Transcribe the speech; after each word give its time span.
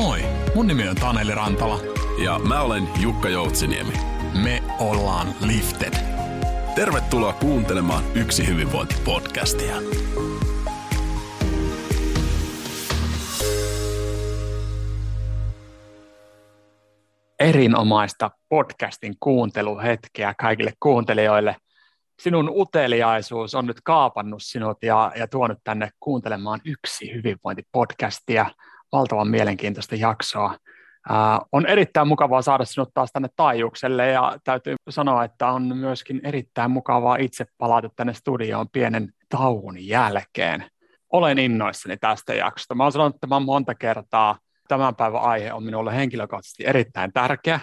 Moi, 0.00 0.18
mun 0.54 0.66
nimi 0.66 0.88
on 0.88 0.96
Taneli 0.96 1.34
Rantala. 1.34 1.80
Ja 2.24 2.38
mä 2.38 2.62
olen 2.62 2.88
Jukka 3.00 3.28
Joutsiniemi. 3.28 3.92
Me 4.44 4.62
ollaan 4.78 5.26
Lifted. 5.40 5.94
Tervetuloa 6.74 7.32
kuuntelemaan 7.32 8.04
Yksi 8.14 8.46
hyvinvointi-podcastia. 8.46 9.76
Erinomaista 17.38 18.30
podcastin 18.48 19.14
kuunteluhetkeä 19.20 20.34
kaikille 20.40 20.72
kuuntelijoille. 20.80 21.56
Sinun 22.22 22.50
uteliaisuus 22.54 23.54
on 23.54 23.66
nyt 23.66 23.80
kaapannut 23.84 24.42
sinut 24.42 24.82
ja, 24.82 25.12
ja 25.16 25.26
tuonut 25.26 25.58
tänne 25.64 25.90
kuuntelemaan 26.00 26.60
Yksi 26.64 27.12
hyvinvointipodcastia– 27.14 28.46
valtavan 28.92 29.28
mielenkiintoista 29.28 29.94
jaksoa. 29.94 30.56
Uh, 31.10 31.48
on 31.52 31.66
erittäin 31.66 32.08
mukavaa 32.08 32.42
saada 32.42 32.64
sinut 32.64 32.90
taas 32.94 33.12
tänne 33.12 33.28
taajuukselle 33.36 34.08
ja 34.08 34.38
täytyy 34.44 34.76
sanoa, 34.88 35.24
että 35.24 35.46
on 35.46 35.76
myöskin 35.76 36.20
erittäin 36.24 36.70
mukavaa 36.70 37.16
itse 37.16 37.46
palata 37.58 37.88
tänne 37.96 38.14
studioon 38.14 38.68
pienen 38.68 39.12
tauon 39.28 39.86
jälkeen. 39.86 40.64
Olen 41.12 41.38
innoissani 41.38 41.96
tästä 41.96 42.34
jaksosta. 42.34 42.74
Mä 42.74 42.82
olen 42.82 42.92
sanonut 42.92 43.20
tämän 43.20 43.42
monta 43.42 43.74
kertaa. 43.74 44.38
Tämän 44.68 44.96
päivän 44.96 45.22
aihe 45.22 45.52
on 45.52 45.64
minulle 45.64 45.96
henkilökohtaisesti 45.96 46.66
erittäin 46.66 47.12
tärkeä 47.12 47.60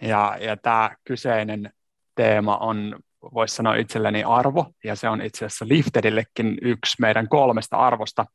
ja, 0.00 0.36
ja 0.40 0.56
tämä 0.56 0.90
kyseinen 1.04 1.72
teema 2.14 2.56
on, 2.56 2.98
voisi 3.34 3.54
sanoa 3.54 3.74
itselleni 3.74 4.24
arvo, 4.24 4.66
ja 4.84 4.96
se 4.96 5.08
on 5.08 5.22
itse 5.22 5.44
asiassa 5.44 5.68
Liftedillekin 5.68 6.58
yksi 6.62 6.96
meidän 7.00 7.28
kolmesta 7.28 7.76
arvosta– 7.76 8.26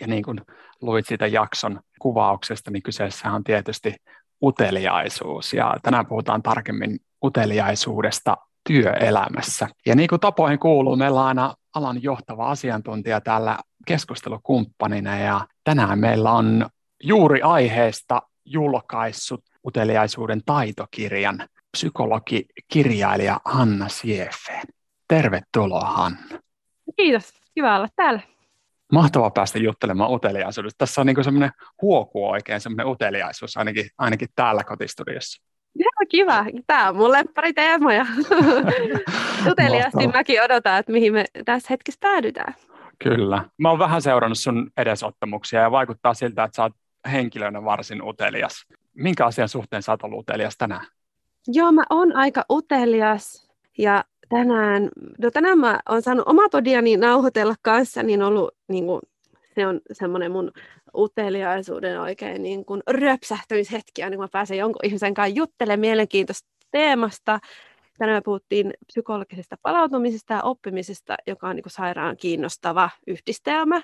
ja 0.00 0.06
niin 0.06 0.22
kuin 0.22 0.40
luit 0.80 1.06
siitä 1.06 1.26
jakson 1.26 1.80
kuvauksesta, 1.98 2.70
niin 2.70 2.82
kyseessä 2.82 3.32
on 3.32 3.44
tietysti 3.44 3.94
uteliaisuus. 4.42 5.52
Ja 5.52 5.76
tänään 5.82 6.06
puhutaan 6.06 6.42
tarkemmin 6.42 6.98
uteliaisuudesta 7.24 8.36
työelämässä. 8.68 9.68
Ja 9.86 9.94
niin 9.94 10.08
kuin 10.08 10.20
tapoihin 10.20 10.58
kuuluu, 10.58 10.96
meillä 10.96 11.20
on 11.20 11.26
aina 11.26 11.54
alan 11.74 12.02
johtava 12.02 12.50
asiantuntija 12.50 13.20
täällä 13.20 13.58
keskustelukumppanina. 13.86 15.18
Ja 15.18 15.46
tänään 15.64 15.98
meillä 15.98 16.32
on 16.32 16.66
juuri 17.02 17.42
aiheesta 17.42 18.22
julkaissut 18.44 19.44
uteliaisuuden 19.66 20.40
taitokirjan 20.46 21.48
psykologi, 21.70 22.46
kirjailija 22.68 23.40
Hanna 23.44 23.88
Siefe. 23.88 24.62
Tervetuloa 25.08 25.90
Hanna. 25.90 26.38
Kiitos, 26.96 27.32
kiva 27.54 27.76
olla 27.76 27.88
täällä 27.96 28.20
mahtavaa 28.94 29.30
päästä 29.30 29.58
juttelemaan 29.58 30.10
uteliaisuudesta. 30.10 30.78
Tässä 30.78 31.00
on 31.00 31.06
niin 31.06 31.24
semmoinen 31.24 31.50
huoku 31.82 32.30
oikein, 32.30 32.60
semmoinen 32.60 32.86
uteliaisuus 32.86 33.56
ainakin, 33.56 33.86
ainakin 33.98 34.28
täällä 34.36 34.64
kotistudiossa. 34.64 35.42
Joo, 35.74 36.06
kiva. 36.08 36.46
Tämä 36.66 36.88
on 36.88 36.96
mun 36.96 37.10
teema 37.54 37.92
ja 37.92 38.06
uteliaasti 39.50 40.08
mäkin 40.12 40.42
odotan, 40.42 40.78
että 40.78 40.92
mihin 40.92 41.12
me 41.12 41.24
tässä 41.44 41.66
hetkessä 41.70 41.98
päädytään. 42.00 42.54
Kyllä. 43.04 43.44
Mä 43.58 43.70
oon 43.70 43.78
vähän 43.78 44.02
seurannut 44.02 44.38
sun 44.38 44.70
edesottamuksia 44.76 45.60
ja 45.60 45.70
vaikuttaa 45.70 46.14
siltä, 46.14 46.44
että 46.44 46.56
sä 46.56 46.62
oot 46.62 46.72
henkilönä 47.12 47.64
varsin 47.64 48.02
utelias. 48.02 48.66
Minkä 48.94 49.26
asian 49.26 49.48
suhteen 49.48 49.82
sä 49.82 49.92
oot 49.92 50.02
ollut 50.02 50.20
utelias 50.20 50.56
tänään? 50.58 50.86
Joo, 51.48 51.72
mä 51.72 51.82
oon 51.90 52.16
aika 52.16 52.44
utelias 52.50 53.50
ja 53.78 54.04
tänään, 54.28 54.88
no 55.18 55.30
tänään 55.30 55.58
mä 55.58 55.80
oon 55.88 56.02
saanut 56.02 56.28
oma 56.28 56.48
podiani 56.48 56.96
nauhoitella 56.96 57.54
kanssa, 57.62 58.02
niin 58.02 58.22
ollut 58.22 58.54
niin 58.68 58.86
kuin, 58.86 59.00
se 59.54 59.66
on 59.66 59.80
semmoinen 59.92 60.32
mun 60.32 60.52
uteliaisuuden 60.96 62.00
oikein 62.00 62.42
niin 62.42 62.64
kuin 62.64 62.82
röpsähtämishetki, 62.86 64.02
aina 64.02 64.16
kun 64.16 64.24
mä 64.24 64.28
pääsen 64.28 64.58
jonkun 64.58 64.84
ihmisen 64.84 65.14
kanssa 65.14 65.36
juttelemaan 65.36 65.80
mielenkiintoista 65.80 66.48
teemasta. 66.70 67.40
Tänään 67.98 68.16
me 68.16 68.22
puhuttiin 68.24 68.72
psykologisesta 68.86 69.56
palautumisesta 69.62 70.34
ja 70.34 70.42
oppimisesta, 70.42 71.16
joka 71.26 71.48
on 71.48 71.56
niin 71.56 71.62
kuin 71.62 71.72
sairaan 71.72 72.16
kiinnostava 72.16 72.90
yhdistelmä. 73.06 73.82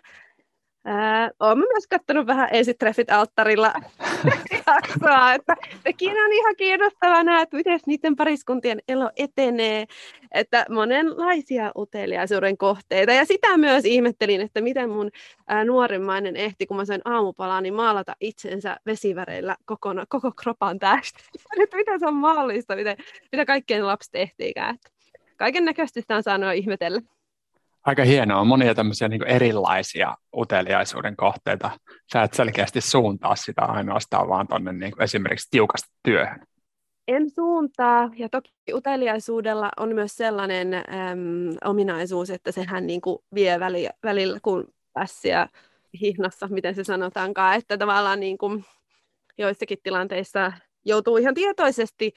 Ää, 0.85 1.31
olen 1.41 1.59
myös 1.59 1.87
katsonut 1.87 2.27
vähän 2.27 2.49
ensitreffit 2.53 3.11
alttarilla 3.11 3.73
jaksoa, 4.67 5.35
että 5.35 5.57
sekin 5.83 6.25
on 6.25 6.33
ihan 6.33 6.57
kiinnostavana, 6.57 7.43
että 7.43 7.57
miten 7.57 7.81
niiden 7.87 8.17
pariskuntien 8.17 8.79
elo 8.89 9.11
etenee, 9.17 9.87
että 10.35 10.67
monenlaisia 10.71 11.73
uteliaisuuden 11.77 12.57
kohteita. 12.57 13.13
Ja 13.13 13.25
sitä 13.25 13.57
myös 13.57 13.85
ihmettelin, 13.85 14.41
että 14.41 14.61
miten 14.61 14.91
mun 14.91 15.11
ää, 15.49 15.65
nuorimmainen 15.65 16.37
ehti, 16.37 16.67
kun 16.67 16.77
mä 16.77 16.85
söin 16.85 17.03
aamupalaa, 17.05 17.61
niin 17.61 17.75
maalata 17.75 18.17
itsensä 18.21 18.77
vesiväreillä 18.87 19.57
kokona, 19.65 20.05
koko 20.09 20.33
kropan 20.33 20.79
tästä. 20.79 21.21
Nyt 21.59 21.75
miten 21.75 22.01
se 22.01 22.07
on 22.07 22.15
mahdollista, 22.15 22.77
miten, 22.77 22.97
mitä 23.33 23.45
kaikkien 23.45 23.87
lapset 23.87 24.15
ehtiikään. 24.15 24.79
Kaiken 25.37 25.65
näköistä 25.65 26.01
sitä 26.01 26.17
on 26.17 26.23
saanut 26.23 26.55
ihmetellä 26.55 27.01
aika 27.87 28.05
hienoa. 28.05 28.45
Monia 28.45 28.75
tämmöisiä 28.75 29.09
niin 29.09 29.27
erilaisia 29.27 30.17
uteliaisuuden 30.37 31.17
kohteita. 31.17 31.71
Sä 32.13 32.23
et 32.23 32.35
selkeästi 32.35 32.81
suuntaa 32.81 33.37
sitä 33.37 33.63
ainoastaan 33.63 34.29
vaan 34.29 34.49
tuonne 34.49 34.73
niin 34.73 35.03
esimerkiksi 35.03 35.49
tiukasti 35.51 35.89
työhön. 36.03 36.41
En 37.09 37.31
suuntaa, 37.31 38.11
ja 38.17 38.29
toki 38.29 38.51
uteliaisuudella 38.73 39.71
on 39.77 39.95
myös 39.95 40.17
sellainen 40.17 40.75
äm, 40.75 40.83
ominaisuus, 41.65 42.31
että 42.31 42.53
sehän 42.53 42.87
niin 42.87 43.01
kuin 43.01 43.19
vie 43.35 43.61
väli, 43.61 43.89
välillä 44.03 44.39
kuin 44.43 44.65
pässiä 44.93 45.49
hihnassa, 46.01 46.49
miten 46.49 46.75
se 46.75 46.85
sanotaankaan, 46.85 47.55
että 47.55 47.79
tavallaan 47.79 48.21
niin 48.21 48.39
kuin 48.39 48.65
joissakin 49.39 49.79
tilanteissa 49.83 50.53
joutuu 50.85 51.17
ihan 51.17 51.35
tietoisesti 51.35 52.13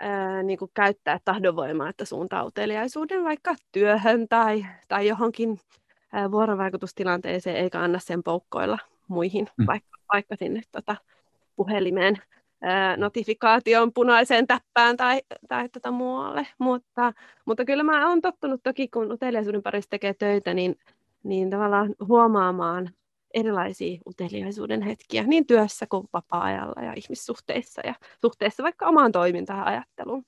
ää, 0.00 0.42
niin 0.42 0.58
kuin 0.58 0.70
käyttää 0.74 1.18
tahdonvoimaa, 1.24 1.88
että 1.88 2.04
suuntaa 2.04 2.44
uteliaisuuden 2.44 3.24
vaikka 3.24 3.54
työhön 3.72 4.28
tai, 4.28 4.66
tai 4.88 5.08
johonkin 5.08 5.60
ää, 6.12 6.30
vuorovaikutustilanteeseen, 6.30 7.56
eikä 7.56 7.80
anna 7.80 7.98
sen 7.98 8.22
poukkoilla 8.22 8.78
muihin, 9.08 9.46
mm. 9.56 9.66
vaikka, 9.66 9.98
vaikka 10.12 10.36
sinne 10.36 10.62
tota, 10.72 10.96
puhelimeen 11.56 12.16
ää, 12.62 12.96
notifikaation 12.96 13.92
punaiseen 13.92 14.46
täppään 14.46 14.96
tai, 14.96 15.22
tai 15.48 15.68
tota 15.68 15.90
muualle. 15.90 16.46
Mutta, 16.58 17.12
mutta 17.44 17.64
kyllä 17.64 17.82
mä 17.82 18.08
oon 18.08 18.20
tottunut 18.20 18.60
toki, 18.62 18.88
kun 18.88 19.12
uteliaisuuden 19.12 19.62
parissa 19.62 19.90
tekee 19.90 20.14
töitä, 20.14 20.54
niin, 20.54 20.78
niin 21.22 21.50
tavallaan 21.50 21.94
huomaamaan 22.08 22.90
erilaisia 23.34 23.98
uteliaisuuden 24.06 24.82
hetkiä 24.82 25.22
niin 25.22 25.46
työssä 25.46 25.86
kuin 25.86 26.06
vapaa-ajalla 26.12 26.82
ja 26.82 26.92
ihmissuhteissa 26.96 27.82
ja 27.86 27.94
suhteessa 28.20 28.62
vaikka 28.62 28.86
omaan 28.86 29.12
toimintaan 29.12 29.58
ja 29.58 29.64
ajatteluun. 29.64 30.24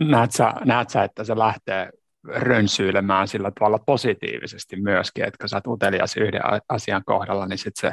Näet 0.00 0.32
sä, 0.32 0.52
näet 0.64 0.90
sä, 0.90 1.04
että 1.04 1.24
se 1.24 1.38
lähtee 1.38 1.90
rönsyilemään 2.28 3.28
sillä 3.28 3.50
tavalla 3.50 3.78
positiivisesti 3.78 4.76
myöskin, 4.76 5.24
että 5.24 5.38
kun 5.40 5.48
sä 5.48 5.56
oot 5.56 5.66
utelias 5.66 6.16
yhden 6.16 6.40
asian 6.68 7.02
kohdalla, 7.06 7.46
niin 7.46 7.58
sit 7.58 7.76
se, 7.76 7.92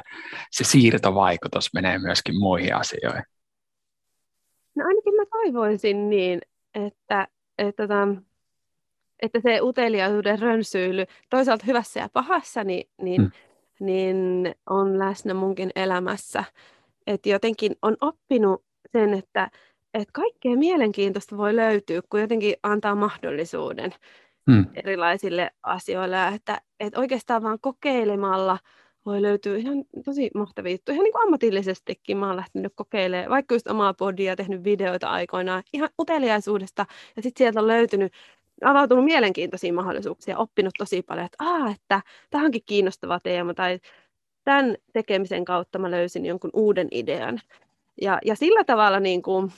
se 0.51 0.63
siirtovaikutus 0.63 1.73
menee 1.73 1.97
myöskin 1.97 2.39
muihin 2.39 2.75
asioihin. 2.75 3.23
No 4.75 4.85
ainakin 4.85 5.15
mä 5.15 5.23
toivoisin 5.31 6.09
niin, 6.09 6.41
että, 6.75 7.27
että 7.57 7.87
tämän, 7.87 8.25
että 9.21 9.39
se 9.39 9.61
uteliaisuuden 9.61 10.39
rönsyily 10.39 11.05
toisaalta 11.29 11.65
hyvässä 11.67 11.99
ja 11.99 12.09
pahassa, 12.13 12.63
niin, 12.63 12.89
niin, 13.01 13.21
hmm. 13.21 13.31
niin 13.85 14.55
on 14.69 14.99
läsnä 14.99 15.33
munkin 15.33 15.71
elämässä. 15.75 16.43
Että 17.07 17.29
jotenkin 17.29 17.75
on 17.81 17.97
oppinut 18.01 18.63
sen, 18.91 19.13
että, 19.13 19.49
että 19.93 20.11
kaikkea 20.13 20.55
mielenkiintoista 20.55 21.37
voi 21.37 21.55
löytyä, 21.55 22.01
kun 22.09 22.21
jotenkin 22.21 22.55
antaa 22.63 22.95
mahdollisuuden 22.95 23.91
hmm. 24.51 24.65
erilaisille 24.73 25.51
asioille. 25.63 26.27
Että, 26.27 26.61
että 26.79 26.99
oikeastaan 26.99 27.43
vaan 27.43 27.57
kokeilemalla 27.61 28.57
voi 29.05 29.21
löytyä 29.21 29.57
ihan 29.57 29.83
tosi 30.05 30.29
mahtavia 30.35 30.71
juttuja. 30.71 30.93
Ihan 30.93 31.03
niin 31.03 31.13
kuin 31.13 31.23
ammatillisestikin 31.23 32.17
mä 32.17 32.27
oon 32.27 32.35
lähtenyt 32.35 32.73
kokeilemaan, 32.75 33.29
vaikka 33.29 33.55
just 33.55 33.67
omaa 33.67 33.93
podia, 33.93 34.35
tehnyt 34.35 34.63
videoita 34.63 35.09
aikoinaan 35.09 35.63
ihan 35.73 35.89
uteliaisuudesta. 35.99 36.85
Ja 37.15 37.21
sitten 37.21 37.37
sieltä 37.43 37.59
on 37.59 37.67
löytynyt 37.67 38.13
avautunut 38.65 39.05
mielenkiintoisia 39.05 39.73
mahdollisuuksia, 39.73 40.37
oppinut 40.37 40.73
tosi 40.77 41.01
paljon, 41.01 41.25
että, 41.25 41.43
Aa, 41.45 41.69
että 41.69 42.01
tämä 42.29 42.45
onkin 42.45 42.61
kiinnostava 42.65 43.19
teema, 43.19 43.53
tai 43.53 43.79
tämän 44.43 44.75
tekemisen 44.93 45.45
kautta 45.45 45.79
mä 45.79 45.91
löysin 45.91 46.25
jonkun 46.25 46.49
uuden 46.53 46.87
idean. 46.91 47.39
Ja, 48.01 48.19
ja 48.25 48.35
sillä 48.35 48.63
tavalla 48.63 48.99
niin 48.99 49.21
kuin, 49.21 49.51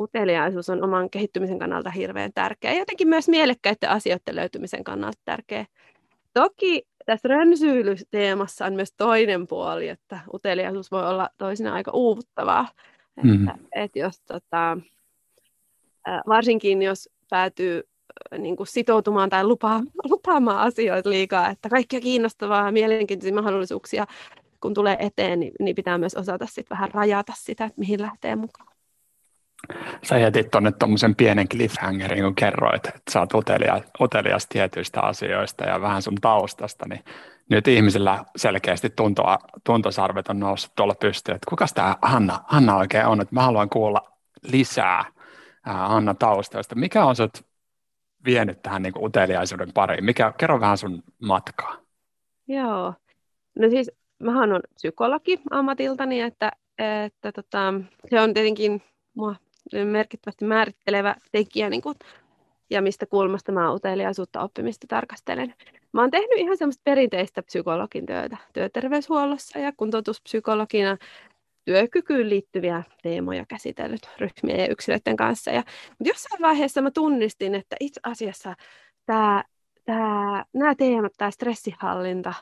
uteliaisuus 0.00 0.68
on 0.70 0.84
oman 0.84 1.10
kehittymisen 1.10 1.58
kannalta 1.58 1.90
hirveän 1.90 2.32
tärkeä, 2.34 2.72
ja 2.72 2.78
jotenkin 2.78 3.08
myös 3.08 3.28
mielekkäiden 3.28 3.90
asioiden 3.90 4.36
löytymisen 4.36 4.84
kannalta 4.84 5.20
tärkeä. 5.24 5.66
Toki 6.32 6.86
tässä 7.06 7.28
rönsyilyteemassa 7.28 8.66
on 8.66 8.74
myös 8.74 8.92
toinen 8.92 9.46
puoli, 9.46 9.88
että 9.88 10.20
uteliaisuus 10.34 10.90
voi 10.90 11.08
olla 11.08 11.28
toisina 11.38 11.74
aika 11.74 11.90
uuvuttavaa. 11.94 12.68
Mm-hmm. 13.22 13.48
Että, 13.48 13.58
että 13.74 13.98
jos, 13.98 14.20
tota, 14.20 14.78
varsinkin 16.28 16.82
jos 16.82 17.08
päätyy 17.34 17.82
niin 18.38 18.56
kuin 18.56 18.66
sitoutumaan 18.66 19.30
tai 19.30 19.44
lupaa, 19.44 19.80
lupaamaan 20.10 20.58
asioita 20.58 21.10
liikaa, 21.10 21.50
että 21.50 21.68
kaikkia 21.68 22.00
kiinnostavaa 22.00 22.66
ja 22.66 22.72
mielenkiintoisia 22.72 23.34
mahdollisuuksia 23.34 24.06
kun 24.60 24.74
tulee 24.74 24.96
eteen, 25.00 25.40
niin, 25.40 25.52
niin 25.60 25.76
pitää 25.76 25.98
myös 25.98 26.14
osata 26.14 26.46
sit 26.46 26.70
vähän 26.70 26.90
rajata 26.94 27.32
sitä, 27.36 27.64
että 27.64 27.80
mihin 27.80 28.02
lähtee 28.02 28.36
mukaan. 28.36 28.68
Sä 30.02 30.18
jätit 30.18 30.50
tuonne 30.50 30.72
tuommoisen 30.72 31.16
pienen 31.16 31.48
cliffhangerin, 31.48 32.24
kun 32.24 32.34
kerroit, 32.34 32.86
että 32.86 33.10
sä 33.10 33.20
oot 33.20 33.34
utelias, 33.34 33.82
utelias 34.00 34.46
tietyistä 34.48 35.00
asioista 35.00 35.64
ja 35.64 35.80
vähän 35.80 36.02
sun 36.02 36.14
taustasta, 36.20 36.88
niin 36.88 37.04
nyt 37.50 37.68
ihmisillä 37.68 38.24
selkeästi 38.36 38.90
tuntoa, 38.90 39.38
tuntosarvet 39.64 40.28
on 40.28 40.40
noussut 40.40 40.74
tuolla 40.74 40.94
pystyyn, 41.00 41.36
että 41.36 41.50
kuka 41.50 41.66
tämä 41.74 41.96
Hanna, 42.02 42.44
Hanna 42.46 42.76
oikein 42.76 43.06
on, 43.06 43.20
että 43.20 43.34
mä 43.34 43.42
haluan 43.42 43.70
kuulla 43.70 44.12
lisää 44.42 45.04
Hanna 45.64 46.14
taustoista. 46.14 46.74
Mikä 46.74 47.04
on 47.04 47.16
sut 47.16 47.44
vienyt 48.24 48.62
tähän 48.62 48.82
niin 48.82 48.92
kuin 48.92 49.04
uteliaisuuden 49.04 49.72
pariin? 49.72 50.04
Mikä, 50.04 50.32
kerro 50.38 50.60
vähän 50.60 50.78
sun 50.78 51.02
matkaa. 51.18 51.76
Joo, 52.48 52.94
no 53.58 53.68
siis 53.70 53.90
mähän 54.18 54.52
on 54.52 54.60
psykologi 54.74 55.40
ammatiltani, 55.50 56.20
että, 56.20 56.52
että 56.78 57.32
tota, 57.32 57.74
se 58.10 58.20
on 58.20 58.34
tietenkin 58.34 58.82
mua 59.14 59.36
merkittävästi 59.84 60.44
määrittelevä 60.44 61.14
tekijä 61.32 61.70
niin 61.70 61.82
kuin, 61.82 61.94
ja 62.70 62.82
mistä 62.82 63.06
kulmasta 63.06 63.52
mä 63.52 63.72
uteliaisuutta 63.72 64.40
oppimista 64.40 64.86
tarkastelen. 64.86 65.54
Mä 65.92 66.00
oon 66.00 66.10
tehnyt 66.10 66.38
ihan 66.38 66.56
semmoista 66.56 66.82
perinteistä 66.84 67.42
psykologin 67.42 68.06
työtä 68.06 68.36
työterveyshuollossa 68.52 69.58
ja 69.58 69.72
kuntoutuspsykologina 69.76 70.96
työkykyyn 71.64 72.30
liittyviä 72.30 72.82
teemoja 73.02 73.44
käsitellyt 73.48 74.08
ryhmien 74.18 74.60
ja 74.60 74.68
yksilöiden 74.68 75.16
kanssa. 75.16 75.50
Ja, 75.50 75.62
mutta 75.88 76.08
jossain 76.08 76.42
vaiheessa 76.42 76.82
mä 76.82 76.90
tunnistin, 76.90 77.54
että 77.54 77.76
itse 77.80 78.00
asiassa 78.02 78.54
tämä, 79.06 79.44
tämä, 79.84 80.44
nämä 80.52 80.74
teemat, 80.74 81.12
tämä 81.16 81.30
stressihallinta, 81.30 82.34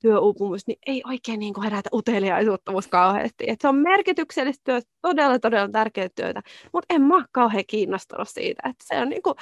työuupumus, 0.00 0.66
niin 0.66 0.78
ei 0.86 1.02
oikein 1.06 1.40
niin 1.40 1.54
kuin 1.54 1.64
herätä 1.64 1.90
uteliaisuutta 1.92 2.72
musta 2.72 2.90
kauheasti. 2.90 3.44
Et 3.46 3.60
se 3.60 3.68
on 3.68 3.76
merkityksellistä 3.76 4.62
työtä, 4.64 4.90
todella, 5.02 5.38
todella 5.38 5.68
tärkeää 5.68 6.08
työtä, 6.14 6.42
mutta 6.72 6.94
en 6.94 7.02
mä 7.02 7.24
kauhean 7.32 7.64
kiinnostunut 7.66 8.28
siitä. 8.28 8.68
Että 8.68 8.84
se 8.86 9.00
on 9.00 9.08
niin 9.08 9.22
kuin, 9.22 9.34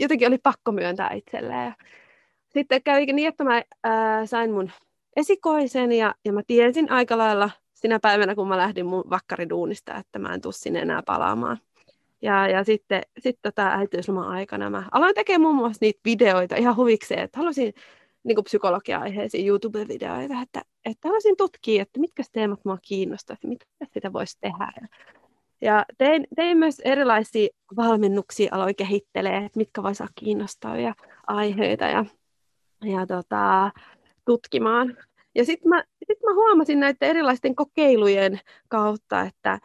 jotenkin 0.00 0.28
oli 0.28 0.38
pakko 0.38 0.72
myöntää 0.72 1.12
itselleen. 1.12 1.74
Sitten 2.48 2.82
kävi 2.82 3.06
niin, 3.06 3.28
että 3.28 3.44
mä 3.44 3.62
ää, 3.84 4.26
sain 4.26 4.52
mun 4.52 4.70
esikoisen 5.16 5.92
ja, 5.92 6.14
ja 6.24 6.32
mä 6.32 6.40
tiesin 6.46 6.90
aika 6.90 7.18
lailla 7.18 7.50
sinä 7.76 7.98
päivänä, 8.02 8.34
kun 8.34 8.48
mä 8.48 8.56
lähdin 8.56 8.86
mun 8.86 9.04
vakkariduunista, 9.10 9.94
että 9.94 10.18
mä 10.18 10.34
en 10.34 10.40
tule 10.40 10.52
sinne 10.52 10.80
enää 10.80 11.02
palaamaan. 11.06 11.58
Ja, 12.22 12.48
ja 12.48 12.64
sitten 12.64 13.02
sit 13.18 13.38
tota 13.42 13.66
äitiysloman 13.66 14.28
aikana 14.28 14.70
mä 14.70 14.84
aloin 14.92 15.14
tekemään 15.14 15.40
muun 15.40 15.54
muassa 15.54 15.78
niitä 15.80 16.00
videoita 16.04 16.56
ihan 16.56 16.76
huvikseen, 16.76 17.20
että 17.20 17.38
halusin 17.38 17.74
niin 18.24 18.44
psykologia-aiheisiin 18.44 19.46
YouTube-videoita, 19.46 20.42
että, 20.42 20.62
että 20.84 21.08
haluaisin 21.08 21.36
tutkia, 21.36 21.82
että 21.82 22.00
mitkä 22.00 22.22
teemat 22.32 22.60
mua 22.64 22.78
kiinnostavat, 22.82 23.44
mitä 23.44 23.66
sitä 23.94 24.12
voisi 24.12 24.38
tehdä. 24.40 24.88
Ja, 25.60 25.84
tein, 25.98 26.26
tein 26.36 26.58
myös 26.58 26.80
erilaisia 26.84 27.48
valmennuksia, 27.76 28.54
aloin 28.54 28.76
kehittelee, 28.76 29.36
että 29.36 29.58
mitkä 29.58 29.82
voisivat 29.82 30.10
kiinnostavia 30.14 30.94
aiheita 31.26 31.84
ja, 31.84 32.04
ja 32.84 33.06
tota, 33.06 33.70
tutkimaan. 34.24 34.96
Ja 35.36 35.44
sitten 35.44 35.68
mä, 35.68 35.84
sit 36.06 36.22
mä 36.22 36.34
huomasin 36.34 36.80
näiden 36.80 37.08
erilaisten 37.08 37.54
kokeilujen 37.54 38.40
kautta, 38.68 39.20
että 39.22 39.60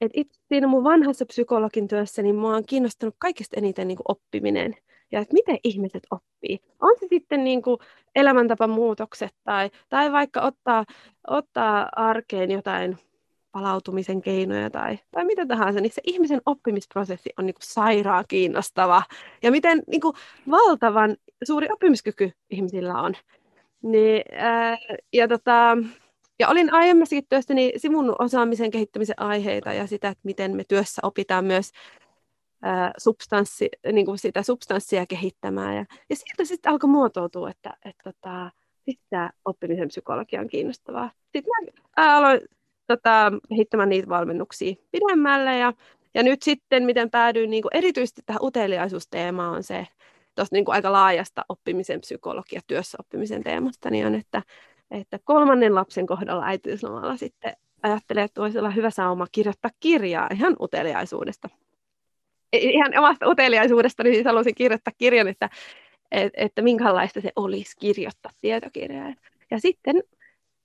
et 0.00 0.12
itse 0.14 0.40
siinä 0.48 0.66
mun 0.66 0.84
vanhassa 0.84 1.26
psykologin 1.26 1.88
työssä, 1.88 2.22
niin 2.22 2.36
mua 2.36 2.56
on 2.56 2.64
kiinnostanut 2.66 3.14
kaikista 3.18 3.56
eniten 3.56 3.88
niin 3.88 3.98
oppiminen 4.08 4.76
ja 5.12 5.20
että 5.20 5.34
miten 5.34 5.58
ihmiset 5.64 6.02
oppii. 6.10 6.58
On 6.80 6.96
se 7.00 7.06
sitten 7.08 7.44
niin 7.44 7.62
kuin 7.62 7.78
elämäntapamuutokset 8.14 9.34
tai, 9.44 9.70
tai 9.88 10.12
vaikka 10.12 10.40
ottaa, 10.40 10.84
ottaa 11.26 11.88
arkeen 11.96 12.50
jotain 12.50 12.98
palautumisen 13.52 14.22
keinoja 14.22 14.70
tai, 14.70 14.98
tai 15.10 15.24
mitä 15.24 15.46
tahansa, 15.46 15.80
niin 15.80 15.92
se 15.92 16.02
ihmisen 16.04 16.40
oppimisprosessi 16.46 17.30
on 17.38 17.46
niin 17.46 17.54
sairaan 17.60 18.24
kiinnostava. 18.28 19.02
Ja 19.42 19.50
miten 19.50 19.82
niin 19.86 20.00
valtavan 20.50 21.16
suuri 21.44 21.68
oppimiskyky 21.72 22.32
ihmisillä 22.50 22.94
on. 23.02 23.14
Niin, 23.82 24.22
ää, 24.32 24.78
ja, 25.12 25.28
tota, 25.28 25.76
ja 26.38 26.48
olin 26.48 26.72
aiemmassakin 26.72 27.26
työssäni 27.28 27.72
sivun 27.76 28.16
osaamisen 28.18 28.70
kehittämisen 28.70 29.20
aiheita 29.20 29.72
ja 29.72 29.86
sitä, 29.86 30.08
että 30.08 30.20
miten 30.24 30.56
me 30.56 30.64
työssä 30.64 31.00
opitaan 31.04 31.44
myös 31.44 31.72
ää, 32.62 32.92
substanssi, 32.98 33.68
niin 33.92 34.06
kuin 34.06 34.18
sitä 34.18 34.42
substanssia 34.42 35.06
kehittämään. 35.06 35.76
Ja, 35.76 35.84
ja 36.10 36.16
sieltä 36.16 36.44
sitten 36.44 36.72
alkoi 36.72 36.90
muotoutua, 36.90 37.50
että, 37.50 37.76
että, 37.84 38.12
sitten 38.84 39.06
tämä 39.10 39.30
oppimisen 39.44 39.88
psykologia 39.88 40.40
on 40.40 40.48
kiinnostavaa. 40.48 41.10
Sitten 41.32 41.52
mä 41.96 42.16
aloin 42.16 42.40
tota, 42.86 43.32
kehittämään 43.48 43.88
niitä 43.88 44.08
valmennuksia 44.08 44.74
pidemmälle 44.90 45.58
ja, 45.58 45.72
ja 46.14 46.22
nyt 46.22 46.42
sitten, 46.42 46.82
miten 46.82 47.10
päädyin 47.10 47.50
niin 47.50 47.62
kuin 47.62 47.76
erityisesti 47.76 48.22
tähän 48.26 48.42
uteliaisuusteemaan 48.42 49.56
on 49.56 49.62
se, 49.62 49.86
tuosta 50.40 50.56
niin 50.56 50.64
aika 50.68 50.92
laajasta 50.92 51.44
oppimisen 51.48 52.00
psykologia, 52.00 52.60
työssä 52.66 52.98
oppimisen 53.00 53.42
teemasta, 53.42 53.90
niin 53.90 54.06
on, 54.06 54.14
että, 54.14 54.42
että 54.90 55.18
kolmannen 55.24 55.74
lapsen 55.74 56.06
kohdalla 56.06 56.46
äitiyslomalla 56.46 57.16
sitten 57.16 57.52
ajattelee, 57.82 58.24
että 58.24 58.40
voisi 58.40 58.58
olla 58.58 58.70
hyvä 58.70 58.90
sauma 58.90 59.26
kirjoittaa 59.32 59.70
kirjaa 59.80 60.28
ihan 60.32 60.56
uteliaisuudesta. 60.60 61.48
Ihan 62.52 62.98
omasta 62.98 63.28
uteliaisuudesta, 63.28 64.02
niin 64.02 64.14
siis 64.14 64.26
halusin 64.26 64.54
kirjoittaa 64.54 64.92
kirjan, 64.98 65.28
että, 65.28 65.50
että, 66.34 66.62
minkälaista 66.62 67.20
se 67.20 67.32
olisi 67.36 67.76
kirjoittaa 67.80 68.32
tietokirjaa. 68.40 69.14
Ja 69.50 69.60
sitten 69.60 70.02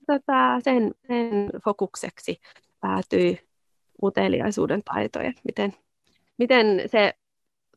tota, 0.07 0.59
sen, 0.63 0.91
sen 1.07 1.49
fokukseksi 1.63 2.39
päätyi 2.79 3.39
uteliaisuuden 4.03 4.83
taitoja, 4.83 5.33
miten, 5.43 5.73
miten 6.37 6.81
se 6.85 7.13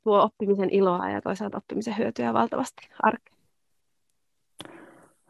tuo 0.09 0.23
oppimisen 0.23 0.71
iloa 0.71 1.11
ja 1.11 1.21
toisaalta 1.21 1.59
oppimisen 1.59 1.99
hyötyä 1.99 2.35
valtavasti 2.35 2.89
arkeen. 3.03 3.39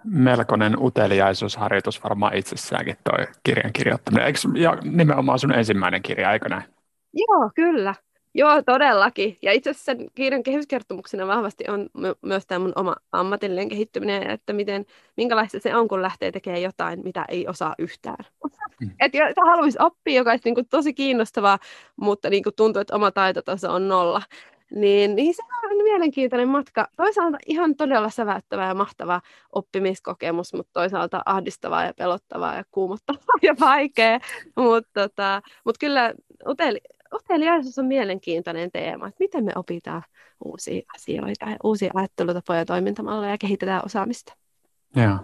Melkoinen 0.04 0.82
uteliaisuusharjoitus 0.82 2.04
varmaan 2.04 2.36
itsessäänkin 2.36 2.96
tuo 3.04 3.26
kirjan 3.44 3.72
kirjoittaminen. 3.72 4.26
Eikö 4.26 4.38
ja 4.54 4.78
nimenomaan 4.82 5.38
sun 5.38 5.54
ensimmäinen 5.54 6.02
kirja, 6.02 6.32
eikö 6.32 6.48
näin? 6.48 6.62
Joo, 7.12 7.50
kyllä. 7.54 7.94
Joo, 8.34 8.62
todellakin. 8.62 9.36
Ja 9.42 9.52
itse 9.52 9.70
asiassa 9.70 9.92
sen 9.92 10.06
kirjan 10.14 10.42
kehyskertomuksena 10.42 11.26
vahvasti 11.26 11.64
on 11.68 11.88
myös 12.22 12.46
tämä 12.46 12.58
mun 12.58 12.72
oma 12.76 12.96
ammatillinen 13.12 13.68
kehittyminen, 13.68 14.30
että 14.30 14.52
miten, 14.52 14.86
minkälaista 15.16 15.58
se 15.60 15.76
on, 15.76 15.88
kun 15.88 16.02
lähtee 16.02 16.32
tekemään 16.32 16.62
jotain, 16.62 17.00
mitä 17.04 17.24
ei 17.28 17.48
osaa 17.48 17.74
yhtään. 17.78 18.24
Mm. 18.80 18.90
Että 19.00 19.40
haluaisi 19.46 19.78
oppia, 19.80 20.16
joka 20.16 20.30
olisi 20.30 20.44
niin 20.44 20.54
kuin 20.54 20.68
tosi 20.68 20.94
kiinnostavaa, 20.94 21.58
mutta 21.96 22.30
niin 22.30 22.42
kuin 22.42 22.54
tuntuu, 22.54 22.80
että 22.80 22.96
oma 22.96 23.10
taitotaso 23.10 23.72
on 23.72 23.88
nolla. 23.88 24.22
Niin, 24.74 25.16
niin 25.16 25.34
se 25.34 25.42
on 25.42 25.84
mielenkiintoinen 25.84 26.48
matka. 26.48 26.88
Toisaalta 26.96 27.38
ihan 27.46 27.76
todella 27.76 28.10
säväyttävä 28.10 28.66
ja 28.66 28.74
mahtava 28.74 29.20
oppimiskokemus, 29.52 30.54
mutta 30.54 30.70
toisaalta 30.72 31.22
ahdistavaa 31.26 31.84
ja 31.84 31.94
pelottavaa 31.94 32.54
ja 32.54 32.64
kuumottavaa 32.70 33.38
ja 33.42 33.54
vaikea. 33.60 34.18
Mutta 34.56 34.90
tota, 35.00 35.42
mut 35.64 35.78
kyllä 35.78 36.14
uteli, 36.48 36.80
uteliaisuus 37.14 37.78
on 37.78 37.86
mielenkiintoinen 37.86 38.70
teema, 38.70 39.08
että 39.08 39.24
miten 39.24 39.44
me 39.44 39.52
opitaan 39.56 40.02
uusia 40.44 40.82
asioita 40.94 41.50
ja 41.50 41.56
uusia 41.64 41.90
ajattelutapoja 41.94 42.58
ja 42.58 42.64
toimintamalleja 42.64 43.32
ja 43.32 43.38
kehitetään 43.38 43.82
osaamista. 43.84 44.32
Joo. 44.96 45.18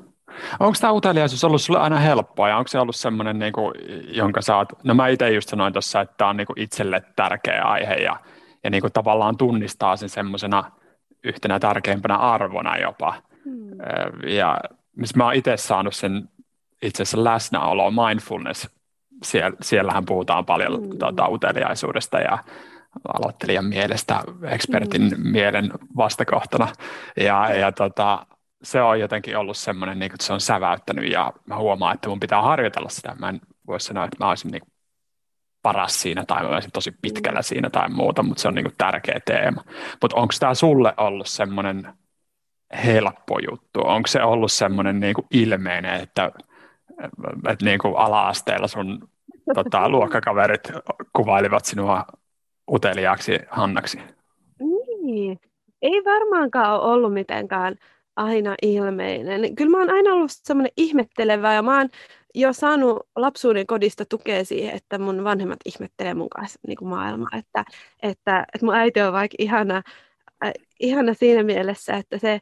Onko 0.61 0.75
tämä 0.81 0.93
uteliaisuus 0.93 1.45
ollut 1.45 1.63
sinulle 1.63 1.85
aina 1.85 1.99
helppoa 1.99 2.49
ja 2.49 2.57
onko 2.57 2.69
se 2.69 2.79
ollut 2.79 2.97
sellainen, 2.97 3.39
niin 3.39 3.53
kuin, 3.53 3.75
jonka 4.17 4.43
saat, 4.43 4.69
no 4.85 4.95
mä 4.95 5.09
itse 5.09 5.31
just 5.31 5.49
sanoin 5.49 5.73
tuossa, 5.73 6.01
että 6.01 6.15
tämä 6.17 6.31
on 6.31 6.37
niin 6.37 6.47
itselle 6.57 7.03
tärkeä 7.17 7.63
aihe 7.63 7.95
ja 7.95 8.17
ja 8.65 8.71
niin 8.71 8.81
kuin 8.81 8.93
tavallaan 8.93 9.37
tunnistaa 9.37 9.97
sen 9.97 10.09
semmoisena 10.09 10.71
yhtenä 11.25 11.59
tärkeimpänä 11.59 12.17
arvona 12.17 12.79
jopa. 12.79 13.15
Hmm. 13.45 14.29
Ja 14.29 14.61
missä 14.97 15.17
mä 15.17 15.25
oon 15.25 15.35
itse 15.35 15.57
saanut 15.57 15.95
sen 15.95 16.29
itse 16.83 17.03
asiassa 17.03 17.25
läsnäolo, 17.25 17.91
mindfulness, 17.91 18.69
siellä, 19.23 19.57
siellähän 19.63 20.05
puhutaan 20.05 20.47
paljon 20.47 20.81
hmm. 20.81 20.99
tuota, 20.99 21.29
uteliaisuudesta 21.29 22.19
ja 22.19 22.39
aloittelijan 23.15 23.65
mielestä, 23.65 24.21
ekspertin 24.43 25.11
hmm. 25.17 25.29
mielen 25.29 25.71
vastakohtana. 25.97 26.69
Ja, 27.17 27.55
ja 27.55 27.73
tota, 27.73 28.27
se 28.63 28.83
on 28.83 29.01
jotenkin 29.01 29.39
ollut 29.39 29.57
semmoinen, 29.57 29.99
niin 29.99 30.13
että 30.13 30.27
se 30.27 30.33
on 30.33 30.41
säväyttänyt 30.41 31.13
ja 31.13 31.33
mä 31.47 31.57
huomaan, 31.57 31.95
että 31.95 32.09
mun 32.09 32.21
pitää 32.21 32.43
harjoitella 32.43 32.89
sitä. 32.89 33.17
Mä 33.19 33.29
en 33.29 33.41
voi 33.67 33.81
sanoa, 33.81 34.05
että 34.05 34.17
mä 34.21 34.29
olisin 34.29 34.51
niin 34.51 34.63
paras 35.65 36.03
siinä 36.03 36.25
tai 36.27 36.47
olisin 36.47 36.73
tosi 36.73 36.95
pitkällä 37.03 37.43
siinä 37.43 37.71
tai 37.71 37.89
muuta, 37.89 38.23
mutta 38.23 38.43
se 38.43 38.49
on 38.49 38.55
niin 38.55 38.65
kuin 38.65 38.75
tärkeä 38.79 39.21
teema. 39.25 39.65
Mutta 40.03 40.17
onko 40.17 40.35
tämä 40.41 40.55
sulle 40.55 40.95
ollut 40.97 41.27
semmoinen 41.27 41.89
helppo 42.85 43.39
juttu? 43.51 43.81
Onko 43.85 44.07
se 44.07 44.23
ollut 44.23 44.53
semmoinen 44.53 45.01
niin 45.01 45.15
ilmeinen, 45.31 46.01
että, 46.01 46.31
että 47.49 47.65
niin 47.65 47.79
kuin 47.79 47.97
ala-asteella 47.97 48.69
sun 48.69 49.09
tota, 49.55 49.89
luokkakaverit 49.89 50.73
kuvailivat 51.17 51.65
sinua 51.65 52.05
uteliaaksi 52.73 53.39
Hannaksi? 53.51 53.99
Niin, 55.03 55.41
ei 55.83 56.03
varmaankaan 56.05 56.81
ole 56.81 56.93
ollut 56.93 57.13
mitenkään 57.13 57.75
aina 58.17 58.55
ilmeinen. 58.63 59.55
Kyllä 59.55 59.71
mä 59.71 59.79
oon 59.79 59.91
aina 59.91 60.13
ollut 60.13 60.31
semmoinen 60.35 60.73
ihmettelevä 60.77 61.55
ja 61.55 61.63
mä 61.63 61.79
oon 61.79 61.89
jo 62.35 62.53
saanut 62.53 63.09
lapsuuden 63.17 63.67
kodista 63.67 64.05
tukea 64.05 64.45
siihen, 64.45 64.75
että 64.75 64.99
mun 64.99 65.25
vanhemmat 65.25 65.59
ihmettelee 65.65 66.15
mun 66.15 66.31
kanssa 66.31 66.59
niin 66.67 66.77
kuin 66.77 66.89
maailmaa. 66.89 67.39
Että, 67.39 67.65
että, 68.03 68.47
että 68.55 68.67
mun 68.67 68.75
äiti 68.75 69.01
on 69.01 69.13
vaikka 69.13 69.37
ihana, 69.39 69.83
äh, 70.45 70.53
ihana 70.81 71.15
siinä 71.15 71.43
mielessä, 71.43 71.97
että 71.97 72.19
se 72.19 72.41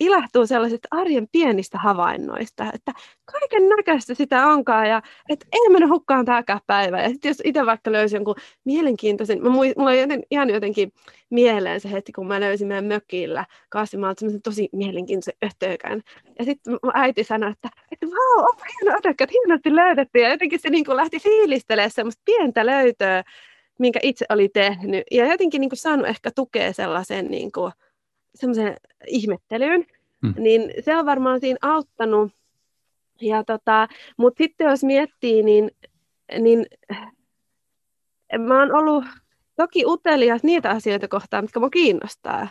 ilahtuu 0.00 0.46
sellaisista 0.46 0.88
arjen 0.90 1.28
pienistä 1.32 1.78
havainnoista, 1.78 2.72
että 2.74 2.92
kaiken 3.24 3.68
näköistä 3.68 4.14
sitä 4.14 4.46
onkaan 4.46 4.88
ja 4.88 5.02
että 5.28 5.46
ei 5.52 5.68
mennä 5.70 5.88
hukkaan 5.88 6.24
tämäkään 6.24 6.60
päivä. 6.66 7.02
Ja 7.02 7.08
sitten 7.08 7.28
jos 7.28 7.42
itse 7.44 7.66
vaikka 7.66 7.92
löysin 7.92 8.16
jonkun 8.16 8.34
mielenkiintoisen, 8.64 9.42
mä 9.42 9.48
mulla 9.48 9.90
on 9.90 9.98
joten, 9.98 10.22
ihan 10.30 10.50
jotenkin 10.50 10.92
mieleen 11.30 11.80
se 11.80 11.92
hetki, 11.92 12.12
kun 12.12 12.26
mä 12.26 12.40
löysin 12.40 12.68
meidän 12.68 12.84
mökillä 12.84 13.44
Kaasimaalta 13.68 14.20
semmoisen 14.20 14.42
tosi 14.42 14.68
mielenkiintoisen 14.72 15.34
ötökän. 15.44 16.02
Ja 16.38 16.44
sitten 16.44 16.78
äiti 16.94 17.24
sanoi, 17.24 17.50
että, 17.50 17.68
että 17.92 18.06
vau, 18.06 18.46
onpa 18.48 18.64
hieno 18.64 18.96
ötökkä, 18.98 19.26
hienosti 19.32 19.76
löydetty. 19.76 20.18
Ja 20.18 20.28
jotenkin 20.28 20.60
se 20.60 20.70
niin 20.70 20.84
lähti 20.88 21.18
fiilistelemään 21.18 21.90
semmoista 21.90 22.22
pientä 22.24 22.66
löytöä, 22.66 23.24
minkä 23.78 24.00
itse 24.02 24.26
oli 24.28 24.48
tehnyt. 24.48 25.04
Ja 25.10 25.26
jotenkin 25.26 25.60
niin 25.60 25.70
saanut 25.74 26.06
ehkä 26.06 26.30
tukea 26.30 26.72
sellaisen 26.72 27.26
niin 27.26 27.52
kuin, 27.52 27.72
semmoiseen 28.36 28.76
ihmettelyyn, 29.06 29.86
mm. 30.22 30.34
niin 30.38 30.70
se 30.80 30.96
on 30.96 31.06
varmaan 31.06 31.40
siinä 31.40 31.58
auttanut. 31.62 32.32
Ja 33.20 33.44
tota, 33.44 33.88
Mutta 34.16 34.38
sitten 34.38 34.70
jos 34.70 34.84
miettii, 34.84 35.42
niin, 35.42 35.70
niin 36.38 36.66
mä 38.38 38.58
oon 38.60 38.74
ollut 38.74 39.04
toki 39.56 39.86
utelias 39.86 40.42
niitä 40.42 40.70
asioita 40.70 41.08
kohtaan, 41.08 41.44
mitkä 41.44 41.60
mua 41.60 41.70
kiinnostaa 41.70 42.48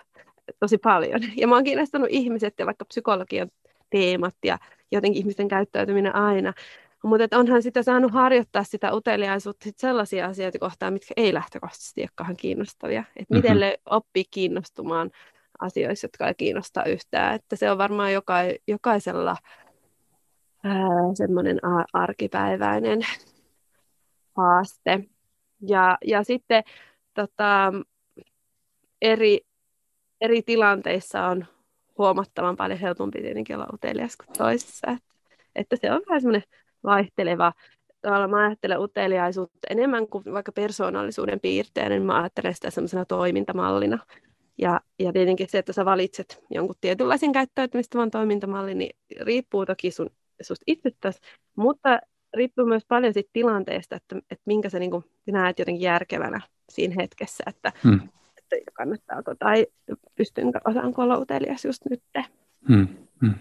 tosi 0.60 0.78
paljon. 0.78 1.22
Ja 1.38 1.48
mä 1.48 1.56
oon 1.56 1.64
kiinnostunut 1.64 2.08
ihmiset 2.12 2.54
ja 2.60 2.66
vaikka 2.66 2.86
psykologian 2.86 3.50
teemat 3.90 4.36
ja 4.46 4.58
jotenkin 4.92 5.20
ihmisten 5.20 5.48
käyttäytyminen 5.48 6.16
aina. 6.16 6.54
Mutta 7.04 7.38
onhan 7.40 7.64
sitä 7.64 7.84
saanut 7.84 8.12
harjoittaa 8.12 8.64
sitä 8.64 8.94
uteliaisuutta 8.94 9.64
sit 9.64 9.78
sellaisia 9.78 10.26
asioita 10.26 10.60
kohtaan, 10.60 10.94
mitkä 10.94 11.14
ei 11.18 11.34
lähtökohtaisesti 11.34 12.02
olekaan 12.02 12.38
kiinnostavia. 12.38 13.04
Että 13.16 13.36
miten 13.36 13.58
mm-hmm. 13.58 13.82
oppii 13.86 14.24
kiinnostumaan 14.32 15.12
asioissa, 15.60 16.06
jotka 16.06 16.28
ei 16.28 16.36
kiinnosta 16.38 16.84
yhtään. 16.84 17.36
Että 17.36 17.56
se 17.56 17.72
on 17.72 17.78
varmaan 17.78 18.14
joka, 18.14 18.36
jokaisella 18.68 19.38
semmoinen 21.14 21.60
arkipäiväinen 21.94 23.00
haaste. 24.38 25.04
Ja, 25.62 25.98
ja 26.06 26.24
sitten 26.24 26.64
tota, 27.14 27.74
eri, 29.02 29.40
eri 30.22 30.42
tilanteissa 30.42 31.26
on 31.26 31.46
huomattavan 31.98 32.56
paljon 32.56 32.80
helpompi 32.80 33.22
tietenkin 33.22 33.56
olla 33.56 33.68
utelias 33.74 34.18
kuin 34.18 34.38
toisissa. 34.38 34.92
Että, 34.92 35.16
että 35.56 35.76
se 35.82 35.92
on 35.92 36.02
vähän 36.10 36.22
semmoinen 36.22 36.50
vaihteleva. 36.84 37.54
Tavallaan 38.02 38.30
mä 38.30 38.46
ajattelen 38.46 38.80
uteliaisuutta 38.80 39.68
enemmän 39.70 40.08
kuin 40.08 40.24
vaikka 40.34 40.52
persoonallisuuden 40.52 41.40
piirteen, 41.40 41.90
niin 41.90 42.02
mä 42.02 42.22
ajattelen 42.22 42.56
sitä 42.56 42.70
semmoisena 42.70 43.06
toimintamallina. 43.06 43.98
Ja, 44.58 44.82
ja 45.00 45.14
tietenkin 45.14 45.48
se, 45.50 45.58
että 45.58 45.74
sä 45.74 45.86
valitset 45.86 46.44
jonkun 46.50 46.76
tietynlaisen 46.82 47.32
käyttäytymistavan 47.32 48.12
toimintamallin, 48.12 48.78
niin 48.78 48.98
riippuu 49.22 49.66
toki 49.66 49.92
sun, 49.92 50.10
susta 50.42 50.64
itsestäsi, 50.68 51.20
mutta 51.56 52.00
riippuu 52.34 52.66
myös 52.66 52.86
paljon 52.88 53.14
siitä 53.14 53.30
tilanteesta, 53.34 53.96
että, 53.96 54.16
että 54.16 54.44
minkä 54.46 54.70
sä 54.70 54.80
niin 54.80 54.92
kuin, 54.92 55.04
näet 55.32 55.60
jotenkin 55.60 55.82
järkevänä 55.82 56.42
siinä 56.70 56.96
hetkessä, 56.98 57.44
että, 57.48 57.72
hmm. 57.84 58.00
että 58.38 58.72
kannattaako 58.74 59.36
tai 59.40 59.68
pystynkö, 60.16 60.60
osaanko 60.66 61.02
olla 61.02 61.18
utelias 61.18 61.66
just 61.66 61.82
nyt. 61.90 62.04
Hmm. 62.68 62.88
Hmm. 63.22 63.34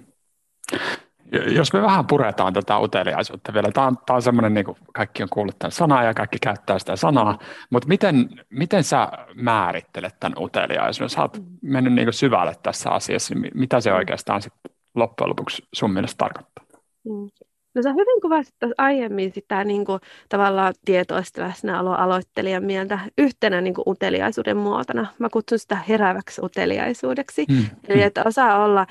Jos 1.39 1.73
me 1.73 1.83
vähän 1.83 2.07
puretaan 2.07 2.53
tätä 2.53 2.79
uteliaisuutta 2.79 3.55
vielä, 3.55 3.73
tämä 3.73 3.87
on, 3.87 3.99
tämä 4.07 4.15
on 4.15 4.23
semmoinen, 4.23 4.55
niin 4.55 4.65
kuin 4.65 4.79
kaikki 4.93 5.23
on 5.23 5.29
kuullut 5.29 5.59
tämän 5.59 5.73
sanaa 5.73 6.05
ja 6.05 6.15
kaikki 6.15 6.39
käyttää 6.43 6.79
sitä 6.79 6.97
sanaa, 6.97 7.39
mutta 7.71 7.89
miten, 7.89 8.29
miten 8.51 8.85
sä 8.85 9.09
määrittelet 9.35 10.15
tämän 10.21 10.39
uteliaisuuden? 10.39 11.11
Sä 11.11 11.23
oot 11.23 11.43
mennyt 11.63 11.93
niin 11.93 12.07
kuin 12.07 12.15
syvälle 12.15 12.53
tässä 12.63 12.91
asiassa, 12.91 13.35
niin 13.35 13.53
mitä 13.55 13.81
se 13.81 13.93
oikeastaan 13.93 14.43
sitten 14.43 14.73
loppujen 14.95 15.29
lopuksi 15.29 15.63
sun 15.75 15.93
mielestä 15.93 16.19
tarkoittaa? 16.19 16.65
Mm. 17.05 17.31
No 17.75 17.83
sä 17.83 17.91
hyvin 17.91 18.21
kuvasit 18.23 18.55
aiemmin 18.79 19.33
sitä 19.33 19.65
niin 19.65 19.85
kuin, 19.85 20.01
tavallaan 20.29 20.75
tietoista 20.85 21.43
läsnäoloa 21.43 21.97
aloittelijan 21.97 22.65
mieltä 22.65 22.99
yhtenä 23.19 23.61
niin 23.61 23.75
kuin, 23.75 23.89
uteliaisuuden 23.89 24.57
muotona. 24.57 25.07
Mä 25.19 25.29
kutsun 25.33 25.59
sitä 25.59 25.79
herääväksi 25.89 26.41
uteliaisuudeksi. 26.45 27.45
Mm. 27.49 27.65
Eli 27.89 28.03
että 28.03 28.23
osaa 28.27 28.65
olla 28.65 28.87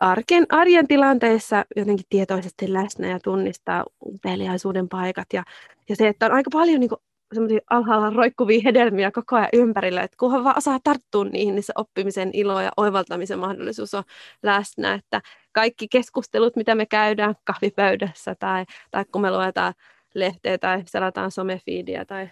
arken, 0.00 0.46
arjen 0.48 0.88
tilanteissa 0.88 1.64
jotenkin 1.76 2.06
tietoisesti 2.08 2.72
läsnä 2.72 3.08
ja 3.08 3.20
tunnistaa 3.20 3.84
uteliaisuuden 4.06 4.88
paikat. 4.88 5.26
Ja, 5.32 5.42
ja 5.88 5.96
se, 5.96 6.08
että 6.08 6.26
on 6.26 6.32
aika 6.32 6.50
paljon 6.52 6.80
niin 6.80 6.90
semmoisia 7.34 7.60
alhaalla 7.70 8.10
roikkuvia 8.10 8.60
hedelmiä 8.64 9.10
koko 9.10 9.36
ajan 9.36 9.48
ympärillä, 9.52 10.02
että 10.02 10.16
kunhan 10.20 10.44
vaan 10.44 10.58
osaa 10.58 10.78
tarttua 10.84 11.24
niihin, 11.24 11.54
niin 11.54 11.62
se 11.62 11.72
oppimisen 11.76 12.30
ilo 12.32 12.60
ja 12.60 12.70
oivaltamisen 12.76 13.38
mahdollisuus 13.38 13.94
on 13.94 14.02
läsnä, 14.42 14.94
että 14.94 15.20
kaikki 15.52 15.88
keskustelut, 15.88 16.56
mitä 16.56 16.74
me 16.74 16.86
käydään 16.86 17.34
kahvipöydässä 17.44 18.34
tai, 18.34 18.64
tai 18.90 19.04
kun 19.12 19.22
me 19.22 19.30
luetaan 19.30 19.74
lehteä 20.14 20.58
tai 20.58 20.82
selataan 20.86 21.30
somefiidiä 21.30 22.04
tai, 22.04 22.30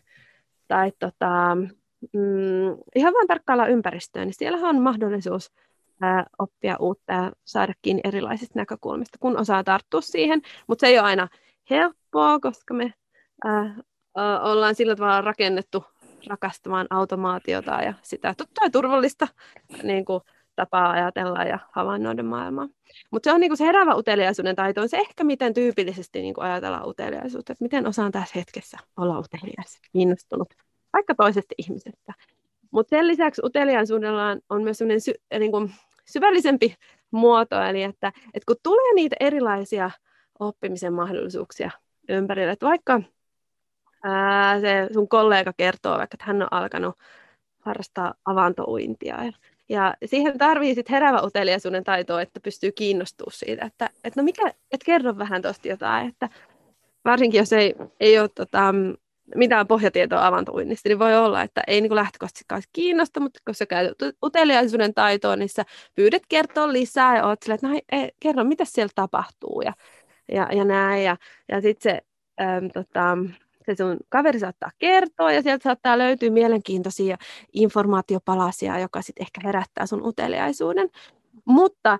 tai 0.68 0.92
tota, 0.98 1.56
mm, 2.12 2.76
ihan 2.94 3.14
vaan 3.14 3.26
tarkkailla 3.26 3.66
ympäristöä, 3.66 4.24
niin 4.24 4.34
siellä 4.34 4.68
on 4.68 4.82
mahdollisuus 4.82 5.52
ää, 6.00 6.26
oppia 6.38 6.76
uutta 6.80 7.12
ja 7.12 7.32
saada 7.44 7.72
kiinni 7.82 8.00
erilaisista 8.04 8.58
näkökulmista, 8.58 9.18
kun 9.20 9.40
osaa 9.40 9.64
tarttua 9.64 10.00
siihen. 10.00 10.42
Mutta 10.66 10.80
se 10.80 10.86
ei 10.86 10.98
ole 10.98 11.06
aina 11.06 11.28
helppoa, 11.70 12.40
koska 12.40 12.74
me 12.74 12.94
ää, 13.44 13.74
ää, 14.16 14.40
ollaan 14.40 14.74
sillä 14.74 14.96
tavalla 14.96 15.20
rakennettu 15.20 15.84
rakastamaan 16.26 16.86
automaatiota 16.90 17.82
ja 17.82 17.94
sitä 18.02 18.34
totta 18.36 18.70
turvallista 18.70 19.28
niin 19.82 20.04
kuin, 20.04 20.20
tapaa 20.58 20.90
ajatella 20.90 21.44
ja 21.44 21.58
havainnoida 21.72 22.22
maailmaa. 22.22 22.68
Mutta 23.10 23.30
se 23.30 23.34
on 23.34 23.40
niinku 23.40 23.56
se 23.56 23.64
heräävä 23.64 23.94
uteliaisuuden 23.94 24.56
taito, 24.56 24.80
on 24.80 24.88
se 24.88 24.96
ehkä 24.96 25.24
miten 25.24 25.54
tyypillisesti 25.54 26.20
niinku 26.20 26.40
ajatellaan 26.40 26.88
uteliaisuutta, 26.88 27.52
että 27.52 27.64
miten 27.64 27.86
osaan 27.86 28.12
tässä 28.12 28.38
hetkessä 28.38 28.78
olla 28.96 29.18
utelias, 29.18 29.78
kiinnostunut 29.92 30.48
vaikka 30.92 31.14
toisesta 31.14 31.54
ihmisestä. 31.58 32.12
Mutta 32.70 32.90
sen 32.90 33.06
lisäksi 33.06 33.42
uteliaisuudella 33.44 34.36
on, 34.50 34.62
myös 34.62 34.78
sellainen 34.78 35.00
sy, 35.00 35.14
niinku, 35.38 35.70
syvällisempi 36.12 36.74
muoto, 37.10 37.62
eli 37.62 37.82
että, 37.82 38.08
että 38.08 38.46
kun 38.46 38.56
tulee 38.62 38.94
niitä 38.94 39.16
erilaisia 39.20 39.90
oppimisen 40.38 40.92
mahdollisuuksia 40.92 41.70
ympärille, 42.08 42.52
että 42.52 42.66
vaikka 42.66 43.00
ää, 44.04 44.60
se 44.60 44.88
sun 44.92 45.08
kollega 45.08 45.52
kertoo 45.56 45.98
vaikka, 45.98 46.14
että 46.14 46.24
hän 46.26 46.42
on 46.42 46.48
alkanut 46.50 46.94
harrastaa 47.60 48.14
avantouintia 48.24 49.24
ja 49.24 49.32
ja 49.68 49.94
siihen 50.04 50.38
tarvii 50.38 50.74
sitten 50.74 50.94
herävä 50.94 51.22
uteliaisuuden 51.22 51.84
taitoa, 51.84 52.22
että 52.22 52.40
pystyy 52.40 52.72
kiinnostumaan 52.72 53.32
siitä, 53.32 53.66
että, 53.66 53.90
että 54.04 54.20
no 54.20 54.24
mikä, 54.24 54.48
että 54.48 54.84
kerro 54.86 55.18
vähän 55.18 55.42
tuosta 55.42 55.68
jotain, 55.68 56.08
että 56.08 56.28
varsinkin 57.04 57.38
jos 57.38 57.52
ei, 57.52 57.74
ei 58.00 58.18
ole 58.18 58.28
tota, 58.28 58.74
mitään 59.34 59.66
pohjatietoa 59.66 60.26
avantouinnista, 60.26 60.88
niin 60.88 60.98
voi 60.98 61.16
olla, 61.16 61.42
että 61.42 61.62
ei 61.66 61.80
niin 61.80 61.94
lähtökohtaisesti 61.94 62.70
kiinnosta, 62.72 63.20
mutta 63.20 63.40
kun 63.44 63.54
sä 63.54 63.66
käytät 63.66 64.16
uteliaisuuden 64.24 64.94
taitoa, 64.94 65.36
niin 65.36 65.48
sä 65.48 65.64
pyydät 65.94 66.22
kertoa 66.28 66.72
lisää 66.72 67.16
ja 67.16 67.26
oot 67.26 67.42
silleen, 67.42 67.54
että 67.54 67.68
no 67.68 67.80
ei, 68.02 68.10
kerro, 68.20 68.44
mitä 68.44 68.64
siellä 68.64 68.92
tapahtuu 68.94 69.60
ja, 69.60 69.72
ja, 70.32 70.48
ja 70.52 70.64
näin. 70.64 71.04
Ja, 71.04 71.16
ja 71.48 71.60
sitten 71.60 71.92
se 71.92 72.00
äm, 72.44 72.70
tota, 72.74 73.18
se 73.66 73.74
sun 73.84 73.96
kaveri 74.08 74.38
saattaa 74.38 74.70
kertoa 74.78 75.32
ja 75.32 75.42
sieltä 75.42 75.62
saattaa 75.62 75.98
löytyä 75.98 76.30
mielenkiintoisia 76.30 77.16
informaatiopalasia, 77.52 78.78
joka 78.78 79.02
sitten 79.02 79.22
ehkä 79.22 79.40
herättää 79.44 79.86
sun 79.86 80.06
uteliaisuuden. 80.06 80.88
Mutta 81.44 81.98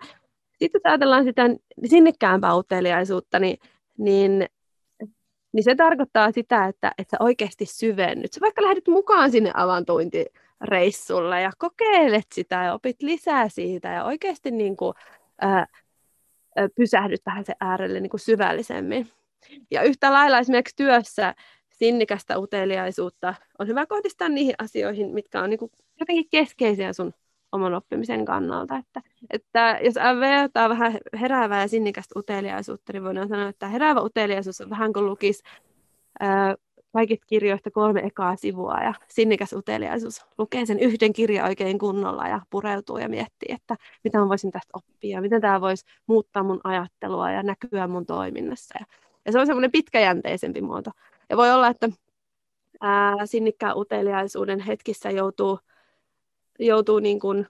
sitten 0.58 0.80
jos 0.84 0.90
ajatellaan 0.90 1.24
sitä 1.24 1.42
sinnekkäämpää 1.86 2.56
uteliaisuutta, 2.56 3.38
niin, 3.38 3.58
niin, 3.98 4.46
niin 5.58 5.64
se 5.64 5.74
tarkoittaa 5.74 6.32
sitä, 6.32 6.66
että, 6.66 6.92
että 6.98 7.10
sä 7.10 7.24
oikeasti 7.24 7.66
syvennyt. 7.66 8.32
Sä 8.32 8.40
vaikka 8.40 8.62
lähdet 8.62 8.88
mukaan 8.88 9.30
sinne 9.30 9.50
avantointireissulle 9.54 11.40
ja 11.40 11.50
kokeilet 11.58 12.26
sitä 12.34 12.64
ja 12.64 12.74
opit 12.74 13.02
lisää 13.02 13.48
siitä 13.48 13.88
ja 13.88 14.04
oikeasti 14.04 14.50
niin 14.50 14.76
kuin, 14.76 14.94
ää, 15.40 15.66
pysähdyt 16.74 17.24
tähän 17.24 17.44
se 17.44 17.54
äärelle 17.60 18.00
niin 18.00 18.10
kuin 18.10 18.20
syvällisemmin. 18.20 19.10
Ja 19.70 19.82
yhtä 19.82 20.12
lailla 20.12 20.38
esimerkiksi 20.38 20.76
työssä 20.76 21.34
sinnikästä 21.72 22.38
uteliaisuutta 22.38 23.34
on 23.58 23.68
hyvä 23.68 23.86
kohdistaa 23.86 24.28
niihin 24.28 24.54
asioihin, 24.58 25.14
mitkä 25.14 25.42
on 25.42 25.50
niin 25.50 25.58
kuin 25.58 25.72
jotenkin 26.00 26.28
keskeisiä 26.30 26.92
sun 26.92 27.14
oman 27.52 27.74
oppimisen 27.74 28.24
kannalta. 28.24 28.76
Että, 28.76 29.02
että 29.30 29.78
jos 29.84 29.94
vertaa 30.20 30.68
vähän 30.68 30.98
heräävää 31.20 31.60
ja 31.60 31.68
sinnikästä 31.68 32.18
uteliaisuutta, 32.18 32.92
niin 32.92 33.04
voidaan 33.04 33.28
sanoa, 33.28 33.48
että 33.48 33.68
heräävä 33.68 34.00
uteliaisuus 34.00 34.60
on 34.60 34.70
vähän 34.70 34.92
kuin 34.92 35.06
lukisi 35.06 35.42
kaikista 36.92 37.26
kirjoista 37.26 37.70
kolme 37.70 38.00
ekaa 38.00 38.36
sivua 38.36 38.80
ja 38.80 38.94
sinnikäs 39.08 39.52
uteliaisuus 39.52 40.26
lukee 40.38 40.66
sen 40.66 40.80
yhden 40.80 41.12
kirjan 41.12 41.46
oikein 41.48 41.78
kunnolla 41.78 42.28
ja 42.28 42.40
pureutuu 42.50 42.98
ja 42.98 43.08
miettii, 43.08 43.54
että 43.54 43.76
mitä 44.04 44.18
mä 44.18 44.28
voisin 44.28 44.50
tästä 44.50 44.70
oppia, 44.72 45.20
miten 45.20 45.40
tämä 45.40 45.60
voisi 45.60 45.84
muuttaa 46.06 46.42
mun 46.42 46.60
ajattelua 46.64 47.30
ja 47.30 47.42
näkyä 47.42 47.86
mun 47.86 48.06
toiminnassa. 48.06 48.74
Ja, 48.80 48.86
ja 49.26 49.32
se 49.32 49.38
on 49.38 49.46
semmoinen 49.46 49.72
pitkäjänteisempi 49.72 50.60
muoto. 50.60 50.90
Ja 51.30 51.36
voi 51.36 51.50
olla, 51.50 51.68
että 51.68 51.88
ää, 52.80 53.14
sinnikkään 53.24 53.76
uteliaisuuden 53.76 54.60
hetkissä 54.60 55.10
joutuu, 55.10 55.58
joutuu 56.58 56.98
niin 56.98 57.20
kuin 57.20 57.46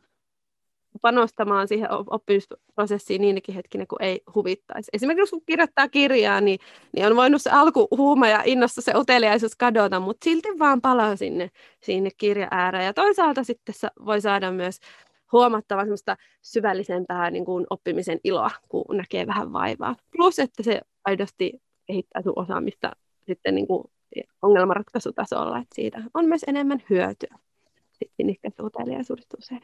panostamaan 1.03 1.69
siihen 1.69 1.89
oppimisprosessiin 1.91 3.23
niinkin 3.23 3.55
hetkinä, 3.55 3.87
kun 3.87 4.03
ei 4.03 4.23
huvittaisi. 4.35 4.91
Esimerkiksi 4.93 5.31
kun 5.31 5.43
kirjoittaa 5.47 5.89
kirjaa, 5.89 6.41
niin, 6.41 6.59
niin 6.93 7.07
on 7.07 7.17
voinut 7.17 7.43
se 7.43 7.51
alkuhuuma 7.51 8.29
ja 8.29 8.43
innossa 8.45 8.83
se 8.83 8.93
uteliaisuus 8.97 9.57
kadota, 9.57 10.01
mutta 10.01 10.25
silti 10.25 10.49
vaan 10.59 10.81
palaa 10.81 11.17
sinne, 11.17 11.51
sinne 11.83 12.11
kirja 12.17 12.49
ääreen. 12.51 12.85
Ja 12.85 12.95
toisaalta 12.95 13.45
sitten 13.45 13.75
voi 14.07 14.21
saada 14.21 14.51
myös 14.53 14.81
huomattavan 15.33 15.85
semmoista 15.85 16.17
syvällisempää 16.43 17.31
niin 17.31 17.45
kuin 17.45 17.67
oppimisen 17.71 18.21
iloa, 18.25 18.51
kun 18.69 18.97
näkee 18.97 19.27
vähän 19.27 19.53
vaivaa. 19.53 19.97
Plus, 20.17 20.39
että 20.39 20.63
se 20.63 20.81
aidosti 21.05 21.63
kehittää 21.87 22.23
sun 22.23 22.33
osaamista 22.37 22.97
sitten 23.27 23.55
niin 23.55 23.67
kuin 23.67 23.85
ongelmanratkaisutasolla, 24.43 25.59
että 25.59 25.75
siitä 25.75 26.03
on 26.15 26.27
myös 26.27 26.45
enemmän 26.47 26.83
hyötyä 26.91 27.39
sitten 27.99 28.67
uteliaisuudesta 28.67 29.37
usein. 29.39 29.63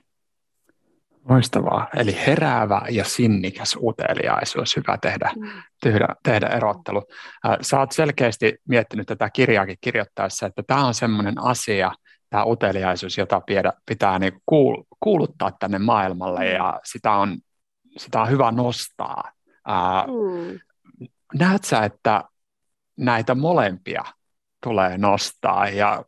Loistavaa. 1.28 1.88
Eli 1.96 2.16
heräävä 2.26 2.82
ja 2.90 3.04
sinnikäs 3.04 3.78
uteliaisuus, 3.82 4.76
hyvä 4.76 4.98
tehdä, 5.02 5.30
mm. 5.36 5.48
tehdä, 5.80 6.08
tehdä 6.22 6.46
erottelu. 6.46 7.02
Sä 7.60 7.78
oot 7.78 7.92
selkeästi 7.92 8.58
miettinyt 8.68 9.06
tätä 9.06 9.30
kirjaakin 9.30 9.76
kirjoittaessa, 9.80 10.46
että 10.46 10.62
tämä 10.66 10.86
on 10.86 10.94
semmoinen 10.94 11.40
asia, 11.40 11.92
tämä 12.30 12.44
uteliaisuus, 12.44 13.18
jota 13.18 13.40
pitää, 13.40 13.72
pitää 13.86 14.18
niin 14.18 14.32
kuul, 14.46 14.82
kuuluttaa 15.00 15.52
tänne 15.58 15.78
maailmalle 15.78 16.40
mm. 16.40 16.52
ja 16.52 16.80
sitä 16.84 17.12
on, 17.12 17.38
sitä 17.96 18.20
on 18.20 18.30
hyvä 18.30 18.50
nostaa. 18.50 19.32
mm. 20.06 20.60
Näet 21.34 21.64
sä, 21.64 21.84
että 21.84 22.24
näitä 22.96 23.34
molempia 23.34 24.04
tulee 24.62 24.98
nostaa 24.98 25.68
ja 25.68 26.04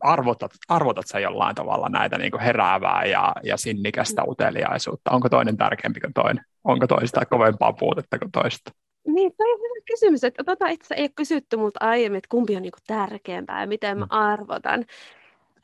arvotat, 0.00 0.50
arvotat 0.68 1.06
sä 1.06 1.18
jollain 1.18 1.54
tavalla 1.54 1.88
näitä 1.88 2.18
niin 2.18 2.40
heräävää 2.40 3.04
ja, 3.04 3.34
ja 3.42 3.56
sinnikästä 3.56 4.22
mm. 4.22 4.28
uteliaisuutta? 4.28 5.10
Onko 5.10 5.28
toinen 5.28 5.56
tärkeämpi 5.56 6.00
kuin 6.00 6.12
toinen? 6.12 6.44
Onko 6.64 6.86
toista 6.86 7.26
kovempaa 7.26 7.72
puutetta 7.72 8.18
kuin 8.18 8.32
toista? 8.32 8.70
Niin, 9.06 9.32
toi 9.36 9.52
on 9.52 9.58
hyvä 9.58 9.84
kysymys. 9.86 10.24
Että 10.24 10.44
tota 10.44 10.68
itse 10.68 10.94
ei 10.94 11.02
ole 11.02 11.10
kysytty 11.14 11.56
multa 11.56 11.78
aiemmin, 11.82 12.18
että 12.18 12.28
kumpi 12.28 12.56
on 12.56 12.62
niin 12.62 12.72
tärkeämpää 12.86 13.60
ja 13.60 13.66
miten 13.66 13.98
mä 13.98 14.04
mm. 14.04 14.10
arvotan. 14.10 14.84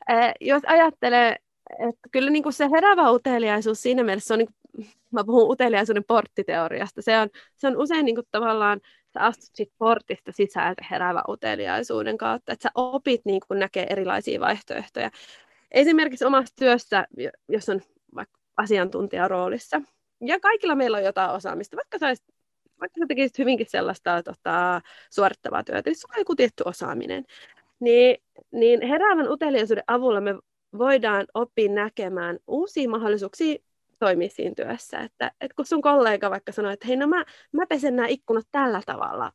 Eh, 0.09 0.33
jos 0.41 0.61
ajattelee, 0.65 1.35
että 1.79 2.09
kyllä 2.11 2.29
niin 2.29 2.43
kuin 2.43 2.53
se 2.53 2.69
heräävä 2.71 3.11
uteliaisuus 3.11 3.81
siinä 3.81 4.03
mielessä 4.03 4.33
on, 4.33 4.37
niin 4.37 4.47
kuin, 4.47 4.87
mä 5.11 5.23
puhun 5.23 5.51
uteliaisuuden 5.51 6.03
porttiteoriasta, 6.07 7.01
se 7.01 7.19
on, 7.19 7.29
se 7.57 7.67
on 7.67 7.77
usein 7.77 8.05
niin 8.05 8.15
kuin 8.15 8.27
tavallaan 8.31 8.79
sä 9.13 9.25
astut 9.25 9.49
sit 9.53 9.71
portista 9.77 10.31
sisään 10.31 10.75
heräävä 10.91 11.23
uteliaisuuden 11.29 12.17
kautta, 12.17 12.53
että 12.53 12.63
sä 12.63 12.71
opit 12.75 13.21
niin 13.25 13.41
kun 13.47 13.59
näkee 13.59 13.87
erilaisia 13.89 14.39
vaihtoehtoja. 14.39 15.11
Esimerkiksi 15.71 16.25
omassa 16.25 16.55
työssä, 16.55 17.07
jos 17.49 17.69
on 17.69 17.81
vaikka 18.15 18.39
asiantuntijaroolissa, 18.57 19.81
ja 20.21 20.39
kaikilla 20.39 20.75
meillä 20.75 20.97
on 20.97 21.03
jotain 21.03 21.31
osaamista, 21.31 21.77
vaikka 21.77 21.97
sä, 21.97 22.07
vaikka 22.79 22.99
sä 22.99 23.05
tekisit 23.07 23.37
hyvinkin 23.37 23.67
sellaista 23.69 24.23
tota, 24.23 24.81
suorittavaa 25.09 25.63
työtä, 25.63 25.89
niin 25.89 25.99
sulla 25.99 26.13
on 26.13 26.21
joku 26.21 26.35
tietty 26.35 26.63
osaaminen, 26.65 27.25
niin, 27.79 28.17
niin 28.51 28.81
heräävän 28.81 29.31
uteliaisuuden 29.31 29.83
avulla 29.87 30.21
me 30.21 30.35
voidaan 30.77 31.25
oppia 31.33 31.71
näkemään 31.71 32.39
uusia 32.47 32.89
mahdollisuuksia 32.89 33.55
toimia 34.05 34.29
siinä 34.29 34.53
työssä. 34.55 34.99
Että, 34.99 35.31
että 35.41 35.55
kun 35.55 35.65
sun 35.65 35.81
kollega 35.81 36.29
vaikka 36.29 36.51
sanoo, 36.51 36.71
että 36.71 36.87
hei 36.87 36.95
no 36.95 37.07
mä, 37.07 37.25
mä 37.51 37.65
pesen 37.69 37.95
nämä 37.95 38.07
ikkunat 38.07 38.47
tällä 38.51 38.81
tavalla, 38.85 39.31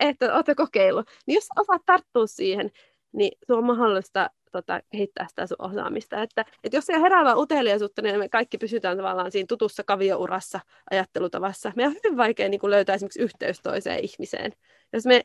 että 0.00 0.34
ootko 0.34 0.54
kokeillut, 0.56 1.06
niin 1.26 1.34
jos 1.34 1.48
osaat 1.58 1.82
tarttua 1.86 2.26
siihen, 2.26 2.70
niin 3.12 3.38
se 3.46 3.54
on 3.54 3.64
mahdollista 3.64 4.30
tota, 4.52 4.80
kehittää 4.90 5.26
sitä 5.28 5.46
sun 5.46 5.56
osaamista. 5.58 6.22
Että, 6.22 6.44
että 6.64 6.76
jos 6.76 6.86
se 6.86 6.94
on 6.94 7.00
heräävää 7.00 7.36
uteliaisuutta, 7.36 8.02
niin 8.02 8.18
me 8.18 8.28
kaikki 8.28 8.58
pysytään 8.58 8.96
tavallaan 8.96 9.32
siinä 9.32 9.46
tutussa 9.48 9.82
kaviourassa 9.84 10.60
ajattelutavassa. 10.90 11.72
Meidän 11.76 11.90
on 11.92 12.00
hyvin 12.04 12.16
vaikea 12.16 12.48
niin 12.48 12.60
löytää 12.70 12.94
esimerkiksi 12.94 13.22
yhteys 13.22 13.60
toiseen 13.62 14.04
ihmiseen, 14.04 14.52
jos 14.92 15.06
me 15.06 15.22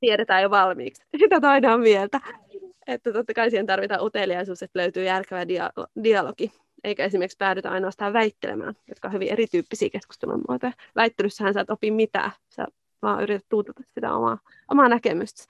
tiedetään 0.00 0.42
jo 0.42 0.50
valmiiksi, 0.50 1.02
mitä 1.22 1.40
toinen 1.40 1.80
mieltä. 1.80 2.20
Että 2.86 3.12
totta 3.12 3.34
kai 3.34 3.50
siihen 3.50 3.66
tarvitaan 3.66 4.04
uteliaisuus, 4.04 4.62
että 4.62 4.78
löytyy 4.78 5.04
järkevä 5.04 5.44
dia- 5.44 6.02
dialogi 6.02 6.52
eikä 6.84 7.04
esimerkiksi 7.04 7.38
päädytä 7.38 7.70
ainoastaan 7.70 8.12
väittelemään, 8.12 8.74
jotka 8.88 9.08
on 9.08 9.14
hyvin 9.14 9.28
erityyppisiä 9.28 9.88
keskustelun 9.90 10.42
muotoja. 10.48 10.72
Väittelyssähän 10.96 11.54
sä 11.54 11.60
et 11.60 11.70
opi 11.70 11.90
mitään, 11.90 12.30
sä 12.48 12.66
vaan 13.02 13.22
yrität 13.22 13.46
tuutata 13.48 13.82
sitä 13.94 14.14
omaa, 14.14 14.38
omaa 14.70 14.88
näkemystä. 14.88 15.44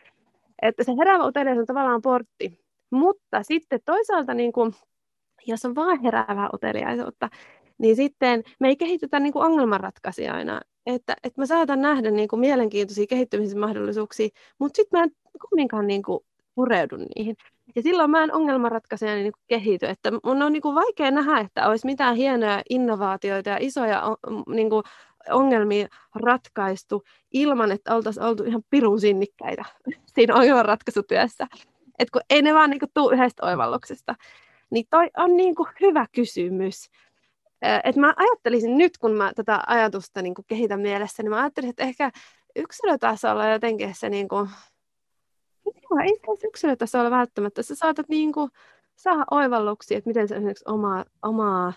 Että 0.62 0.84
se 0.84 0.92
heräävä 0.98 1.26
uteliaisuus 1.26 1.62
on 1.62 1.66
tavallaan 1.66 2.02
portti, 2.02 2.60
mutta 2.90 3.42
sitten 3.42 3.80
toisaalta, 3.84 4.34
niin 4.34 4.52
kuin, 4.52 4.74
jos 5.46 5.64
on 5.64 5.74
vaan 5.74 6.02
heräävää 6.02 6.48
uteliaisuutta, 6.54 7.28
niin 7.78 7.96
sitten 7.96 8.44
me 8.60 8.68
ei 8.68 8.76
kehitytä 8.76 9.20
niin 9.20 9.32
kuin 9.32 9.44
ongelmanratkaisijoina. 9.44 10.60
Että, 10.86 11.16
että 11.24 11.40
mä 11.40 11.46
saatan 11.46 11.82
nähdä 11.82 12.10
niin 12.10 12.28
kuin 12.28 12.40
mielenkiintoisia 12.40 13.06
kehittymisen 13.06 13.58
mahdollisuuksia, 13.58 14.28
mutta 14.58 14.76
sitten 14.76 15.00
mä 15.00 15.04
en 15.04 15.10
kumminkaan 15.48 15.86
niin 15.86 16.02
kuin 16.02 16.20
pureudu 16.54 16.96
niihin. 16.96 17.36
Ja 17.76 17.82
silloin 17.82 18.10
mä 18.10 18.24
en 18.24 18.34
ongelmanratkaisijana 18.34 19.16
niin 19.16 19.32
kehity, 19.46 19.86
että 19.86 20.10
mun 20.24 20.42
on 20.42 20.52
niin 20.52 20.62
kuin 20.62 20.74
vaikea 20.74 21.10
nähdä, 21.10 21.38
että 21.38 21.68
olisi 21.68 21.86
mitään 21.86 22.16
hienoja 22.16 22.62
innovaatioita 22.70 23.50
ja 23.50 23.56
isoja 23.60 24.02
niin 24.46 24.70
kuin 24.70 24.82
ongelmia 25.30 25.88
ratkaistu 26.14 27.02
ilman, 27.32 27.72
että 27.72 27.94
oltaisiin 27.94 28.26
oltu 28.26 28.44
ihan 28.44 28.62
pirun 28.70 29.00
sinnikkäitä 29.00 29.64
siinä 30.14 30.34
ongelmanratkaisutyössä. 30.34 31.46
Että 31.98 32.12
kun 32.12 32.22
ei 32.30 32.42
ne 32.42 32.54
vaan 32.54 32.70
niin 32.70 32.80
kuin 32.80 32.90
tule 32.94 33.14
yhdestä 33.14 33.46
oivalluksesta. 33.46 34.14
Niin 34.70 34.86
toi 34.90 35.10
on 35.16 35.36
niin 35.36 35.54
kuin 35.54 35.68
hyvä 35.80 36.06
kysymys. 36.14 36.90
Et 37.84 37.96
mä 37.96 38.14
ajattelisin 38.16 38.78
nyt, 38.78 38.98
kun 38.98 39.12
mä 39.12 39.32
tätä 39.36 39.62
ajatusta 39.66 40.22
niin 40.22 40.34
kuin 40.34 40.44
kehitän 40.48 40.80
mielessä, 40.80 41.22
niin 41.22 41.30
mä 41.30 41.40
ajattelin, 41.40 41.70
että 41.70 41.82
ehkä 41.82 42.10
yksilötasolla 42.56 43.48
jotenkin 43.48 43.94
se 43.94 44.08
niin 44.08 44.28
kuin 44.28 44.48
Joo, 45.90 46.00
ei 46.02 46.36
se 46.40 46.46
yksilötasolla 46.46 47.10
välttämättä. 47.10 47.62
Sä 47.62 47.74
saatat 47.74 48.08
niin 48.08 48.32
kuin 48.32 48.50
saada 48.96 49.24
oivalluksia, 49.30 49.98
että 49.98 50.10
miten 50.10 50.28
sä 50.28 50.34
esimerkiksi 50.34 50.64
omaa, 50.68 51.04
omaa 51.22 51.72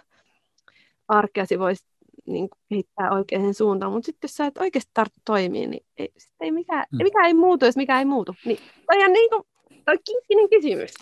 arkeasi 1.08 1.60
voisi 1.60 1.86
niin 2.26 2.50
kuin 2.50 2.60
kehittää 2.70 3.12
oikeaan 3.12 3.54
suuntaan, 3.54 3.92
mutta 3.92 4.06
sitten 4.06 4.28
jos 4.28 4.36
sä 4.36 4.46
et 4.46 4.58
oikeasti 4.58 4.92
tarttu 4.94 5.20
toimiin, 5.26 5.72
niin 5.72 5.86
ei, 5.98 6.14
ei 6.40 6.52
mikään, 6.52 6.86
mm. 6.92 7.04
mikä 7.04 7.26
ei 7.26 7.34
muutu, 7.34 7.66
jos 7.66 7.78
mikä 7.78 8.00
ei 8.00 8.06
muutu. 8.06 8.36
Niin, 8.46 8.60
toi 8.88 9.04
on 9.06 9.14
niin 9.14 9.30
kuin, 9.30 9.44
toi 9.86 9.98
kiikkinen 10.06 10.50
kysymys. 10.50 10.94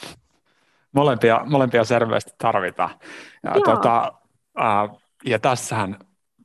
Molempia, 0.91 1.41
molempia 1.45 1.83
selvästi 1.83 2.31
tarvitaan. 2.37 2.89
Ja, 3.43 3.53
tota, 3.65 4.11
äh, 4.59 4.97
ja 5.25 5.39
tässähän 5.39 5.97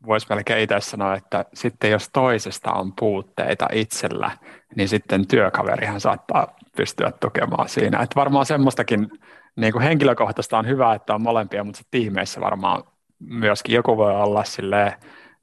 voisi 0.06 0.26
melkein 0.30 0.62
itse 0.62 0.80
sanoa, 0.80 1.14
että 1.14 1.44
sitten 1.54 1.90
jos 1.90 2.08
toisesta 2.12 2.72
on 2.72 2.92
puutteita 2.92 3.68
itsellä, 3.72 4.30
niin 4.76 4.88
sitten 4.88 5.28
työkaverihan 5.28 6.00
saattaa 6.00 6.56
pystyä 6.76 7.12
tukemaan 7.20 7.68
siinä. 7.68 8.02
Että 8.02 8.16
varmaan 8.16 8.46
semmoistakin 8.46 9.10
niin 9.56 9.72
kuin 9.72 9.82
henkilökohtaista 9.82 10.58
on 10.58 10.66
hyvä, 10.66 10.94
että 10.94 11.14
on 11.14 11.22
molempia, 11.22 11.64
mutta 11.64 11.82
tiimeissä 11.90 12.40
varmaan 12.40 12.84
myöskin 13.18 13.74
joku 13.74 13.96
voi 13.96 14.14
olla 14.14 14.44
silleen, 14.44 14.92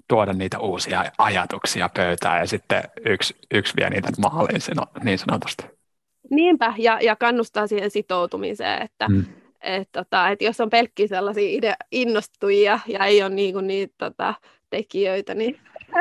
tuoda 0.07 0.33
niitä 0.33 0.59
uusia 0.59 1.05
ajatuksia 1.17 1.89
pöytään 1.95 2.39
ja 2.39 2.47
sitten 2.47 2.83
yksi, 3.05 3.35
yksi 3.53 3.73
vie 3.77 3.89
niitä 3.89 4.09
maaliin 4.21 4.61
niin 5.03 5.17
sanotusti. 5.17 5.65
Niinpä, 6.29 6.73
ja, 6.77 6.99
ja 7.01 7.15
kannustaa 7.15 7.67
siihen 7.67 7.91
sitoutumiseen, 7.91 8.81
että 8.81 9.07
hmm. 9.07 9.25
Et, 9.61 9.89
tota, 9.91 10.29
et 10.29 10.41
jos 10.41 10.61
on 10.61 10.69
pelkkiä 10.69 11.07
sellaisia 11.07 11.59
ide- 11.59 11.85
innostujia 11.91 12.79
ja 12.87 13.05
ei 13.05 13.23
ole 13.23 13.29
niinku 13.29 13.61
niitä 13.61 13.93
tota, 13.97 14.33
tekijöitä, 14.69 15.33
niin, 15.33 15.59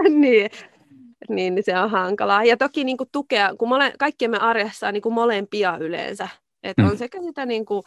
niin 0.09 0.51
niin, 1.29 1.55
niin 1.55 1.65
se 1.65 1.79
on 1.79 1.91
hankalaa. 1.91 2.45
Ja 2.45 2.57
toki 2.57 2.85
niin 2.85 2.97
kuin 2.97 3.09
tukea, 3.13 3.55
kun 3.59 3.69
mole, 3.69 3.93
kaikkien 3.99 4.31
me 4.31 4.39
arjessa 4.39 4.89
on 4.89 4.95
niin 4.95 5.03
kuin 5.03 5.13
molempia 5.13 5.79
yleensä. 5.81 6.29
Mm. 6.79 6.85
on 6.85 6.99
sekä 6.99 7.23
sitä 7.23 7.47
niin 7.47 7.65
kuin 7.65 7.83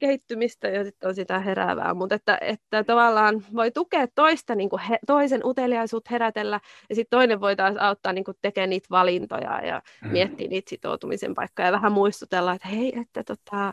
kehittymistä 0.00 0.68
ja 0.68 0.84
sitten 0.84 1.08
on 1.08 1.14
sitä 1.14 1.38
heräävää, 1.38 1.94
mutta 1.94 2.14
että, 2.14 2.38
että 2.40 2.84
tavallaan 2.84 3.44
voi 3.54 3.70
tukea 3.70 4.06
toista, 4.14 4.54
niin 4.54 4.68
kuin 4.68 4.82
he, 4.82 4.98
toisen 5.06 5.40
uteliaisuutta 5.44 6.10
herätellä 6.10 6.60
ja 6.88 6.94
sitten 6.94 7.18
toinen 7.18 7.40
voi 7.40 7.56
taas 7.56 7.76
auttaa 7.76 8.12
niin 8.12 8.24
kuin 8.24 8.36
tekemään 8.42 8.70
niitä 8.70 8.86
valintoja 8.90 9.66
ja 9.66 9.82
mm. 10.04 10.10
miettiä 10.10 10.48
niitä 10.48 10.70
sitoutumisen 10.70 11.34
paikkoja 11.34 11.68
ja 11.68 11.72
vähän 11.72 11.92
muistutella, 11.92 12.52
että 12.52 12.68
hei, 12.68 12.98
että 13.00 13.24
tota, 13.24 13.72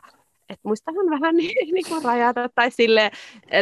et 0.50 0.60
muistahan 0.64 1.10
vähän 1.10 1.36
niin, 1.38 1.74
niin 1.74 1.86
kuin 1.90 2.04
rajata 2.04 2.50
tai 2.56 2.72
sille 2.72 3.12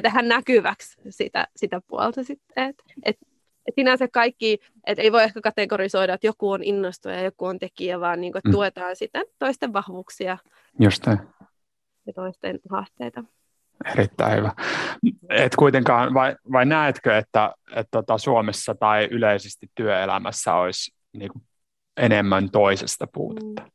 tehdä 0.03 0.21
näkyväksi 0.21 1.01
sitä, 1.09 1.47
sitä 1.55 1.81
puolta 1.87 2.23
sitten, 2.23 2.69
että 2.69 2.83
et 3.03 3.17
et 3.67 3.75
sinänsä 3.75 4.07
kaikki, 4.07 4.59
että 4.87 5.01
ei 5.01 5.11
voi 5.11 5.23
ehkä 5.23 5.41
kategorisoida, 5.41 6.13
että 6.13 6.27
joku 6.27 6.51
on 6.51 6.63
innostuja 6.63 7.15
ja 7.15 7.23
joku 7.23 7.45
on 7.45 7.59
tekijä, 7.59 7.99
vaan 7.99 8.21
niin 8.21 8.31
kuin, 8.33 8.39
että 8.39 8.49
mm. 8.49 8.53
tuetaan 8.53 8.95
sitä 8.95 9.21
toisten 9.39 9.73
vahvuuksia 9.73 10.37
Just 10.79 11.05
ja 12.05 12.13
toisten 12.15 12.59
haasteita. 12.69 13.23
Erittäin 13.91 14.37
hyvä. 14.37 14.51
Et 15.29 15.55
kuitenkaan, 15.55 16.13
vai, 16.13 16.35
vai 16.51 16.65
näetkö, 16.65 17.17
että, 17.17 17.53
että 17.75 17.91
tota 17.91 18.17
Suomessa 18.17 18.75
tai 18.75 19.07
yleisesti 19.11 19.67
työelämässä 19.75 20.53
olisi 20.53 20.95
niin 21.13 21.31
kuin 21.31 21.43
enemmän 21.97 22.49
toisesta 22.49 23.07
puutetta? 23.13 23.61
Mm. 23.61 23.71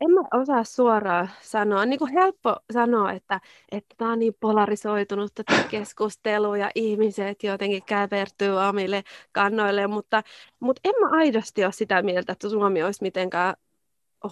En 0.00 0.10
mä 0.10 0.40
osaa 0.40 0.64
suoraan 0.64 1.30
sanoa. 1.40 1.80
On 1.80 1.90
niin 1.90 1.98
kuin 1.98 2.12
helppo 2.12 2.56
sanoa, 2.72 3.12
että, 3.12 3.40
että 3.72 3.94
tämä 3.98 4.12
on 4.12 4.18
niin 4.18 4.36
polarisoitunut 4.40 5.34
tätä 5.34 5.62
keskustelua 5.70 6.56
ja 6.58 6.70
ihmiset 6.74 7.42
jotenkin 7.42 7.82
käpertyy 7.86 8.58
omille 8.68 9.02
kannoille, 9.32 9.86
mutta, 9.86 10.22
mutta 10.60 10.80
en 10.84 10.94
mä 11.00 11.08
aidosti 11.18 11.64
ole 11.64 11.72
sitä 11.72 12.02
mieltä, 12.02 12.32
että 12.32 12.48
Suomi 12.48 12.82
olisi 12.82 13.02
mitenkään 13.02 13.54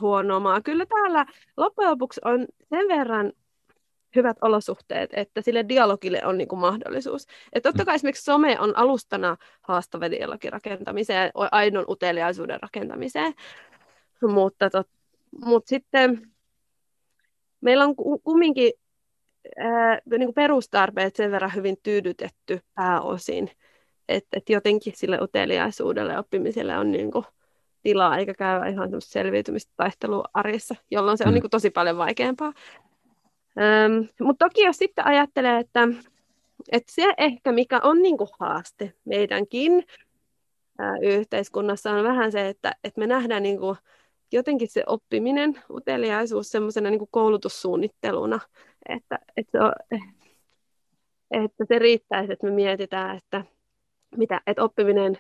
huono 0.01 0.41
maa. 0.41 0.61
Kyllä 0.61 0.87
täällä 0.87 1.27
loppujen 1.57 1.91
lopuksi 1.91 2.21
on 2.25 2.47
sen 2.71 2.89
verran 2.89 3.33
hyvät 4.17 4.37
olosuhteet, 4.41 5.11
että 5.13 5.41
sille 5.41 5.65
dialogille 5.69 6.21
on 6.25 6.39
niin 6.39 6.49
kuin 6.49 6.61
mahdollisuus. 6.61 7.27
Et 7.53 7.63
totta 7.63 7.85
kai 7.85 7.95
esimerkiksi 7.95 8.25
some 8.25 8.61
on 8.61 8.77
alustana 8.77 9.37
haastava 9.63 10.11
dialogin 10.11 10.53
rakentamiseen, 10.53 11.31
aidon 11.35 11.85
uteliaisuuden 11.89 12.59
rakentamiseen, 12.63 13.35
mutta, 14.23 14.71
tot, 14.71 14.89
mutta 15.45 15.69
sitten 15.69 16.33
meillä 17.61 17.85
on 17.85 17.95
kumminkin 18.25 18.73
ää, 19.59 19.99
niin 20.11 20.27
kuin 20.27 20.35
perustarpeet 20.35 21.17
sen 21.17 21.31
verran 21.31 21.55
hyvin 21.55 21.77
tyydytetty 21.83 22.61
pääosin, 22.75 23.51
että 24.09 24.37
et 24.37 24.49
jotenkin 24.49 24.93
sille 24.97 25.19
uteliaisuudelle 25.21 26.13
ja 26.13 26.19
oppimiselle 26.19 26.79
on 26.79 26.93
niin 26.93 27.11
kuin 27.11 27.25
tilaa, 27.83 28.19
eikä 28.19 28.35
käy 28.35 28.71
ihan 28.71 28.91
selviytymistä 28.99 29.73
taistelua 29.77 30.25
arjessa, 30.35 30.75
jolloin 30.91 31.19
se 31.19 31.25
on 31.25 31.31
mm. 31.31 31.35
niin 31.35 31.43
kuin 31.43 31.51
tosi 31.51 31.71
paljon 31.71 31.99
vaikeampaa. 31.99 32.53
Ähm, 33.61 34.05
Mutta 34.21 34.45
toki 34.45 34.63
jos 34.63 34.77
sitten 34.77 35.07
ajattelee, 35.07 35.59
että, 35.59 35.89
että 36.73 36.93
se 36.93 37.15
ehkä 37.19 37.53
mikä 37.53 37.81
on 37.83 38.03
niin 38.03 38.19
kuin 38.19 38.31
haaste 38.41 38.93
meidänkin 39.05 39.85
ää, 40.79 40.95
yhteiskunnassa 41.03 41.91
on 41.91 42.05
vähän 42.05 42.33
se, 42.33 42.49
että, 42.49 42.73
että 42.85 43.01
me 43.01 43.07
nähdään 43.07 43.43
niin 43.43 43.59
kuin 43.59 43.77
jotenkin 44.33 44.69
se 44.69 44.83
oppiminen, 44.87 45.63
uteliaisuus 45.71 46.51
semmoisena 46.51 46.91
niin 46.91 47.09
koulutussuunnitteluna, 47.11 48.41
että, 48.89 49.19
että, 49.37 49.73
se, 49.89 49.99
että 51.31 51.65
se 51.69 51.79
riittäisi, 51.79 52.33
että 52.33 52.47
me 52.47 52.53
mietitään, 52.53 53.17
että, 53.17 53.45
mitä, 54.17 54.41
että 54.47 54.63
oppiminen 54.63 55.19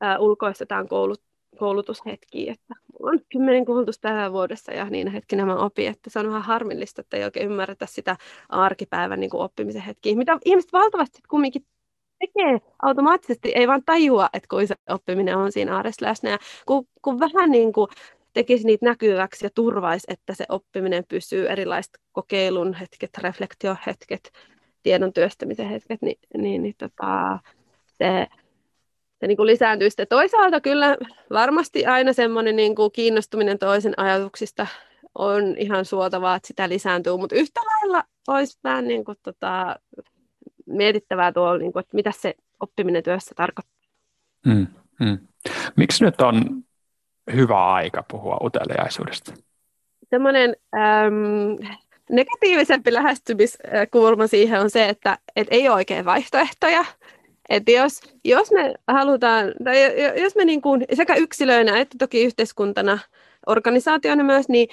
ää, 0.00 0.18
ulkoistetaan 0.18 0.88
koulut, 0.88 1.22
koulutushetkiä, 1.58 2.52
että 2.52 2.74
mulla 2.92 3.12
on 3.12 3.20
kymmenen 3.28 3.64
koulutuspäivää 3.64 4.32
vuodessa 4.32 4.72
ja 4.72 4.84
niin 4.90 5.08
hetkinä 5.08 5.46
mä 5.46 5.56
opin, 5.56 5.88
että 5.88 6.10
se 6.10 6.18
on 6.18 6.26
vähän 6.26 6.42
harmillista, 6.42 7.00
että 7.00 7.16
ei 7.16 7.24
oikein 7.24 7.50
ymmärretä 7.50 7.86
sitä 7.86 8.16
arkipäivän 8.48 9.20
niin 9.20 9.30
kuin 9.30 9.42
oppimisen 9.42 9.82
hetkiä, 9.82 10.16
mitä 10.16 10.38
ihmiset 10.44 10.72
valtavasti 10.72 11.18
kumminkin 11.30 11.66
tekee 12.26 12.60
automaattisesti, 12.82 13.52
ei 13.54 13.68
vaan 13.68 13.82
tajua, 13.86 14.28
että 14.32 14.46
kuin 14.50 14.68
se 14.68 14.74
oppiminen 14.88 15.36
on 15.36 15.52
siinä 15.52 15.76
arjessa 15.78 16.06
läsnä. 16.06 16.30
Ja 16.30 16.38
kun, 16.66 16.86
kun 17.02 17.20
vähän 17.20 17.50
niin 17.50 17.72
kuin 17.72 17.88
tekisi 18.32 18.66
niitä 18.66 18.86
näkyväksi 18.86 19.46
ja 19.46 19.50
turvaisi, 19.54 20.06
että 20.08 20.34
se 20.34 20.44
oppiminen 20.48 21.04
pysyy 21.08 21.48
erilaiset 21.48 21.98
kokeilun 22.12 22.74
hetket, 22.74 23.18
reflektiohetket, 23.18 24.32
tiedon 24.82 25.12
työstämisen 25.12 25.68
hetket, 25.68 26.02
niin, 26.02 26.18
niin, 26.38 26.62
niin 26.62 26.74
tota, 26.78 27.38
se 27.88 28.26
se 29.22 29.26
niin 29.26 29.36
kuin 29.36 29.46
lisääntyy 29.46 29.90
sitten 29.90 30.06
toisaalta 30.08 30.60
kyllä 30.60 30.96
varmasti 31.30 31.86
aina 31.86 32.12
semmoinen 32.12 32.56
niin 32.56 32.74
kuin 32.74 32.92
kiinnostuminen 32.92 33.58
toisen 33.58 33.94
ajatuksista 33.96 34.66
on 35.14 35.54
ihan 35.58 35.84
suotavaa, 35.84 36.36
että 36.36 36.46
sitä 36.46 36.68
lisääntyy, 36.68 37.16
mutta 37.16 37.36
yhtä 37.36 37.60
lailla 37.60 38.04
olisi 38.28 38.58
vähän 38.64 38.88
niin 38.88 39.04
kuin, 39.04 39.18
tota, 39.22 39.76
mietittävää 40.66 41.32
tuolla, 41.32 41.58
niin 41.58 41.72
kuin, 41.72 41.80
että 41.80 41.96
mitä 41.96 42.12
se 42.12 42.34
oppiminen 42.60 43.02
työssä 43.02 43.34
tarkoittaa. 43.34 43.88
Hmm, 44.48 44.66
hmm. 45.04 45.18
Miksi 45.76 46.04
nyt 46.04 46.20
on 46.20 46.64
hyvä 47.34 47.72
aika 47.72 48.04
puhua 48.10 48.38
uteliaisuudesta? 48.44 49.34
Semmoinen 50.10 50.56
äm, 50.74 51.68
negatiivisempi 52.10 52.92
lähestymiskulma 52.92 54.26
siihen 54.26 54.60
on 54.60 54.70
se, 54.70 54.88
että 54.88 55.18
et 55.36 55.48
ei 55.50 55.68
ole 55.68 55.76
oikein 55.76 56.04
vaihtoehtoja. 56.04 56.84
Että 57.48 57.70
jos, 57.72 58.00
jos 58.24 58.50
me 58.50 58.74
halutaan, 58.88 59.52
tai 59.64 59.76
jos 60.22 60.36
me 60.36 60.44
niin 60.44 60.62
kuin, 60.62 60.84
sekä 60.94 61.14
yksilöinä 61.14 61.78
että 61.78 61.98
toki 61.98 62.24
yhteiskuntana, 62.24 62.98
organisaationa 63.46 64.24
myös, 64.24 64.48
niin 64.48 64.68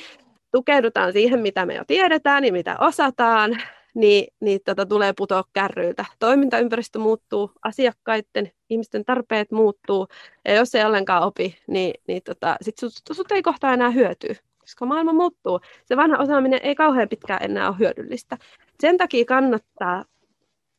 tukeudutaan 0.52 1.14
siihen, 1.14 1.40
mitä 1.40 1.66
me 1.66 1.76
jo 1.76 1.84
tiedetään 1.88 2.46
ja 2.46 2.52
mitä 2.52 2.78
osataan, 2.80 3.62
niin, 4.00 4.34
niin 4.40 4.60
tota, 4.66 4.86
tulee 4.86 5.14
putoa 5.14 5.44
kärryiltä. 5.54 6.06
Toimintaympäristö 6.20 7.00
muuttuu, 7.00 7.52
asiakkaiden, 7.64 8.52
ihmisten 8.70 9.06
tarpeet 9.06 9.52
muuttuu, 9.52 10.08
ja 10.46 10.54
jos 10.54 10.76
ei 10.76 10.86
ollenkaan 10.86 11.24
opi, 11.24 11.58
niin, 11.68 11.94
niin 12.08 12.22
tota, 12.26 12.58
sit 12.62 12.78
sut, 12.78 12.94
sut 13.12 13.32
ei 13.32 13.42
kohta 13.42 13.74
enää 13.74 13.90
hyötyä, 13.90 14.36
koska 14.60 14.86
maailma 14.86 15.14
muuttuu. 15.14 15.60
Se 15.86 15.98
vanha 15.98 16.18
osaaminen 16.18 16.60
ei 16.64 16.76
kauhean 16.76 17.10
pitkään 17.10 17.44
enää 17.44 17.68
ole 17.68 17.80
hyödyllistä. 17.80 18.38
Sen 18.80 18.98
takia 18.98 19.26
kannattaa 19.26 20.06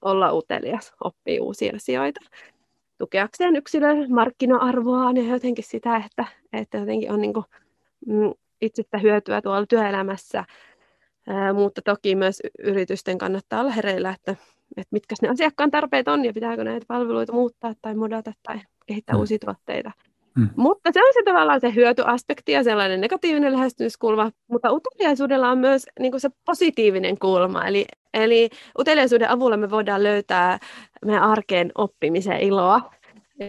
olla 0.03 0.33
utelias, 0.33 0.95
oppii 1.05 1.41
uusia 1.41 1.73
asioita 1.77 2.21
tukeakseen 2.99 3.57
yksilön 3.57 4.13
markkina-arvoaan 4.13 5.17
ja 5.17 5.23
jotenkin 5.23 5.65
sitä, 5.65 5.97
että, 5.97 6.25
että 6.53 6.79
jotenkin 6.79 7.13
on 7.13 7.21
niin 7.21 7.35
kuin, 7.35 7.45
mm, 8.07 8.33
itsestä 8.61 8.99
hyötyä 8.99 9.43
tuolla 9.43 9.67
työelämässä. 9.67 10.45
Ää, 11.31 11.53
mutta 11.53 11.83
toki 11.83 12.15
myös 12.15 12.43
yritysten 12.59 13.19
kannattaa 13.19 13.61
olla 13.61 13.71
hereillä, 13.71 14.11
että, 14.11 14.33
että 14.77 14.89
mitkä 14.91 15.15
ne 15.23 15.29
asiakkaan 15.29 15.71
tarpeet 15.71 16.09
on 16.09 16.25
ja 16.25 16.33
pitääkö 16.33 16.65
näitä 16.65 16.87
palveluita 16.89 17.33
muuttaa 17.33 17.75
tai 17.83 17.95
modata 17.95 18.33
tai 18.43 18.61
kehittää 18.87 19.15
mm. 19.15 19.21
uusia 19.21 19.39
tuotteita. 19.39 19.91
Mm. 20.37 20.49
Mutta 20.57 20.91
se 20.93 21.01
on 21.01 21.13
se 21.15 21.23
tavallaan 21.25 21.61
se 21.61 21.75
hyötyaspekti 21.75 22.53
ja 22.53 22.65
sellainen 22.65 23.01
negatiivinen 23.01 23.53
lähestymiskulma, 23.53 24.31
mutta 24.51 24.73
uteliaisuudella 24.73 25.51
on 25.51 25.59
myös 25.59 25.87
niin 26.01 26.13
kuin 26.13 26.21
se 26.21 26.29
positiivinen 26.47 27.19
kulma, 27.19 27.67
eli, 27.67 27.87
eli 28.15 28.51
uteliaisuuden 28.79 29.31
avulla 29.31 29.57
me 29.57 29.71
voidaan 29.71 30.03
löytää 30.03 30.59
meidän 31.05 31.23
arkeen 31.23 31.73
oppimisen 31.79 32.41
iloa. 32.41 32.91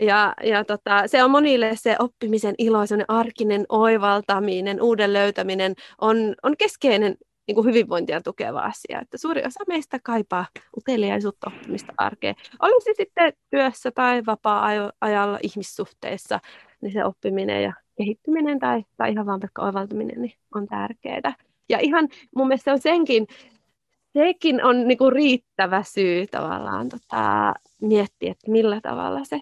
Ja, 0.02 0.34
ja 0.44 0.66
tota, 0.66 1.04
se 1.08 1.24
on 1.24 1.32
monille 1.32 1.72
se 1.76 1.96
oppimisen 2.00 2.56
ilo, 2.58 2.86
se 2.86 3.06
arkinen 3.08 3.66
oivaltaminen, 3.70 4.82
uuden 4.82 5.14
löytäminen 5.14 5.74
on, 6.02 6.36
on 6.44 6.58
keskeinen 6.58 7.16
niin 7.52 7.64
kuin 7.64 7.68
hyvinvointia 7.68 8.22
tukeva 8.22 8.60
asia. 8.60 9.00
Että 9.02 9.18
suuri 9.18 9.46
osa 9.46 9.60
meistä 9.68 10.00
kaipaa 10.04 10.46
uteliaisuutta 10.78 11.52
oppimista 11.56 11.94
arkeen. 11.98 12.36
Olisi 12.62 12.94
sitten 12.98 13.34
työssä 13.50 13.92
tai 13.92 14.26
vapaa-ajalla 14.26 15.40
ihmissuhteissa, 15.44 16.40
niin 16.82 16.94
se 16.94 17.06
oppiminen 17.06 17.64
ja 17.64 17.74
kehittyminen 17.98 18.60
tai, 18.60 18.86
tai 18.98 19.12
ihan 19.12 19.26
vaan 19.26 19.40
pelkkä 19.40 19.62
oivaltaminen 19.62 20.22
niin 20.22 20.34
on 20.56 20.68
tärkeää. 20.68 21.34
Ja 21.70 21.80
ihan 21.80 22.10
mun 22.36 22.48
mielestä 22.48 22.64
se 22.64 22.72
on 22.72 22.80
senkin, 22.80 23.28
sekin 24.14 24.64
on 24.64 24.88
niinku 24.88 25.10
riittävä 25.10 25.84
syy 25.84 26.28
tavallaan 26.28 26.90
tota, 26.90 27.54
miettiä, 27.82 28.32
että 28.32 28.52
millä 28.52 28.82
tavalla 28.82 29.24
se 29.24 29.40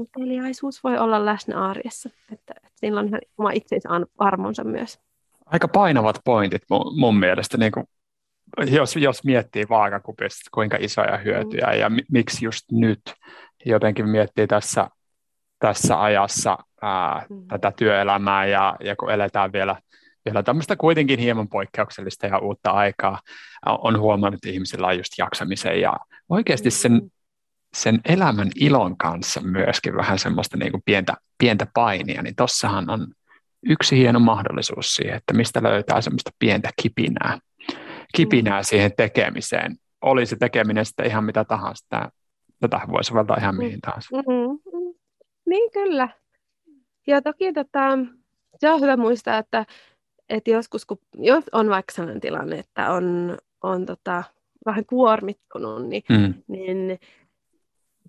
uteliaisuus 0.00 0.84
voi 0.84 0.98
olla 0.98 1.24
läsnä 1.24 1.66
arjessa. 1.68 2.10
Että, 2.32 2.54
että 2.56 2.70
sillä 2.74 3.00
on 3.00 3.08
ihan 3.08 3.20
oma 3.38 3.50
itsensä 3.50 3.88
armonsa 4.18 4.64
myös. 4.64 4.98
Aika 5.52 5.68
painavat 5.68 6.20
pointit 6.24 6.62
mun, 6.70 6.98
mun 7.00 7.18
mielestä, 7.18 7.56
niin 7.56 7.72
kuin, 7.72 7.86
jos, 8.70 8.96
jos 8.96 9.24
miettii 9.24 9.64
vaakakupista, 9.68 10.50
kuinka 10.54 10.76
isoja 10.80 11.16
hyötyjä 11.16 11.66
mm. 11.66 11.78
ja 11.78 11.90
mi, 11.90 12.02
miksi 12.12 12.44
just 12.44 12.64
nyt 12.72 13.00
jotenkin 13.64 14.08
miettii 14.08 14.46
tässä 14.46 14.88
tässä 15.58 16.02
ajassa 16.02 16.58
ää, 16.82 17.26
mm. 17.30 17.46
tätä 17.48 17.72
työelämää 17.76 18.46
ja, 18.46 18.76
ja 18.80 18.96
kun 18.96 19.10
eletään 19.10 19.52
vielä, 19.52 19.76
vielä 20.24 20.42
tämmöistä 20.42 20.76
kuitenkin 20.76 21.18
hieman 21.18 21.48
poikkeuksellista 21.48 22.26
ja 22.26 22.38
uutta 22.38 22.70
aikaa, 22.70 23.20
on 23.66 24.00
huomannut, 24.00 24.38
että 24.38 24.54
ihmisillä 24.54 24.86
on 24.86 24.96
just 24.96 25.12
jaksamisen 25.18 25.80
ja 25.80 25.96
oikeasti 26.28 26.70
sen, 26.70 26.92
mm. 26.92 27.10
sen 27.74 28.00
elämän 28.04 28.50
ilon 28.60 28.96
kanssa 28.96 29.40
myöskin 29.40 29.96
vähän 29.96 30.18
semmoista 30.18 30.56
niin 30.56 30.70
kuin 30.70 30.82
pientä, 30.84 31.14
pientä 31.38 31.66
painia, 31.74 32.22
niin 32.22 32.36
tossahan 32.36 32.90
on 32.90 33.06
yksi 33.62 33.96
hieno 33.96 34.20
mahdollisuus 34.20 34.94
siihen, 34.94 35.16
että 35.16 35.34
mistä 35.34 35.62
löytää 35.62 36.00
semmoista 36.00 36.30
pientä 36.38 36.70
kipinää, 36.82 37.38
kipinää 38.16 38.60
mm. 38.60 38.64
siihen 38.64 38.92
tekemiseen. 38.96 39.76
Oli 40.02 40.26
se 40.26 40.36
tekeminen 40.36 40.84
sitten 40.84 41.06
ihan 41.06 41.24
mitä 41.24 41.44
tahansa, 41.44 42.10
tätä 42.60 42.80
voi 42.92 43.04
soveltaa 43.04 43.36
ihan 43.40 43.56
mihin 43.56 43.80
tahansa. 43.80 44.16
Mm-hmm. 44.16 44.94
Niin 45.46 45.70
kyllä. 45.72 46.08
Ja 47.06 47.22
toki 47.22 47.52
tota, 47.52 47.98
se 48.58 48.70
on 48.70 48.80
hyvä 48.80 48.96
muistaa, 48.96 49.38
että, 49.38 49.66
että 50.28 50.50
joskus 50.50 50.86
kun 50.86 50.98
jos 51.18 51.44
on 51.52 51.68
vaikka 51.68 51.92
sellainen 51.92 52.20
tilanne, 52.20 52.58
että 52.58 52.92
on, 52.92 53.38
on 53.62 53.86
tota, 53.86 54.24
vähän 54.66 54.86
kuormittunut, 54.86 55.86
niin, 55.88 56.02
mm. 56.08 56.34
niin 56.48 56.98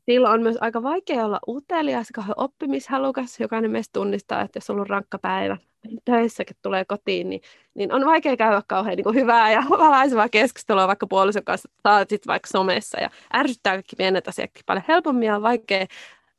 silloin 0.10 0.34
on 0.34 0.42
myös 0.42 0.58
aika 0.62 0.84
vaikea 0.84 1.26
olla 1.26 1.40
utelias, 1.48 2.08
kauhean 2.14 2.34
oppimishalukas. 2.38 3.40
Jokainen 3.40 3.72
meistä 3.72 3.94
tunnistaa, 3.94 4.42
että 4.42 4.58
jos 4.58 4.70
on 4.70 4.76
ollut 4.76 4.90
rankka 4.90 5.20
päivä 5.20 5.58
töissäkin 6.06 6.58
tulee 6.62 6.86
kotiin, 6.86 7.30
niin, 7.30 7.42
niin 7.74 7.94
on 7.94 8.06
vaikea 8.06 8.38
käydä 8.38 8.62
kauhean 8.68 8.98
niin 8.98 9.16
hyvää 9.16 9.52
ja 9.52 9.64
valaisevaa 9.70 10.30
keskustelua 10.30 10.88
vaikka 10.88 11.08
puolison 11.08 11.44
kanssa 11.44 11.70
tai 11.84 12.06
sitten 12.10 12.28
vaikka 12.28 12.48
somessa. 12.48 13.00
Ja 13.00 13.10
ärsyttää 13.34 13.74
kaikki 13.74 13.96
pienet 13.96 14.28
asiat 14.28 14.52
paljon 14.66 14.84
helpommin 14.88 15.28
ja 15.28 15.36
on 15.36 15.42
vaikea, 15.42 15.86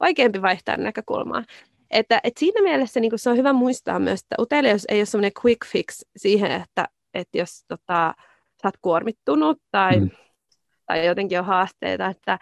vaikeampi 0.01 0.43
vaihtaa 0.43 0.77
näkökulmaa. 0.77 1.45
Että, 1.91 2.21
että 2.25 2.41
siinä 2.41 2.63
mielessä 2.63 3.01
niin 3.01 3.13
se 3.17 3.31
on 3.31 3.37
hyvä 3.37 3.53
muistaa 3.53 3.99
myös, 3.99 4.21
että 4.21 4.37
uteliaisuus 4.39 4.87
ei 4.89 5.01
ole 5.01 5.07
semmoinen 5.07 5.33
quick 5.45 5.67
fix 5.67 6.01
siihen, 6.17 6.51
että, 6.51 6.89
että 7.15 7.39
jos 7.39 7.65
tota, 7.69 8.15
sä 8.63 8.69
oot 8.69 8.77
kuormittunut 8.83 9.63
tai, 9.71 10.01
mm. 10.01 10.11
tai 10.87 11.07
jotenkin 11.07 11.39
on 11.39 11.45
haasteita, 11.45 12.07
että, 12.07 12.39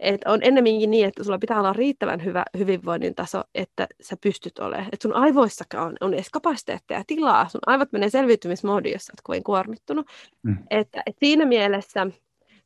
et 0.00 0.20
on 0.26 0.38
ennemminkin 0.42 0.90
niin, 0.90 1.08
että 1.08 1.24
sulla 1.24 1.38
pitää 1.38 1.58
olla 1.58 1.72
riittävän 1.72 2.24
hyvä 2.24 2.44
hyvinvoinnin 2.58 3.14
taso, 3.14 3.42
että 3.54 3.86
sä 4.00 4.16
pystyt 4.20 4.58
olemaan. 4.58 4.88
Että 4.92 5.02
sun 5.02 5.16
aivoissakaan 5.16 5.86
on, 5.86 5.96
on 6.00 6.14
edes 6.14 6.30
kapasiteettia 6.30 6.96
ja 6.96 7.04
tilaa. 7.06 7.48
Sun 7.48 7.60
aivot 7.66 7.92
menee 7.92 8.10
selviytymismoodiin, 8.10 8.92
jos 8.92 9.10
olet 9.10 9.20
kovin 9.22 9.44
kuormittunut. 9.44 10.06
Mm. 10.42 10.58
Että, 10.70 11.02
et 11.06 11.16
siinä 11.20 11.44
mielessä 11.44 12.06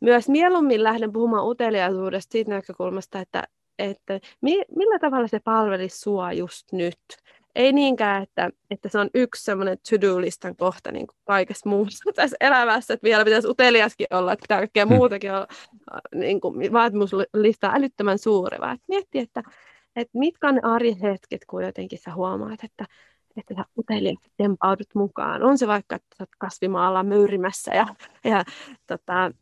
myös 0.00 0.28
mieluummin 0.28 0.82
lähden 0.82 1.12
puhumaan 1.12 1.46
uteliaisuudesta 1.46 2.32
siitä 2.32 2.50
näkökulmasta, 2.50 3.20
että, 3.20 3.44
että 3.78 4.20
mi, 4.40 4.62
millä 4.76 4.98
tavalla 4.98 5.28
se 5.28 5.40
palvelisi 5.44 5.98
sua 5.98 6.32
just 6.32 6.72
nyt 6.72 6.98
ei 7.54 7.72
niinkään, 7.72 8.22
että, 8.22 8.50
että 8.70 8.88
se 8.88 8.98
on 8.98 9.10
yksi 9.14 9.44
semmoinen 9.44 9.78
to-do-listan 9.90 10.56
kohta 10.56 10.92
niin 10.92 11.06
kuin 11.06 11.16
kaikessa 11.24 11.68
muussa 11.68 12.12
tässä 12.14 12.36
elämässä, 12.40 12.94
että 12.94 13.04
vielä 13.04 13.24
pitäisi 13.24 13.48
uteliaskin 13.48 14.06
olla, 14.10 14.32
että 14.32 14.42
pitää 14.42 14.58
kaikkea 14.58 14.86
hmm. 14.86 14.94
muutakin 14.94 15.32
olla, 15.32 15.46
niin 16.14 16.40
kuin 16.40 16.72
vaatimuslista 16.72 17.72
älyttömän 17.74 18.18
suuri, 18.18 18.58
vaan 18.60 18.74
että 18.74 18.84
miettiä, 18.88 19.22
että, 19.22 19.42
että 19.96 20.18
mitkä 20.18 20.48
on 20.48 20.54
ne 20.54 20.60
arjen 20.64 21.00
hetket, 21.00 21.44
kun 21.44 21.64
jotenkin 21.64 21.98
sä 21.98 22.14
huomaat, 22.14 22.64
että, 22.64 22.84
että 23.36 23.54
sä 23.54 23.64
uteliaasti 23.78 24.30
tempaudut 24.36 24.94
mukaan. 24.94 25.42
On 25.42 25.58
se 25.58 25.66
vaikka, 25.66 25.96
että 25.96 26.16
sä 26.18 26.22
oot 26.22 26.30
kasvimaalla 26.38 27.02
möyrimässä 27.02 27.74
ja, 27.74 27.86
ja 28.24 28.44
tota, 28.86 29.32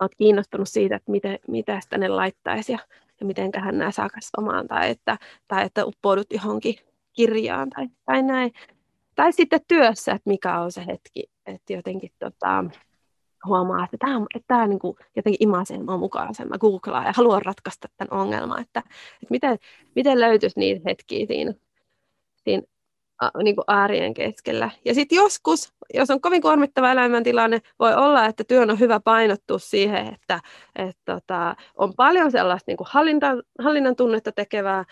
oot 0.00 0.14
kiinnostunut 0.14 0.68
siitä, 0.68 0.96
että 0.96 1.10
miten, 1.10 1.38
mitä 1.48 1.80
sitä 1.80 1.98
ne 1.98 2.08
laittaisi 2.08 2.72
ja, 2.72 2.78
ja 3.20 3.26
mitenköhän 3.26 3.78
nämä 3.78 3.90
saa 3.90 4.08
kasvamaan, 4.08 4.68
tai 4.68 4.90
että, 4.90 5.18
tai 5.48 5.64
että 5.64 5.84
uppoudut 5.84 6.26
johonkin 6.30 6.74
kirjaan 7.12 7.70
tai, 7.70 7.88
tai 8.04 8.22
näin. 8.22 8.52
Tai 9.14 9.32
sitten 9.32 9.60
työssä, 9.68 10.12
että 10.12 10.30
mikä 10.30 10.60
on 10.60 10.72
se 10.72 10.86
hetki, 10.86 11.30
että 11.46 11.72
jotenkin 11.72 12.10
tota, 12.18 12.64
huomaa, 13.46 13.84
että 13.84 13.96
tämä, 13.98 14.26
että 14.34 14.46
tämä 14.46 14.66
niin 14.66 14.78
kuin 14.78 14.96
jotenkin 15.16 15.48
imaisee 15.48 15.78
mua 15.78 15.96
mukaan 15.96 16.34
sen. 16.34 16.48
Mä 16.48 16.58
googlaan 16.58 17.06
ja 17.06 17.12
haluan 17.16 17.42
ratkaista 17.42 17.88
tämän 17.96 18.20
ongelman, 18.20 18.60
että, 18.60 18.80
että 19.12 19.26
miten, 19.30 19.58
miten 19.94 20.20
löytyisi 20.20 20.58
niitä 20.58 20.80
hetkiä 20.86 21.26
siinä, 21.26 21.54
siinä 22.44 22.62
niin 23.42 23.56
kuin 23.56 23.64
äärien 23.68 24.14
keskellä. 24.14 24.70
Ja 24.84 24.94
sitten 24.94 25.16
joskus, 25.16 25.72
jos 25.94 26.10
on 26.10 26.20
kovin 26.20 26.42
kuormittava 26.42 26.92
elämäntilanne, 26.92 27.60
voi 27.78 27.94
olla, 27.94 28.26
että 28.26 28.44
työn 28.44 28.70
on 28.70 28.78
hyvä 28.78 29.00
painottua 29.00 29.58
siihen, 29.58 30.14
että, 30.14 30.40
että 30.76 31.02
tota, 31.04 31.56
on 31.74 31.94
paljon 31.94 32.30
sellaista 32.30 32.70
niin 32.70 32.76
kuin 32.76 32.88
hallinta, 32.90 33.26
hallinnan 33.58 33.96
tunnetta 33.96 34.32
tekevää 34.32 34.84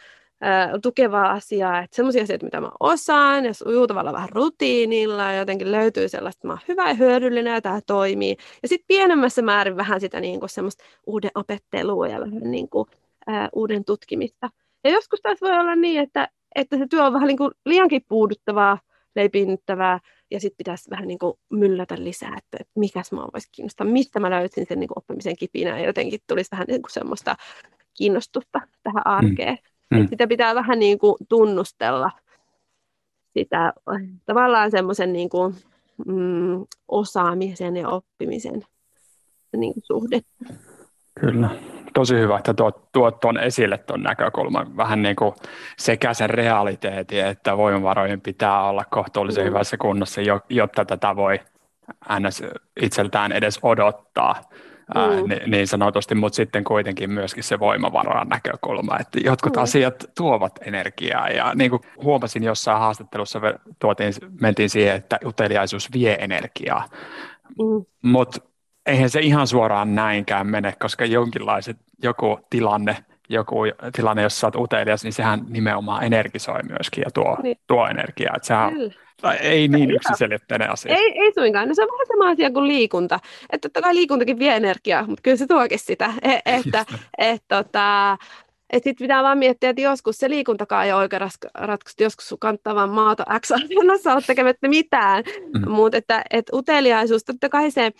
tukevaa 0.82 1.30
asiaa, 1.30 1.78
että 1.78 1.96
semmoisia 1.96 2.22
asioita, 2.22 2.44
mitä 2.44 2.60
mä 2.60 2.70
osaan, 2.80 3.44
ja 3.44 3.54
sujuu 3.54 3.86
tavallaan 3.86 4.14
vähän 4.14 4.28
rutiinilla, 4.32 5.22
ja 5.22 5.38
jotenkin 5.38 5.72
löytyy 5.72 6.08
sellaista, 6.08 6.38
että 6.38 6.46
mä 6.46 6.52
oon 6.52 6.60
hyvä 6.68 6.88
ja 6.88 6.94
hyödyllinen, 6.94 7.54
ja 7.54 7.60
tämä 7.60 7.80
toimii. 7.86 8.36
Ja 8.62 8.68
sitten 8.68 8.86
pienemmässä 8.86 9.42
määrin 9.42 9.76
vähän 9.76 10.00
sitä 10.00 10.20
niin 10.20 10.40
kuin 10.40 10.50
semmoista 10.50 10.84
uuden 11.06 11.30
opettelua 11.34 12.08
ja 12.08 12.20
vähän 12.20 12.50
niin 12.50 12.68
kuin, 12.68 12.88
ää, 13.26 13.48
uuden 13.52 13.84
tutkimista. 13.84 14.50
Ja 14.84 14.90
joskus 14.90 15.20
taas 15.20 15.40
voi 15.40 15.52
olla 15.52 15.76
niin, 15.76 16.00
että, 16.00 16.28
että 16.54 16.78
se 16.78 16.86
työ 16.90 17.04
on 17.04 17.12
vähän 17.12 17.28
niin 17.28 17.38
kuin 17.38 17.50
liiankin 17.66 18.02
puuduttavaa, 18.08 18.78
leipiinnyttävää, 19.16 20.00
ja 20.30 20.40
sitten 20.40 20.56
pitäisi 20.56 20.90
vähän 20.90 21.08
niin 21.08 21.18
kuin 21.18 21.34
myllätä 21.50 21.94
lisää, 21.98 22.34
että, 22.38 22.56
että 22.60 22.72
mikäs 22.76 23.12
mua 23.12 23.28
voisi 23.32 23.48
kiinnostaa, 23.52 23.86
mistä 23.86 24.20
mä 24.20 24.30
löysin 24.30 24.66
sen 24.68 24.80
niin 24.80 24.88
kuin 24.88 24.98
oppimisen 24.98 25.36
kipinä, 25.36 25.78
ja 25.78 25.86
jotenkin 25.86 26.20
tulisi 26.26 26.50
vähän 26.50 26.66
niin 26.68 26.82
kuin 26.82 26.92
semmoista 26.92 27.36
kiinnostusta 27.94 28.60
tähän 28.82 29.02
mm. 29.06 29.12
arkeen. 29.12 29.54
Mm. 29.54 29.69
Mm. 29.90 30.08
Sitä 30.08 30.26
pitää 30.26 30.54
vähän 30.54 30.78
niin 30.78 30.98
kuin 30.98 31.16
tunnustella 31.28 32.10
sitä 33.32 33.72
tavallaan 34.26 34.70
semmoisen 34.70 35.12
niin 35.12 35.28
kuin, 35.28 35.54
mm, 36.06 36.66
osaamisen 36.88 37.76
ja 37.76 37.88
oppimisen 37.88 38.62
niin 39.56 39.74
kuin 39.74 39.84
suhdetta. 39.84 40.44
Kyllä. 41.20 41.50
Tosi 41.94 42.14
hyvä, 42.14 42.38
että 42.38 42.54
tuot, 42.54 42.92
tuot 42.92 43.20
tuon 43.20 43.38
esille 43.38 43.78
tuon 43.78 44.02
näkökulman. 44.02 44.76
Vähän 44.76 45.02
niin 45.02 45.16
kuin 45.16 45.34
sekä 45.78 46.14
sen 46.14 46.30
realiteetin, 46.30 47.26
että 47.26 47.56
voimavarojen 47.56 48.20
pitää 48.20 48.64
olla 48.68 48.84
kohtuullisen 48.90 49.44
mm. 49.44 49.48
hyvässä 49.48 49.76
kunnossa, 49.76 50.20
jotta 50.50 50.84
tätä 50.84 51.16
voi 51.16 51.40
ns. 52.20 52.42
itseltään 52.82 53.32
edes 53.32 53.58
odottaa 53.62 54.42
ää, 54.94 55.08
mm. 55.08 55.28
niin, 55.28 55.50
niin 55.50 55.66
sanotusti, 55.66 56.14
mutta 56.14 56.36
sitten 56.36 56.64
kuitenkin 56.64 57.10
myöskin 57.10 57.44
se 57.44 57.58
voimavaran 57.58 58.28
näkökulma, 58.28 58.98
että 59.00 59.20
jotkut 59.24 59.56
mm. 59.56 59.62
asiat 59.62 60.04
tuovat 60.16 60.52
energiaa 60.66 61.28
ja 61.28 61.54
niin 61.54 61.70
kuin 61.70 61.82
huomasin 62.02 62.42
jossain 62.42 62.78
haastattelussa, 62.78 63.40
tuotiin, 63.78 64.12
mentiin 64.40 64.70
siihen, 64.70 64.96
että 64.96 65.18
uteliaisuus 65.24 65.92
vie 65.92 66.16
energiaa, 66.20 66.88
mm. 67.58 67.84
mutta 68.02 68.40
eihän 68.86 69.10
se 69.10 69.20
ihan 69.20 69.46
suoraan 69.46 69.94
näinkään 69.94 70.46
mene, 70.46 70.74
koska 70.80 71.04
jonkinlaiset, 71.04 71.76
joku 72.02 72.38
tilanne, 72.50 72.96
joku 73.28 73.56
tilanne, 73.96 74.22
jossa 74.22 74.46
olet 74.46 74.56
utelias, 74.56 75.04
niin 75.04 75.12
sehän 75.12 75.40
nimenomaan 75.48 76.04
energisoi 76.04 76.62
myöskin 76.62 77.02
ja 77.06 77.10
tuo, 77.10 77.36
niin. 77.42 77.56
tuo 77.66 77.86
energiaa. 77.86 78.32
Että 78.36 78.46
sehän, 78.46 78.72
Kyllä. 78.72 78.94
Tai 79.20 79.36
ei 79.36 79.68
niin 79.68 79.90
yksiselitteinen 79.90 80.70
asia. 80.70 80.96
Ei, 80.96 81.18
ei 81.18 81.32
suinkaan. 81.32 81.68
No 81.68 81.74
se 81.74 81.82
on 81.82 81.88
vähän 81.88 82.06
sama 82.06 82.28
asia 82.28 82.50
kuin 82.50 82.68
liikunta. 82.68 83.20
Että 83.52 83.68
totta 83.68 83.82
kai 83.82 83.94
liikuntakin 83.94 84.38
vie 84.38 84.56
energiaa, 84.56 85.06
mutta 85.06 85.22
kyllä 85.22 85.36
se 85.36 85.46
tuokin 85.46 85.78
sitä. 85.78 86.12
E, 86.22 86.38
että 86.58 86.86
et, 87.18 87.42
tota, 87.48 88.18
et 88.70 88.84
sitten 88.84 89.04
pitää 89.04 89.22
vaan 89.22 89.38
miettiä, 89.38 89.70
että 89.70 89.82
joskus 89.82 90.18
se 90.18 90.30
liikuntakaan 90.30 90.86
ei 90.86 90.92
ole 90.92 91.00
oikein 91.00 91.22
ratkaisu. 91.54 91.96
Joskus 92.00 92.28
sun 92.28 92.38
kannattaa 92.38 92.74
vaan 92.74 92.90
maata 92.90 93.24
X 93.40 93.52
asennossa 93.52 94.12
olla 94.12 94.22
tekemättä 94.26 94.68
mitään. 94.68 95.24
Mm. 95.54 95.70
Mutta 95.70 95.98
että 95.98 96.22
et 96.30 96.46
uteliaisuus, 96.52 97.24
totta 97.24 97.48
kai 97.48 97.70
se, 97.70 97.90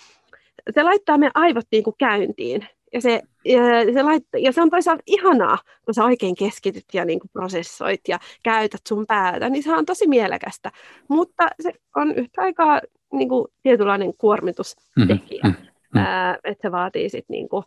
se 0.74 0.82
laittaa 0.82 1.18
meidän 1.18 1.32
aivot 1.34 1.66
niin 1.72 1.84
kuin 1.84 1.96
käyntiin. 1.98 2.68
Ja 2.92 3.00
se, 3.00 3.22
ja, 3.44 3.62
se 3.94 4.02
lait, 4.02 4.26
ja 4.38 4.52
se 4.52 4.62
on 4.62 4.70
toisaalta 4.70 5.02
ihanaa, 5.06 5.58
kun 5.84 5.94
sä 5.94 6.04
oikein 6.04 6.34
keskityt 6.34 6.84
ja 6.92 7.04
niin 7.04 7.20
kuin 7.20 7.30
prosessoit 7.32 8.00
ja 8.08 8.18
käytät 8.42 8.80
sun 8.88 9.04
päätä, 9.06 9.48
niin 9.48 9.62
se 9.62 9.74
on 9.74 9.86
tosi 9.86 10.06
mielekästä. 10.06 10.70
Mutta 11.08 11.48
se 11.60 11.72
on 11.96 12.14
yhtä 12.14 12.42
aikaa 12.42 12.80
niin 13.12 13.28
kuin 13.28 13.48
tietynlainen 13.62 14.14
kuormitustekijä, 14.18 15.42
mm-hmm. 15.44 15.66
mm-hmm. 15.94 16.34
että 16.44 16.68
se 16.68 16.72
vaatii 16.72 17.08
sitten 17.08 17.34
niin 17.34 17.48
kuin 17.48 17.64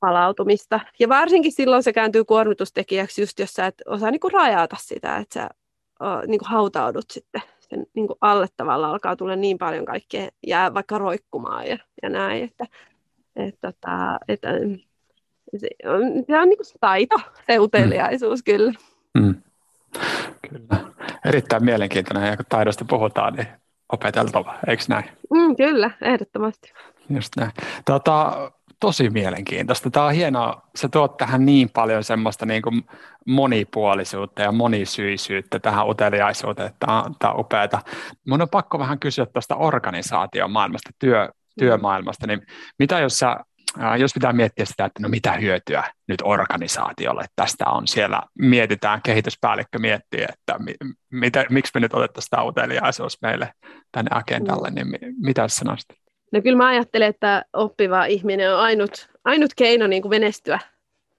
palautumista. 0.00 0.80
Ja 0.98 1.08
varsinkin 1.08 1.52
silloin 1.52 1.82
se 1.82 1.92
kääntyy 1.92 2.24
kuormitustekijäksi, 2.24 3.22
just 3.22 3.38
jos 3.38 3.52
sä 3.52 3.66
et 3.66 3.82
osaa 3.86 4.10
niin 4.10 4.20
kuin 4.20 4.32
rajata 4.32 4.76
sitä, 4.78 5.16
että 5.16 5.34
sä 5.34 5.48
niin 6.26 6.38
kuin 6.38 6.48
hautaudut 6.48 7.10
sitten 7.10 7.42
sen 7.60 7.86
niin 7.94 8.06
kuin 8.06 8.16
alle 8.20 8.46
tavalla 8.56 8.90
alkaa 8.90 9.16
tulla 9.16 9.36
niin 9.36 9.58
paljon 9.58 9.84
kaikkea, 9.84 10.28
jää 10.46 10.74
vaikka 10.74 10.98
roikkumaan 10.98 11.66
ja, 11.66 11.78
ja 12.02 12.08
näin, 12.08 12.44
että 12.44 12.66
et, 13.38 13.54
tota, 13.60 14.18
et, 14.28 14.40
se 15.56 15.68
on, 15.84 16.02
se 16.26 16.38
on 16.38 16.48
niin 16.48 16.58
kuin 16.58 16.66
taito, 16.80 17.16
se 17.46 17.58
uteliaisuus 17.58 18.40
mm. 18.40 18.44
kyllä. 18.44 18.72
Mm. 19.18 19.34
Kyllä. 20.50 20.84
Erittäin 21.24 21.64
mielenkiintoinen, 21.64 22.30
ja 22.30 22.36
kun 22.36 22.46
taidosta 22.48 22.84
puhutaan, 22.84 23.34
niin 23.34 23.48
opeteltava, 23.92 24.54
eikö 24.66 24.82
näin? 24.88 25.04
Mm, 25.30 25.56
kyllä, 25.56 25.90
ehdottomasti. 26.02 26.72
Just 27.10 27.36
näin. 27.36 27.50
Tota, 27.84 28.50
tosi 28.80 29.10
mielenkiintoista. 29.10 29.90
Tämä 29.90 30.06
on 30.06 30.12
hienoa. 30.12 30.62
Se 30.76 30.88
tuot 30.88 31.16
tähän 31.16 31.46
niin 31.46 31.70
paljon 31.70 32.04
semmoista 32.04 32.46
niin 32.46 32.62
kuin 32.62 32.82
monipuolisuutta 33.26 34.42
ja 34.42 34.52
monisyisyyttä 34.52 35.58
tähän 35.58 35.88
uteliaisuuteen, 35.88 36.68
että 36.68 36.86
tämä 36.86 37.02
on, 37.02 37.14
tämä 37.18 37.32
on 37.32 37.40
upeata. 37.40 37.78
Mun 38.28 38.42
on 38.42 38.48
pakko 38.48 38.78
vähän 38.78 38.98
kysyä 38.98 39.26
tuosta 39.26 39.56
organisaation 39.56 40.50
maailmasta, 40.50 40.90
työ, 40.98 41.28
työmaailmasta, 41.58 42.26
niin 42.26 42.42
mitä 42.78 43.00
jos 43.00 43.18
sä 43.18 43.36
jos 43.98 44.14
pitää 44.14 44.32
miettiä 44.32 44.64
sitä, 44.64 44.84
että 44.84 45.02
no 45.02 45.08
mitä 45.08 45.32
hyötyä 45.32 45.84
nyt 46.08 46.22
organisaatiolle 46.24 47.24
tästä 47.36 47.64
on, 47.66 47.88
siellä 47.88 48.22
mietitään, 48.38 49.00
kehityspäällikkö 49.02 49.78
miettii, 49.78 50.22
että 50.22 50.58
mi, 50.58 50.74
mitä, 51.10 51.46
miksi 51.50 51.70
me 51.74 51.80
nyt 51.80 51.94
otettaisiin 51.94 52.30
tämä 52.30 52.44
uteliaisuus 52.44 53.22
meille 53.22 53.52
tänne 53.92 54.10
agendalle, 54.14 54.70
niin 54.70 54.86
mitä 55.20 55.48
sanoisit? 55.48 55.88
No 56.32 56.42
kyllä 56.42 56.56
mä 56.56 56.68
ajattelen, 56.68 57.08
että 57.08 57.44
oppiva 57.52 58.04
ihminen 58.04 58.54
on 58.54 58.60
ainut, 58.60 59.08
ainut 59.24 59.50
keino 59.56 59.86
niin 59.86 60.02
kuin 60.02 60.10
menestyä 60.10 60.58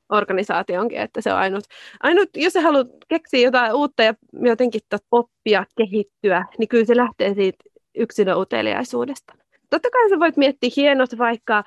organisaationkin, 0.10 1.00
että 1.00 1.22
se 1.22 1.34
on 1.34 1.40
ainut, 1.40 1.64
ainut, 2.04 2.30
jos 2.36 2.54
sä 2.54 2.62
haluat 2.62 2.88
keksiä 3.08 3.40
jotain 3.40 3.74
uutta 3.74 4.04
ja 4.04 4.14
jotenkin 4.46 4.82
oppia, 5.12 5.66
kehittyä, 5.78 6.46
niin 6.58 6.70
kyllä 6.70 6.86
se 6.86 6.96
lähtee 6.96 7.34
siitä 7.34 7.64
yksilön 7.96 8.38
uteliaisuudesta. 8.38 9.34
Totta 9.70 9.90
kai 9.90 10.10
sä 10.10 10.20
voit 10.20 10.38
miettiä 10.38 10.70
hienot 10.76 11.18
vaikka 11.18 11.64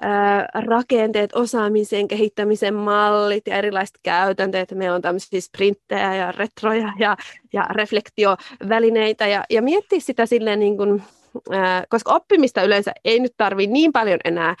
ää, 0.00 0.48
rakenteet, 0.54 1.30
osaamisen, 1.34 2.08
kehittämisen 2.08 2.74
mallit 2.74 3.46
ja 3.46 3.56
erilaiset 3.56 3.98
käytänteet. 4.02 4.72
Meillä 4.74 4.94
on 4.94 5.02
tämmöisiä 5.02 5.40
sprinttejä 5.40 6.14
ja 6.14 6.32
retroja 6.32 6.92
ja, 6.98 7.16
ja 7.52 7.62
reflektiovälineitä 7.70 9.26
ja, 9.26 9.44
ja 9.50 9.62
miettiä 9.62 10.00
sitä 10.00 10.26
silleen 10.26 10.58
niin 10.60 10.76
kuin, 10.76 11.02
ää, 11.50 11.84
koska 11.88 12.14
oppimista 12.14 12.62
yleensä 12.62 12.92
ei 13.04 13.20
nyt 13.20 13.32
tarvitse 13.36 13.72
niin 13.72 13.92
paljon 13.92 14.20
enää, 14.24 14.54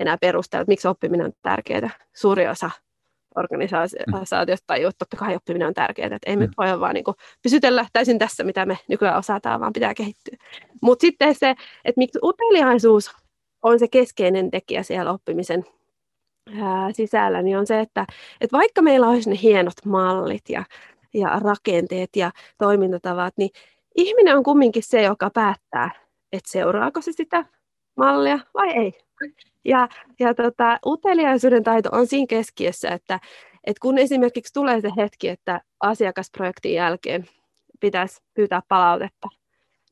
enää 0.00 0.18
perustella, 0.18 0.60
että 0.60 0.70
miksi 0.70 0.88
oppiminen 0.88 1.26
on 1.26 1.32
tärkeää. 1.42 1.90
Suuri 2.16 2.48
osa 2.48 2.70
organisaatiosta 3.38 4.66
tajuu, 4.66 4.88
että 4.88 4.98
totta 4.98 5.16
kai 5.16 5.36
oppiminen 5.36 5.68
on 5.68 5.74
tärkeää, 5.74 6.06
että 6.06 6.30
ei 6.30 6.36
mm. 6.36 6.42
me 6.42 6.48
voi 6.58 6.80
vaan 6.80 6.94
niin 6.94 7.04
kuin 7.04 7.14
pysytellä 7.42 7.86
täysin 7.92 8.18
tässä, 8.18 8.44
mitä 8.44 8.66
me 8.66 8.78
nykyään 8.88 9.18
osataan, 9.18 9.60
vaan 9.60 9.72
pitää 9.72 9.94
kehittyä. 9.94 10.36
Mutta 10.82 11.00
sitten 11.00 11.34
se, 11.34 11.50
että 11.84 11.98
miksi 11.98 12.18
uteliaisuus 12.22 13.10
on 13.62 13.78
se 13.78 13.88
keskeinen 13.88 14.50
tekijä 14.50 14.82
siellä 14.82 15.12
oppimisen 15.12 15.64
ää, 16.62 16.92
sisällä, 16.92 17.42
niin 17.42 17.58
on 17.58 17.66
se, 17.66 17.80
että, 17.80 18.06
että 18.40 18.56
vaikka 18.56 18.82
meillä 18.82 19.08
olisi 19.08 19.30
ne 19.30 19.38
hienot 19.42 19.84
mallit 19.84 20.48
ja, 20.48 20.64
ja 21.14 21.40
rakenteet 21.44 22.16
ja 22.16 22.30
toimintatavat, 22.58 23.34
niin 23.36 23.50
ihminen 23.96 24.36
on 24.36 24.42
kumminkin 24.42 24.82
se, 24.82 25.02
joka 25.02 25.30
päättää, 25.34 25.90
että 26.32 26.50
seuraako 26.50 27.00
se 27.00 27.12
sitä 27.12 27.44
mallia 27.96 28.38
vai 28.54 28.68
ei. 28.68 29.07
Ja, 29.64 29.88
ja 30.20 30.34
tota, 30.34 30.78
uteliaisuuden 30.86 31.62
taito 31.62 31.88
on 31.92 32.06
siinä 32.06 32.26
keskiössä, 32.26 32.88
että, 32.88 33.20
että 33.64 33.80
kun 33.80 33.98
esimerkiksi 33.98 34.52
tulee 34.52 34.80
se 34.80 34.88
hetki, 34.96 35.28
että 35.28 35.60
asiakasprojektin 35.80 36.74
jälkeen 36.74 37.26
pitäisi 37.80 38.22
pyytää 38.34 38.62
palautetta, 38.68 39.28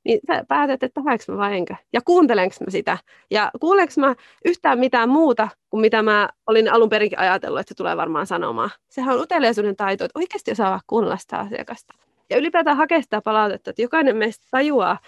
niin 0.05 0.21
sä 0.27 0.45
päätät, 0.49 0.83
että 0.83 1.01
tehdäänkö 1.01 1.25
mä 1.29 1.37
vai 1.37 1.57
enkä. 1.57 1.77
Ja 1.93 2.01
kuuntelenko 2.05 2.57
mä 2.61 2.71
sitä. 2.71 2.99
Ja 3.31 3.51
kuulenko 3.61 3.93
mä 3.97 4.15
yhtään 4.45 4.79
mitään 4.79 5.09
muuta 5.09 5.49
kuin 5.71 5.81
mitä 5.81 6.03
mä 6.03 6.29
olin 6.47 6.73
alun 6.73 6.89
perinkin 6.89 7.19
ajatellut, 7.19 7.61
että 7.61 7.69
se 7.69 7.77
tulee 7.77 7.97
varmaan 7.97 8.27
sanomaan. 8.27 8.71
Sehän 8.91 9.15
on 9.15 9.23
uteliaisuuden 9.23 9.77
taito, 9.77 10.05
että 10.05 10.19
oikeasti 10.19 10.51
osaa 10.51 10.81
kuunnella 10.87 11.17
sitä 11.17 11.39
asiakasta. 11.39 11.95
Ja 12.31 12.37
ylipäätään 12.37 12.77
hakea 12.77 13.03
sitä 13.03 13.21
palautetta, 13.21 13.71
että 13.71 13.83
jokainen 13.83 14.17
meistä 14.17 14.47
tajuaa, 14.51 14.99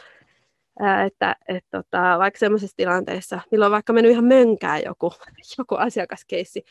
että, 1.07 1.37
että 1.49 1.69
tota, 1.71 2.19
vaikka 2.19 2.38
sellaisessa 2.38 2.77
tilanteessa, 2.77 3.41
milloin 3.51 3.69
on 3.69 3.73
vaikka 3.73 3.93
mennyt 3.93 4.12
ihan 4.12 4.25
mönkään 4.25 4.83
joku, 4.85 5.12
joku 5.59 5.75
asiakaskeissi, 5.75 6.62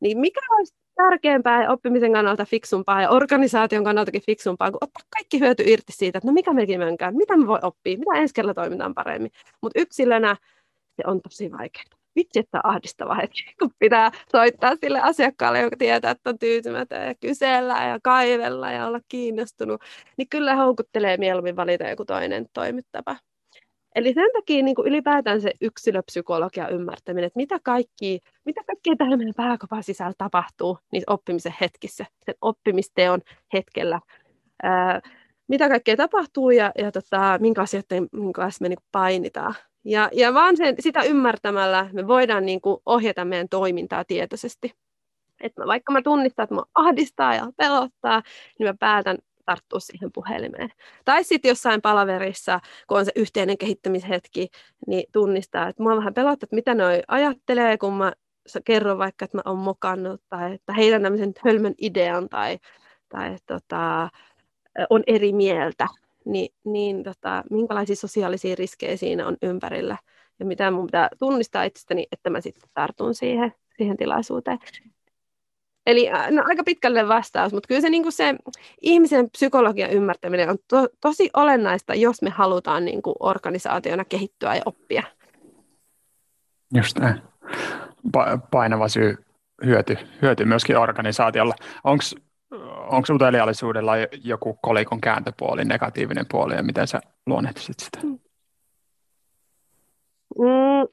niin 0.00 0.18
mikä 0.18 0.40
olisi 0.58 0.74
tärkeämpää 0.94 1.62
ja 1.62 1.70
oppimisen 1.70 2.12
kannalta 2.12 2.44
fiksumpaa 2.44 3.02
ja 3.02 3.10
organisaation 3.10 3.84
kannaltakin 3.84 4.22
fiksumpaa, 4.26 4.70
kuin 4.70 4.84
ottaa 4.84 5.02
kaikki 5.10 5.40
hyöty 5.40 5.62
irti 5.66 5.92
siitä, 5.92 6.18
että 6.18 6.28
no 6.28 6.32
mikä 6.32 6.52
mekin 6.52 6.80
mönkää, 6.80 7.10
mitä 7.10 7.36
me 7.36 7.46
voi 7.46 7.58
oppia, 7.62 7.98
mitä 7.98 8.14
ensi 8.14 8.34
kerralla 8.34 8.54
toimitaan 8.54 8.94
paremmin. 8.94 9.30
Mutta 9.62 9.80
yksilönä 9.80 10.36
se 10.96 11.02
on 11.06 11.20
tosi 11.20 11.52
vaikeaa. 11.52 12.02
Vitsi, 12.16 12.38
että 12.38 12.60
ahdistava 12.64 13.14
hetki, 13.14 13.42
kun 13.60 13.70
pitää 13.78 14.10
soittaa 14.32 14.76
sille 14.80 15.00
asiakkaalle, 15.00 15.60
joka 15.60 15.76
tietää, 15.76 16.10
että 16.10 16.30
on 16.30 16.38
tyytymätön 16.38 17.06
ja 17.06 17.14
kysellä 17.14 17.86
ja 17.88 17.98
kaivella 18.02 18.70
ja 18.70 18.86
olla 18.86 19.00
kiinnostunut, 19.08 19.82
niin 20.16 20.28
kyllä 20.28 20.56
houkuttelee 20.56 21.16
mieluummin 21.16 21.56
valita 21.56 21.88
joku 21.88 22.04
toinen 22.04 22.46
toimittava. 22.52 23.16
Eli 23.94 24.14
sen 24.14 24.30
takia 24.32 24.62
niin 24.62 24.74
kuin 24.74 24.88
ylipäätään 24.88 25.40
se 25.40 25.52
yksilöpsykologia 25.60 26.68
ymmärtäminen, 26.68 27.26
että 27.26 27.36
mitä, 27.36 27.58
kaikki, 27.62 28.20
mitä 28.44 28.60
kaikkea 28.66 28.96
täällä 28.98 29.16
meidän 29.16 29.34
pääkopan 29.36 29.82
sisällä 29.82 30.12
tapahtuu 30.18 30.78
niissä 30.92 31.12
oppimisen 31.12 31.54
hetkissä, 31.60 32.06
sen 32.24 32.34
oppimisteon 32.40 33.20
hetkellä. 33.52 34.00
Ää, 34.62 35.00
mitä 35.48 35.68
kaikkea 35.68 35.96
tapahtuu 35.96 36.50
ja, 36.50 36.72
ja 36.78 36.92
tota, 36.92 37.38
minkä 37.40 37.62
asioiden 37.62 38.08
kanssa 38.34 38.62
me 38.62 38.68
niin 38.68 38.78
kuin 38.78 38.88
painitaan. 38.92 39.54
Ja, 39.84 40.10
ja 40.12 40.34
vaan 40.34 40.56
sen, 40.56 40.74
sitä 40.80 41.02
ymmärtämällä 41.02 41.88
me 41.92 42.06
voidaan 42.06 42.46
niin 42.46 42.60
kuin 42.60 42.80
ohjata 42.86 43.24
meidän 43.24 43.48
toimintaa 43.48 44.04
tietoisesti. 44.04 44.74
Että 45.40 45.66
vaikka 45.66 45.92
mä 45.92 46.02
tunnistan, 46.02 46.42
että 46.42 46.54
mä 46.54 46.62
ahdistaa 46.74 47.34
ja 47.34 47.46
pelottaa, 47.56 48.22
niin 48.58 48.68
mä 48.68 48.74
päätän 48.80 49.18
tarttua 49.44 49.80
siihen 49.80 50.12
puhelimeen. 50.12 50.70
Tai 51.04 51.24
sitten 51.24 51.48
jossain 51.48 51.82
palaverissa, 51.82 52.60
kun 52.86 52.98
on 52.98 53.04
se 53.04 53.12
yhteinen 53.16 53.58
kehittämishetki, 53.58 54.48
niin 54.86 55.04
tunnistaa, 55.12 55.68
että 55.68 55.82
mua 55.82 55.96
vähän 55.96 56.14
pelottaa, 56.14 56.46
että 56.46 56.56
mitä 56.56 56.74
noi 56.74 57.02
ajattelee, 57.08 57.78
kun 57.78 57.94
mä 57.94 58.12
kerron 58.64 58.98
vaikka, 58.98 59.24
että 59.24 59.36
mä 59.36 59.42
oon 59.44 59.58
mokannut, 59.58 60.20
tai 60.28 60.54
että 60.54 60.72
heidän 60.72 61.02
tämmöisen 61.02 61.32
hölmön 61.44 61.74
idean, 61.78 62.28
tai, 62.28 62.58
tai 63.08 63.36
tota, 63.46 64.08
on 64.90 65.02
eri 65.06 65.32
mieltä, 65.32 65.86
niin, 66.24 66.54
niin 66.64 67.02
tota, 67.02 67.44
minkälaisia 67.50 67.96
sosiaalisia 67.96 68.54
riskejä 68.54 68.96
siinä 68.96 69.26
on 69.26 69.36
ympärillä, 69.42 69.96
ja 70.38 70.46
mitä 70.46 70.70
mun 70.70 70.86
pitää 70.86 71.08
tunnistaa 71.18 71.64
itsestäni, 71.64 72.06
että 72.12 72.30
mä 72.30 72.40
sitten 72.40 72.70
tartun 72.74 73.14
siihen, 73.14 73.54
siihen 73.76 73.96
tilaisuuteen. 73.96 74.58
Eli 75.86 76.10
äh, 76.10 76.30
no, 76.30 76.42
aika 76.46 76.64
pitkälle 76.64 77.08
vastaus, 77.08 77.52
mutta 77.52 77.66
kyllä 77.66 77.80
se, 77.80 77.90
niin 77.90 78.12
se 78.12 78.34
ihmisen 78.80 79.30
psykologian 79.30 79.90
ymmärtäminen 79.90 80.50
on 80.50 80.58
to, 80.68 80.88
tosi 81.00 81.30
olennaista, 81.34 81.94
jos 81.94 82.22
me 82.22 82.30
halutaan 82.30 82.84
niin 82.84 83.02
kuin 83.02 83.16
organisaationa 83.20 84.04
kehittyä 84.04 84.54
ja 84.54 84.62
oppia. 84.66 85.02
Just 86.74 86.98
näin. 86.98 87.22
Pa- 88.16 88.38
painava 88.50 88.88
syy 88.88 89.16
hyöty, 89.64 89.98
hyöty 90.22 90.44
myöskin 90.44 90.76
organisaatiolla. 90.76 91.54
Onko 91.84 93.14
uteliallisuudella 93.14 93.92
joku 94.24 94.58
kolikon 94.62 95.00
kääntöpuoli, 95.00 95.64
negatiivinen 95.64 96.26
puoli, 96.30 96.54
ja 96.54 96.62
miten 96.62 96.86
sä 96.86 97.00
luonnehtisit 97.26 97.80
sitä? 97.80 97.98
Mm. 98.02 98.18
mm 100.38 100.88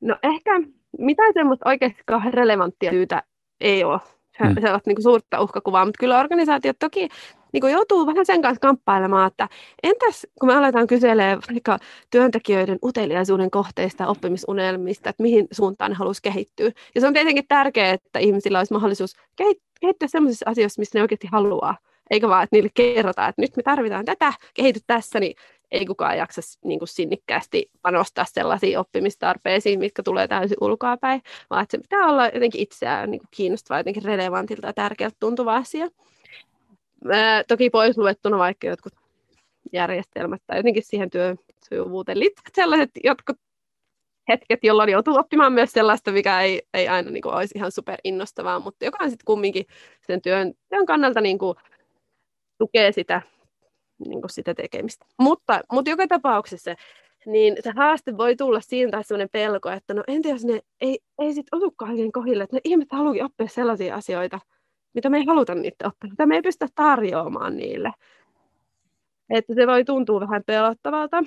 no 0.00 0.18
ehkä 0.22 0.50
mitä 0.98 1.22
semmoista 1.34 1.68
oikeasti 1.68 2.02
relevanttia 2.30 2.90
syytä 2.90 3.22
ei 3.64 3.84
ole 3.84 4.00
mm. 4.40 4.54
sellaista 4.54 4.90
niin 4.90 4.96
kuin 4.96 5.02
suurta 5.02 5.40
uhkakuvaa, 5.40 5.84
mutta 5.84 6.00
kyllä 6.00 6.20
organisaatiot 6.20 6.76
toki 6.78 7.08
niin 7.52 7.60
kuin 7.60 7.72
joutuu 7.72 8.06
vähän 8.06 8.26
sen 8.26 8.42
kanssa 8.42 8.60
kamppailemaan, 8.60 9.26
että 9.26 9.48
entäs 9.82 10.26
kun 10.40 10.48
me 10.48 10.56
aletaan 10.56 10.86
kyselemään 10.86 11.38
vaikka 11.50 11.78
työntekijöiden 12.10 12.78
uteliaisuuden 12.84 13.50
kohteista, 13.50 14.06
oppimisunelmista, 14.06 15.10
että 15.10 15.22
mihin 15.22 15.48
suuntaan 15.52 15.90
ne 15.90 15.96
haluaisi 15.96 16.22
kehittyä. 16.22 16.70
Ja 16.94 17.00
se 17.00 17.06
on 17.06 17.12
tietenkin 17.12 17.44
tärkeää, 17.48 17.92
että 17.92 18.18
ihmisillä 18.18 18.58
olisi 18.58 18.72
mahdollisuus 18.72 19.16
kehittyä 19.36 20.08
sellaisissa 20.08 20.50
asioissa, 20.50 20.80
missä 20.80 20.98
ne 20.98 21.02
oikeasti 21.02 21.28
haluaa. 21.32 21.76
Eikä 22.10 22.28
vaan, 22.28 22.44
että 22.44 22.56
niille 22.56 22.70
kerrotaan, 22.74 23.28
että 23.28 23.42
nyt 23.42 23.56
me 23.56 23.62
tarvitaan 23.62 24.04
tätä, 24.04 24.32
kehity 24.54 24.80
tässä, 24.86 25.20
niin 25.20 25.36
ei 25.74 25.86
kukaan 25.86 26.18
jaksa 26.18 26.40
niin 26.64 26.78
kuin 26.78 26.88
sinnikkäästi 26.88 27.70
panostaa 27.82 28.24
sellaisiin 28.24 28.78
oppimistarpeisiin, 28.78 29.78
mitkä 29.78 30.02
tulee 30.02 30.28
täysin 30.28 30.56
ulkoapäin, 30.60 31.22
vaan 31.50 31.62
että 31.62 31.76
se 31.76 31.82
pitää 31.82 32.06
olla 32.06 32.26
jotenkin 32.26 32.60
itseään 32.60 33.10
niin 33.10 33.18
kuin 33.18 33.28
kiinnostavaa, 33.30 33.80
jotenkin 33.80 34.04
relevantilta 34.04 34.66
ja 34.66 34.72
tärkeältä 34.72 35.16
tuntuva 35.20 35.56
asia. 35.56 35.88
Ää, 37.12 37.44
toki 37.44 37.70
pois 37.70 37.98
luettuna 37.98 38.38
vaikka 38.38 38.66
jotkut 38.66 38.92
järjestelmät 39.72 40.42
tai 40.46 40.58
jotenkin 40.58 40.82
siihen 40.86 41.10
työn 41.10 41.38
sujuvuuteen 41.68 42.18
liittyvät 42.18 42.54
sellaiset 42.54 42.90
jotkut 43.04 43.36
hetket, 44.28 44.64
jolloin 44.64 44.90
joutuu 44.90 45.16
oppimaan 45.16 45.52
myös 45.52 45.72
sellaista, 45.72 46.12
mikä 46.12 46.40
ei, 46.40 46.62
ei 46.74 46.88
aina 46.88 47.10
niin 47.10 47.22
kuin, 47.22 47.34
olisi 47.34 47.58
ihan 47.58 47.72
super 47.72 47.98
innostavaa, 48.04 48.60
mutta 48.60 48.84
joka 48.84 49.04
on 49.04 49.10
sitten 49.10 49.24
kumminkin 49.24 49.66
sen 50.06 50.22
työn, 50.22 50.54
työn 50.68 50.86
kannalta 50.86 51.20
niin 51.20 51.38
kuin, 51.38 51.56
tukee 52.58 52.92
sitä 52.92 53.22
niin 54.08 54.20
kuin 54.20 54.30
sitä 54.30 54.54
tekemistä. 54.54 55.06
Mutta, 55.18 55.60
mutta 55.72 55.90
joka 55.90 56.06
tapauksessa 56.06 56.74
niin 57.26 57.56
se 57.60 57.72
haaste 57.76 58.16
voi 58.16 58.36
tulla 58.36 58.60
siinä 58.60 58.90
tai 58.90 59.04
sellainen 59.04 59.28
pelko, 59.32 59.70
että 59.70 59.94
no 59.94 60.04
entä 60.06 60.28
jos 60.28 60.44
ne 60.44 60.60
ei, 60.80 60.98
ei 61.18 61.34
sitten 61.34 61.58
osukaan 61.58 61.94
siihen 61.94 62.12
kohdille, 62.12 62.44
että 62.44 62.56
ne 62.56 62.60
ihmiset 62.64 62.92
haluakin 62.92 63.24
oppia 63.24 63.48
sellaisia 63.48 63.94
asioita, 63.94 64.40
mitä 64.94 65.08
me 65.08 65.16
ei 65.16 65.24
haluta 65.24 65.54
niitä 65.54 65.86
oppia, 65.86 66.10
mitä 66.10 66.26
me 66.26 66.34
ei 66.34 66.42
pystytä 66.42 66.72
tarjoamaan 66.74 67.56
niille. 67.56 67.92
Että 69.30 69.54
se 69.54 69.66
voi 69.66 69.84
tuntua 69.84 70.20
vähän 70.20 70.42
pelottavalta 70.46 71.24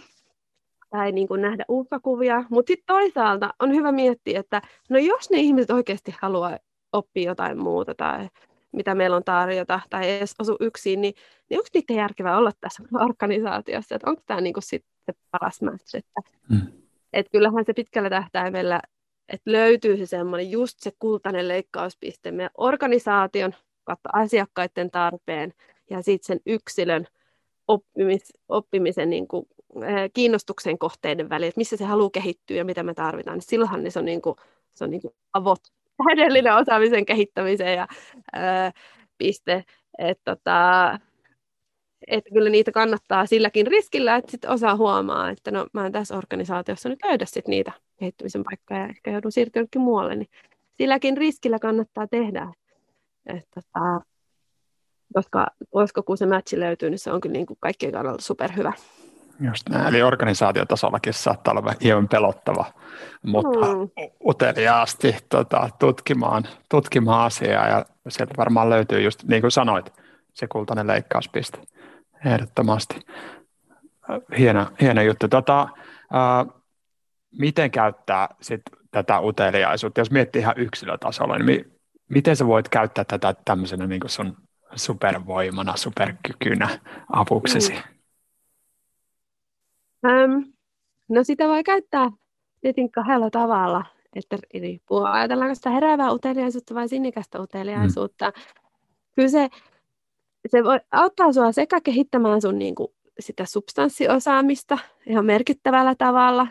tai 0.89 1.11
niin 1.11 1.27
kuin 1.27 1.41
nähdä 1.41 1.65
uhkakuvia, 1.67 2.43
mutta 2.49 2.69
sitten 2.69 2.95
toisaalta 2.95 3.53
on 3.59 3.75
hyvä 3.75 3.91
miettiä, 3.91 4.39
että 4.39 4.61
no 4.89 4.99
jos 4.99 5.29
ne 5.29 5.37
ihmiset 5.37 5.71
oikeasti 5.71 6.15
haluaa 6.21 6.57
oppia 6.91 7.29
jotain 7.31 7.59
muuta 7.59 7.95
tai 7.95 8.27
mitä 8.71 8.95
meillä 8.95 9.15
on 9.15 9.23
tarjota, 9.23 9.79
tai 9.89 10.05
ei 10.05 10.17
edes 10.17 10.35
osu 10.39 10.57
yksin, 10.59 11.01
niin, 11.01 11.13
niin 11.49 11.59
onko 11.59 11.69
niitä 11.73 11.93
järkevää 11.93 12.37
olla 12.37 12.51
tässä 12.61 12.83
organisaatiossa, 13.01 13.95
että 13.95 14.09
onko 14.09 14.21
tämä 14.25 14.41
niinku 14.41 14.61
sitten 14.61 15.15
paras 15.31 15.61
match, 15.61 15.95
että 15.95 16.21
mm. 16.49 16.61
et 17.13 17.29
kyllähän 17.31 17.65
se 17.65 17.73
pitkällä 17.73 18.09
tähtäimellä, 18.09 18.81
että 19.29 19.51
löytyy 19.51 19.97
se 19.97 20.05
semmoinen 20.05 20.51
just 20.51 20.79
se 20.79 20.91
kultainen 20.99 21.47
leikkauspiste 21.47 22.31
meidän 22.31 22.51
organisaation 22.57 23.53
kautta 23.83 24.09
asiakkaiden 24.13 24.91
tarpeen 24.91 25.53
ja 25.89 26.01
sitten 26.01 26.27
sen 26.27 26.39
yksilön 26.45 27.07
oppimis, 27.67 28.33
oppimisen 28.49 29.09
niin 29.09 29.27
kuin, 29.27 29.45
eh, 29.83 30.11
kiinnostuksen 30.13 30.77
kohteiden 30.77 31.29
väliin, 31.29 31.47
että 31.49 31.59
missä 31.59 31.77
se 31.77 31.85
haluaa 31.85 32.09
kehittyä 32.09 32.57
ja 32.57 32.65
mitä 32.65 32.83
me 32.83 32.93
tarvitaan, 32.93 33.37
niin 33.37 33.47
silloinhan 33.49 33.83
niin 33.83 33.91
se 33.91 33.99
on, 33.99 34.05
niin 34.05 34.21
kuin, 34.21 34.35
se 34.73 34.83
on 34.83 34.91
niin 34.91 35.01
kuin 35.01 35.13
avot 35.33 35.59
täydellinen 36.05 36.55
osaamisen 36.55 37.05
kehittämiseen 37.05 37.77
ja 37.77 37.87
ää, 38.33 38.71
piste. 39.17 39.63
Et, 39.99 40.19
tota, 40.23 40.99
että 42.07 42.29
kyllä 42.33 42.49
niitä 42.49 42.71
kannattaa 42.71 43.25
silläkin 43.25 43.67
riskillä, 43.67 44.15
että 44.15 44.31
sit 44.31 44.45
osaa 44.45 44.75
huomaa, 44.75 45.29
että 45.29 45.51
no 45.51 45.67
mä 45.73 45.85
en 45.85 45.91
tässä 45.91 46.17
organisaatiossa 46.17 46.89
nyt 46.89 46.99
löydä 47.03 47.25
sit 47.25 47.47
niitä 47.47 47.71
kehittymisen 47.99 48.43
paikkoja 48.43 48.79
ja 48.79 48.87
ehkä 48.87 49.11
joudun 49.11 49.31
siirtyä 49.31 49.59
jonnekin 49.59 49.81
muualle, 49.81 50.15
niin 50.15 50.29
silläkin 50.73 51.17
riskillä 51.17 51.59
kannattaa 51.59 52.07
tehdä. 52.07 52.53
Että, 53.25 53.47
tota, 53.55 54.01
koska, 55.13 55.47
koska 55.69 56.01
kun 56.03 56.17
se 56.17 56.25
matchi 56.25 56.59
löytyy, 56.59 56.89
niin 56.89 56.99
se 56.99 57.11
on 57.11 57.21
kyllä 57.21 57.33
niin 57.33 57.45
kuin 57.45 57.57
kaikkien 57.59 57.91
kannalta 57.91 58.23
superhyvä. 58.23 58.73
Just 59.39 59.69
näin. 59.69 59.87
Eli 59.87 60.01
organisaatiotasollakin 60.01 61.13
saattaa 61.13 61.51
olla 61.51 61.73
hieman 61.83 62.07
pelottava, 62.07 62.65
mutta 63.23 63.59
mm. 63.59 63.89
uteliaasti 64.25 65.15
tota, 65.29 65.69
tutkimaan, 65.79 66.43
tutkimaan 66.69 67.25
asiaa 67.25 67.67
ja 67.67 67.85
sieltä 68.09 68.33
varmaan 68.37 68.69
löytyy 68.69 69.01
just 69.01 69.23
niin 69.23 69.41
kuin 69.41 69.51
sanoit, 69.51 69.93
se 70.33 70.47
kultainen 70.47 70.87
leikkauspiste 70.87 71.59
ehdottomasti. 72.25 72.99
Hieno, 74.37 74.67
hieno 74.81 75.01
juttu. 75.01 75.27
Tota, 75.27 75.69
ää, 76.13 76.45
miten 77.39 77.71
käyttää 77.71 78.27
sit 78.41 78.61
tätä 78.91 79.19
uteliaisuutta, 79.19 80.01
jos 80.01 80.11
miettii 80.11 80.41
ihan 80.41 80.57
yksilötasolla, 80.57 81.37
niin 81.37 81.45
mi, 81.45 81.65
miten 82.09 82.35
sä 82.35 82.47
voit 82.47 82.69
käyttää 82.69 83.03
tätä 83.05 83.35
tämmöisenä 83.45 83.87
niin 83.87 84.01
sun 84.05 84.37
supervoimana, 84.75 85.75
superkykynä 85.75 86.79
avuksesi? 87.13 87.73
Mm. 87.73 87.96
Um, 90.07 90.53
no 91.09 91.23
sitä 91.23 91.47
voi 91.47 91.63
käyttää 91.63 92.11
tietenkin 92.61 92.91
kahdella 92.91 93.29
tavalla, 93.29 93.85
että 94.15 94.37
riippuu, 94.53 95.03
ajatellaanko 95.03 95.55
sitä 95.55 95.69
heräävää 95.69 96.11
uteliaisuutta 96.11 96.75
vai 96.75 96.87
sinikästä 96.89 97.41
uteliaisuutta. 97.41 98.25
Mm. 98.25 98.41
Kyllä 99.15 99.29
se, 99.29 99.49
se 100.47 100.63
voi 100.63 100.79
auttaa 100.91 101.33
sinua 101.33 101.51
sekä 101.51 101.81
kehittämään 101.81 102.41
sun 102.41 102.59
niin 102.59 102.75
kuin, 102.75 102.87
sitä 103.19 103.45
substanssiosaamista 103.45 104.77
ihan 105.05 105.25
merkittävällä 105.25 105.95
tavalla, 105.97 106.47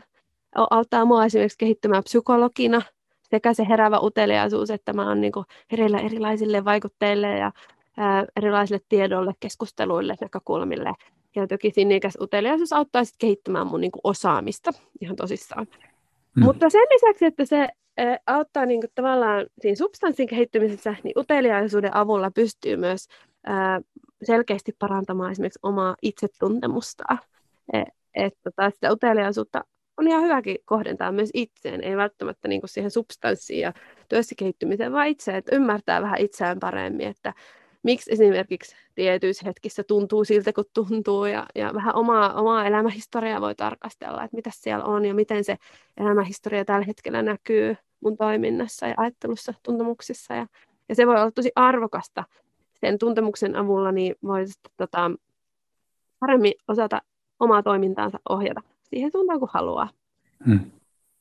auttaa 0.71 1.05
mua 1.05 1.25
esimerkiksi 1.25 1.59
kehittymään 1.59 2.05
psykologina, 2.05 2.83
sekä 3.23 3.55
se 3.55 3.67
heräävä 3.69 4.01
uteliaisuus, 4.01 4.71
että 4.71 4.93
mä 4.93 5.09
oon 5.09 5.21
niin 5.21 5.33
herillä 5.73 5.99
erilaisille 5.99 6.65
vaikutteille 6.65 7.39
ja 7.39 7.53
ää, 7.97 8.25
erilaisille 8.37 8.81
tiedolle, 8.89 9.33
keskusteluille, 9.41 10.15
näkökulmille. 10.21 10.93
Ja 11.37 11.47
toki 11.47 11.71
sinnikäs 11.71 12.19
uteliaisuus 12.21 12.73
auttaa 12.73 13.05
sitten 13.05 13.19
kehittämään 13.27 13.67
mun 13.67 13.81
niin 13.81 13.93
kuin, 13.93 14.01
osaamista 14.05 14.71
ihan 15.01 15.17
tosissaan. 15.17 15.67
Mm. 16.37 16.45
Mutta 16.45 16.71
sen 16.71 16.81
lisäksi, 16.81 17.25
että 17.25 17.45
se 17.45 17.69
ää, 17.97 18.19
auttaa 18.27 18.67
niin 18.67 18.81
kuin, 18.81 18.91
tavallaan 18.95 19.47
siinä 19.61 19.77
substanssin 19.77 20.29
kehittymisessä, 20.29 20.95
niin 21.03 21.19
uteliaisuuden 21.19 21.97
avulla 21.97 22.31
pystyy 22.31 22.77
myös 22.77 23.09
ää, 23.47 23.81
selkeästi 24.23 24.73
parantamaan 24.79 25.33
esimerkiksi 25.33 25.59
omaa 25.63 25.97
itsetuntemusta. 26.03 27.05
E, 27.73 27.83
että 28.15 28.39
tota, 28.45 28.71
sitä 28.71 28.93
uteliaisuutta 28.93 29.65
on 29.97 30.09
ihan 30.09 30.23
hyväkin 30.23 30.57
kohdentaa 30.65 31.13
myös 31.13 31.31
itseen, 31.35 31.85
ei 31.85 31.97
välttämättä 31.97 32.49
niin 32.49 32.61
kuin 32.61 32.69
siihen 32.69 32.91
substanssiin 32.91 33.61
ja 33.61 33.73
työssä 34.09 34.35
kehittymiseen, 34.39 34.93
vaan 34.93 35.07
itse, 35.07 35.37
että 35.37 35.57
ymmärtää 35.57 36.03
vähän 36.03 36.21
itseään 36.21 36.59
paremmin, 36.61 37.07
että 37.07 37.35
miksi 37.87 38.13
esimerkiksi 38.13 38.77
tietyissä 38.95 39.47
hetkissä 39.47 39.83
tuntuu 39.85 40.25
siltä, 40.25 40.53
kun 40.53 40.65
tuntuu, 40.75 41.25
ja, 41.25 41.47
ja 41.55 41.71
vähän 41.75 41.95
omaa, 41.95 42.35
omaa 42.35 42.67
elämähistoriaa 42.67 43.41
voi 43.41 43.55
tarkastella, 43.55 44.25
että 44.25 44.37
mitä 44.37 44.51
siellä 44.53 44.85
on 44.85 45.05
ja 45.05 45.15
miten 45.15 45.45
se 45.45 45.57
elämähistoria 45.97 46.65
tällä 46.65 46.87
hetkellä 46.87 47.23
näkyy 47.23 47.77
mun 48.01 48.17
toiminnassa 48.17 48.87
ja 48.87 48.95
ajattelussa, 48.97 49.55
tuntemuksissa, 49.63 50.35
ja, 50.35 50.47
ja 50.89 50.95
se 50.95 51.07
voi 51.07 51.15
olla 51.15 51.31
tosi 51.31 51.53
arvokasta. 51.55 52.25
Sen 52.81 52.99
tuntemuksen 52.99 53.57
avulla 53.57 53.93
niin 53.93 54.15
voi 54.23 54.45
tota, 54.77 55.11
paremmin 56.21 56.53
osata 56.69 57.03
omaa 57.41 57.63
toimintaansa 57.63 58.19
ohjata 58.29 58.63
siihen 58.83 59.13
suuntaan, 59.13 59.41
kun 59.41 59.49
haluaa. 59.53 59.89
Hmm. 60.47 60.61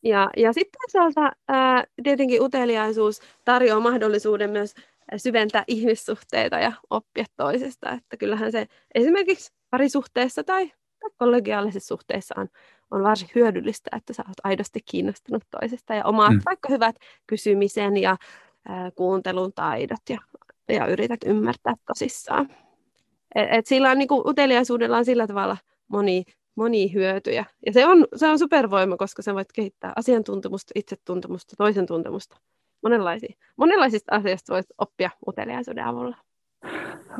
Ja, 0.03 0.30
ja 0.38 0.53
sitten 0.53 0.80
toisaalta 0.82 1.32
ää, 1.47 1.84
tietenkin 2.03 2.41
uteliaisuus 2.41 3.22
tarjoaa 3.45 3.80
mahdollisuuden 3.80 4.49
myös 4.49 4.76
syventää 5.17 5.63
ihmissuhteita 5.67 6.59
ja 6.59 6.71
oppia 6.89 7.25
toisesta. 7.37 7.91
Että 7.91 8.17
kyllähän 8.17 8.51
se 8.51 8.67
esimerkiksi 8.95 9.53
parisuhteessa 9.69 10.43
tai, 10.43 10.71
tai 10.99 11.09
kollegiaalisessa 11.17 11.87
suhteessa 11.87 12.35
on, 12.37 12.47
on 12.91 13.03
varsin 13.03 13.29
hyödyllistä, 13.35 13.89
että 13.97 14.13
sä 14.13 14.23
oot 14.27 14.37
aidosti 14.43 14.79
kiinnostunut 14.91 15.43
toisesta 15.61 15.93
ja 15.93 16.05
omaat 16.05 16.33
mm. 16.33 16.41
vaikka 16.45 16.69
hyvät 16.69 16.95
kysymisen 17.27 17.97
ja 17.97 18.17
ää, 18.67 18.91
kuuntelun 18.91 19.53
taidot 19.53 20.09
ja, 20.09 20.19
ja 20.69 20.87
yrität 20.87 21.19
ymmärtää 21.25 21.73
tosissaan. 21.87 22.49
Et, 23.35 23.47
et 23.51 23.65
sillä 23.65 23.91
on, 23.91 23.97
niin 23.97 24.07
kuin, 24.07 24.27
uteliaisuudella 24.27 24.97
on 24.97 25.05
sillä 25.05 25.27
tavalla 25.27 25.57
moni, 25.87 26.23
moni 26.55 26.93
hyötyjä. 26.93 27.45
Ja 27.65 27.73
se 27.73 27.85
on, 27.85 28.07
se 28.15 28.27
on 28.27 28.39
supervoima, 28.39 28.97
koska 28.97 29.21
sä 29.21 29.33
voit 29.33 29.51
kehittää 29.53 29.93
asiantuntemusta, 29.95 30.71
itsetuntemusta, 30.75 31.55
toisen 31.57 31.85
tuntemusta 31.85 32.37
monenlaisia, 32.84 33.36
monenlaisista 33.57 34.15
asioista 34.15 34.53
voisi 34.53 34.73
oppia 34.78 35.09
uteliaisuuden 35.28 35.86
avulla. 35.86 36.17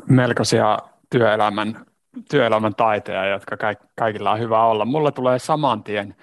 Melkoisia 0.08 0.78
työelämän, 1.10 1.86
työelämän 2.30 2.74
taiteja, 2.74 3.26
jotka 3.26 3.56
kaikilla 3.98 4.32
on 4.32 4.40
hyvä 4.40 4.64
olla. 4.64 4.84
Mulla 4.84 5.12
tulee 5.12 5.38
saman 5.38 5.82
tien 5.82 6.14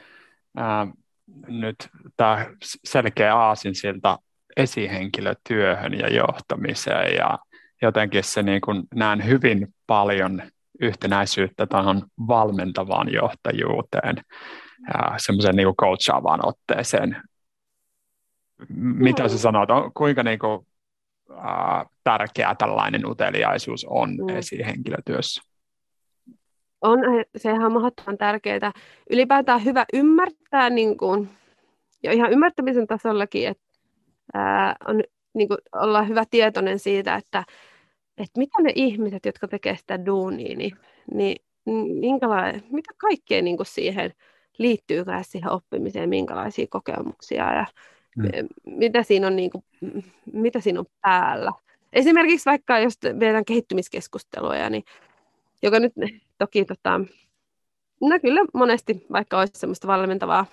ää, 0.57 0.87
nyt 1.47 1.89
tämä 2.17 2.45
selkeä 2.85 3.35
aasinsilta 3.35 4.19
esihenkilötyöhön 4.57 5.93
ja 5.93 6.13
johtamiseen 6.13 7.15
ja 7.15 7.39
jotenkin 7.81 8.23
se 8.23 8.43
niin 8.43 8.61
kuin 8.61 8.83
näen 8.95 9.25
hyvin 9.25 9.67
paljon 9.87 10.41
yhtenäisyyttä 10.81 11.67
tuohon 11.67 12.01
valmentavaan 12.27 13.13
johtajuuteen 13.13 14.15
ja 14.87 15.13
semmoisen 15.17 15.55
niin 15.55 15.75
coachaavaan 15.75 16.47
otteeseen 16.47 17.21
mitä 18.69 19.27
sä 19.27 19.37
sanot, 19.37 19.71
on, 19.71 19.91
kuinka 19.93 20.23
niin 20.23 20.39
kuin, 20.39 20.67
äh, 21.31 21.85
tärkeää 22.03 22.55
tällainen 22.55 23.05
uteliaisuus 23.05 23.85
on 23.89 24.09
mm. 24.09 24.29
esihenkilötyössä? 24.29 25.41
On, 26.81 26.99
sehän 27.37 27.65
on 27.65 27.73
mahdottoman 27.73 28.17
tärkeää. 28.17 28.71
Ylipäätään 29.09 29.65
hyvä 29.65 29.85
ymmärtää 29.93 30.69
niin 30.69 30.97
kuin, 30.97 31.29
jo 32.03 32.11
ihan 32.11 32.31
ymmärtämisen 32.31 32.87
tasollakin, 32.87 33.47
että 33.47 33.63
ää, 34.33 34.75
on, 34.87 35.03
niin 35.33 35.47
kuin, 35.47 35.57
olla 35.75 36.03
hyvä 36.03 36.23
tietoinen 36.29 36.79
siitä, 36.79 37.15
että, 37.15 37.43
että 38.17 38.39
mitä 38.39 38.61
ne 38.61 38.71
ihmiset, 38.75 39.25
jotka 39.25 39.47
tekevät 39.47 39.79
sitä 39.79 40.05
duunia, 40.05 40.57
niin, 40.57 40.71
niin 41.13 41.35
mitä 42.71 42.91
kaikkea 42.97 43.41
niin 43.41 43.57
kuin 43.57 43.67
siihen 43.67 44.13
liittyy 44.57 45.05
siihen 45.21 45.51
oppimiseen, 45.51 46.09
minkälaisia 46.09 46.65
kokemuksia 46.69 47.53
ja 47.53 47.65
mm. 48.17 48.25
mitä, 48.65 49.03
siinä 49.03 49.27
on, 49.27 49.35
niin 49.35 49.51
kuin, 49.51 49.63
mitä 50.33 50.59
siinä 50.59 50.79
on 50.79 50.85
päällä. 51.01 51.51
Esimerkiksi 51.93 52.45
vaikka 52.45 52.79
jos 52.79 52.99
vedetään 53.03 53.45
kehittymiskeskusteluja, 53.45 54.69
niin, 54.69 54.83
joka 55.61 55.79
nyt 55.79 55.93
toki 56.37 56.65
tota, 56.65 56.99
no 58.01 58.19
kyllä 58.21 58.41
monesti 58.53 59.05
vaikka 59.11 59.39
olisi 59.39 59.53
semmoista 59.55 59.87
valmentavaa, 59.87 60.45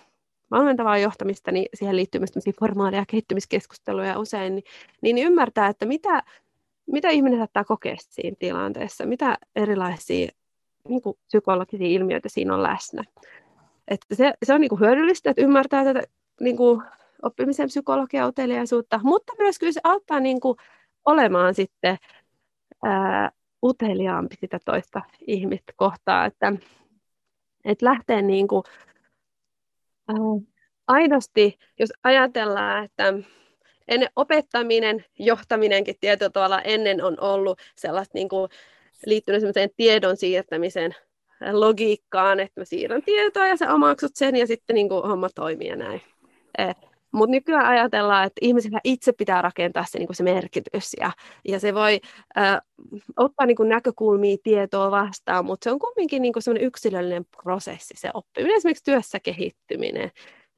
valmentavaa 0.51 0.99
johtamista, 0.99 1.53
niin 1.53 1.67
siihen 1.75 1.97
liittyy 1.97 2.19
myös 2.19 2.57
formaaleja 2.61 3.05
kehittymiskeskusteluja 3.09 4.19
usein, 4.19 4.55
niin, 4.55 4.65
niin 5.03 5.19
ymmärtää, 5.19 5.69
että 5.69 5.87
mitä, 5.87 6.23
mitä 6.87 7.09
ihminen 7.09 7.39
saattaa 7.39 7.65
kokea 7.65 7.97
siinä 7.99 8.37
tilanteessa, 8.39 9.07
mitä 9.07 9.39
erilaisia 9.57 10.29
niin 10.89 11.03
kuin 11.03 11.17
psykologisia 11.27 11.87
ilmiöitä 11.87 12.29
siinä 12.29 12.55
on 12.55 12.63
läsnä. 12.63 13.05
Että 13.89 14.15
se, 14.15 14.33
se 14.43 14.55
on 14.55 14.61
niin 14.61 14.69
kuin 14.69 14.81
hyödyllistä, 14.81 15.31
että 15.31 15.43
ymmärtää 15.43 15.85
tätä 15.85 16.03
niin 16.41 16.57
kuin 16.57 16.83
oppimisen 17.23 17.67
psykologia, 17.67 18.27
uteliaisuutta, 18.27 19.01
mutta 19.03 19.33
myös 19.39 19.59
kyllä 19.59 19.73
se 19.73 19.81
auttaa 19.85 20.21
niin 20.21 20.41
kuin 20.41 20.57
olemaan 21.05 21.55
sitten 21.55 21.97
ää, 22.85 23.31
uteliaampi 23.63 24.37
sitä 24.41 24.59
toista 24.65 25.03
ihmistä 25.27 25.73
kohtaa, 25.77 26.27
että, 26.27 26.53
että 27.65 27.87
lähtee 27.87 28.23
niin 28.23 28.49
kuin, 28.49 28.63
ää, 30.09 30.17
aidosti, 30.87 31.59
jos 31.79 31.93
ajatellaan, 32.05 32.85
että 32.85 33.15
ennen 33.89 34.11
opettaminen, 34.17 35.05
johtaminenkin 35.19 35.97
tietyllä 36.01 36.31
tavalla 36.31 36.61
ennen 36.61 37.05
on 37.05 37.21
ollut 37.21 37.59
sellaista 37.77 38.19
niin 38.19 38.29
kuin, 38.29 38.51
liittynyt 39.07 39.43
tiedon 39.77 40.17
siirtämisen 40.17 40.95
logiikkaan, 41.53 42.41
että 42.41 42.61
mä 42.61 42.65
siirrän 42.65 43.03
tietoa 43.03 43.47
ja 43.47 43.57
sä 43.57 43.75
omaksut 43.75 44.11
sen 44.15 44.37
ja 44.37 44.47
sitten 44.47 44.75
niin 44.75 44.89
kuin, 44.89 45.09
homma 45.09 45.29
toimii 45.35 45.69
ja 45.69 45.77
näin. 45.77 46.03
Mutta 47.13 47.31
nykyään 47.31 47.67
ajatellaan, 47.67 48.27
että 48.27 48.39
ihmisellä 48.41 48.81
itse 48.85 49.13
pitää 49.13 49.43
rakentaa 49.43 49.85
se, 49.89 49.99
niin 49.99 50.15
se 50.15 50.23
merkitys 50.23 50.91
ja, 51.01 51.13
ja 51.49 51.61
se 51.61 51.75
voi 51.75 52.01
äh, 52.39 52.61
ottaa 53.17 53.47
niin 53.47 53.57
näkökulmia 53.65 54.37
tietoa 54.43 54.91
vastaan, 54.91 55.45
mutta 55.45 55.65
se 55.65 55.71
on 55.71 55.79
kuitenkin 55.79 56.23
niin 56.23 56.33
semmoinen 56.39 56.67
yksilöllinen 56.67 57.27
prosessi 57.43 57.95
se 57.97 58.11
oppiminen, 58.15 58.57
esimerkiksi 58.57 58.85
työssä 58.85 59.21
kehittyminen. 59.21 60.11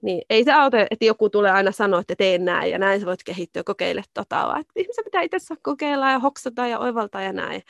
Niin 0.03 0.23
ei 0.31 0.45
se 0.45 0.53
auta, 0.53 0.77
että 0.91 1.05
joku 1.05 1.31
tulee 1.31 1.51
aina 1.51 1.73
sanoa, 1.73 2.01
että 2.01 2.17
teen 2.17 2.45
näin 2.45 2.71
ja 2.71 2.79
näin 2.79 3.01
sä 3.01 3.07
voit 3.07 3.25
kehittyä, 3.25 3.63
kokeile 3.65 4.03
tota, 4.15 4.37
vaan 4.37 4.65
ihmisen 4.77 5.05
pitää 5.05 5.23
itse 5.23 5.55
kokeilla 5.63 6.11
ja 6.11 6.19
hoksata 6.19 6.67
ja 6.67 6.79
oivaltaa 6.79 7.23
ja 7.23 7.33
näin. 7.33 7.63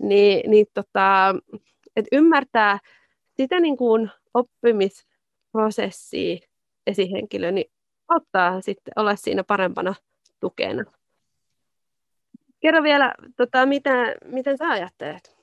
niin, 0.00 0.50
niin 0.50 0.66
tota, 0.74 1.34
että 1.96 2.16
ymmärtää 2.16 2.78
sitä 3.36 3.60
niin 3.60 3.76
kuin 3.76 4.10
oppimisprosessia 4.34 6.38
esihenkilö, 6.86 7.52
niin 7.52 7.73
auttaa 8.08 8.60
sitten 8.60 8.92
olla 8.96 9.16
siinä 9.16 9.44
parempana 9.44 9.94
tukena. 10.40 10.84
Kerro 12.60 12.82
vielä, 12.82 13.14
tota, 13.36 13.66
mitä, 13.66 13.90
miten 14.24 14.58
sä 14.58 14.68
ajattelet, 14.68 15.36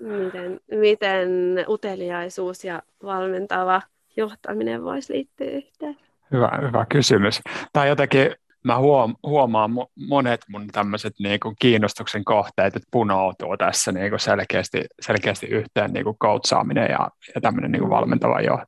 miten, 0.00 0.60
miten 0.70 1.28
uteliaisuus 1.68 2.64
ja 2.64 2.82
valmentava 3.02 3.82
johtaminen 4.16 4.84
voisi 4.84 5.12
liittyä 5.12 5.46
yhteen? 5.46 5.96
Hyvä, 6.32 6.58
hyvä 6.62 6.86
kysymys. 6.88 7.40
Tämä 7.72 7.86
jotenkin, 7.86 8.34
mä 8.64 8.78
huom, 8.78 9.14
huomaan 9.22 9.70
monet 10.08 10.40
mun 10.48 10.66
tämmöiset 10.66 11.12
niin 11.18 11.40
kuin 11.40 11.56
kiinnostuksen 11.58 12.24
kohteet, 12.24 12.76
että 12.76 12.88
punoutuu 12.90 13.56
tässä 13.56 13.92
niin 13.92 14.10
kuin 14.10 14.20
selkeästi, 14.20 14.84
selkeästi 15.00 15.46
yhteen 15.46 15.92
niin 15.92 16.04
kuin 16.04 16.18
coachaaminen 16.18 16.90
ja, 16.90 17.10
ja 17.34 17.40
tämmöinen 17.40 17.72
niin 17.72 17.80
kuin 17.80 17.90
valmentava 17.90 18.40
jo, 18.40 18.58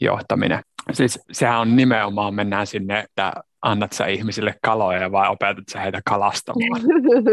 johtaminen. 0.00 0.62
Siis 0.92 1.20
sehän 1.32 1.60
on 1.60 1.76
nimenomaan, 1.76 2.34
mennään 2.34 2.66
sinne, 2.66 3.00
että 3.00 3.32
annat 3.62 3.92
sä 3.92 4.06
ihmisille 4.06 4.54
kaloja 4.62 5.12
vai 5.12 5.28
opetat 5.28 5.64
sä 5.72 5.80
heitä 5.80 6.00
kalastamaan. 6.04 6.80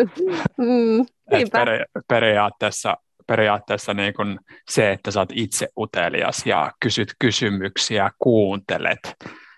mm, 0.57 1.05
peri, 1.51 1.83
periaatteessa 2.07 2.97
periaatteessa 3.29 3.93
niin 3.93 4.13
kuin 4.13 4.39
se, 4.69 4.91
että 4.91 5.11
sä 5.11 5.19
oot 5.19 5.29
itse 5.33 5.67
utelias 5.77 6.45
ja 6.45 6.71
kysyt 6.79 7.13
kysymyksiä, 7.19 8.09
kuuntelet, 8.19 9.15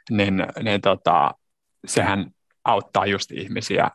niin, 0.10 0.46
niin 0.64 0.82
tota, 0.82 1.32
sehän 1.88 2.32
auttaa 2.66 3.06
just 3.06 3.32
ihmisiä 3.32 3.88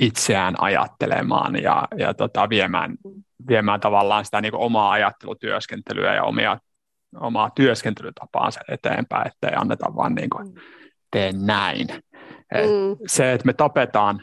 itseään 0.00 0.54
ajattelemaan 0.58 1.62
ja, 1.62 1.88
ja 1.98 2.14
tota, 2.14 2.48
viemään, 2.48 2.96
viemään 3.48 3.80
tavallaan 3.80 4.24
sitä 4.24 4.40
niin 4.40 4.52
kuin 4.52 4.62
omaa 4.62 4.90
ajattelutyöskentelyä 4.90 6.14
ja 6.14 6.22
omia, 6.24 6.58
omaa 7.20 7.50
työskentelytapaansa 7.50 8.60
eteenpäin, 8.68 9.26
ettei 9.26 9.50
anneta 9.56 9.96
vaan 9.96 10.14
niin 10.14 10.30
kuin, 10.30 10.54
tee 11.10 11.32
näin. 11.32 11.86
Mm. 12.54 12.96
Se, 13.06 13.32
että 13.32 13.46
me 13.46 13.52
tapetaan 13.52 14.20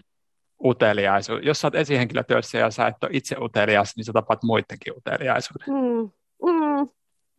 uteliaisuus. 0.63 1.39
Jos 1.43 1.61
sä 1.61 1.67
oot 1.67 1.75
esihenkilötyössä 1.75 2.57
ja 2.57 2.71
sä 2.71 2.87
et 2.87 3.03
ole 3.03 3.11
itse 3.13 3.35
utelias, 3.41 3.93
niin 3.97 4.05
sä 4.05 4.13
tapat 4.13 4.43
muidenkin 4.43 4.93
uteliaisuuden. 4.97 5.67
Mm. 5.67 6.11
Mm. 6.51 6.89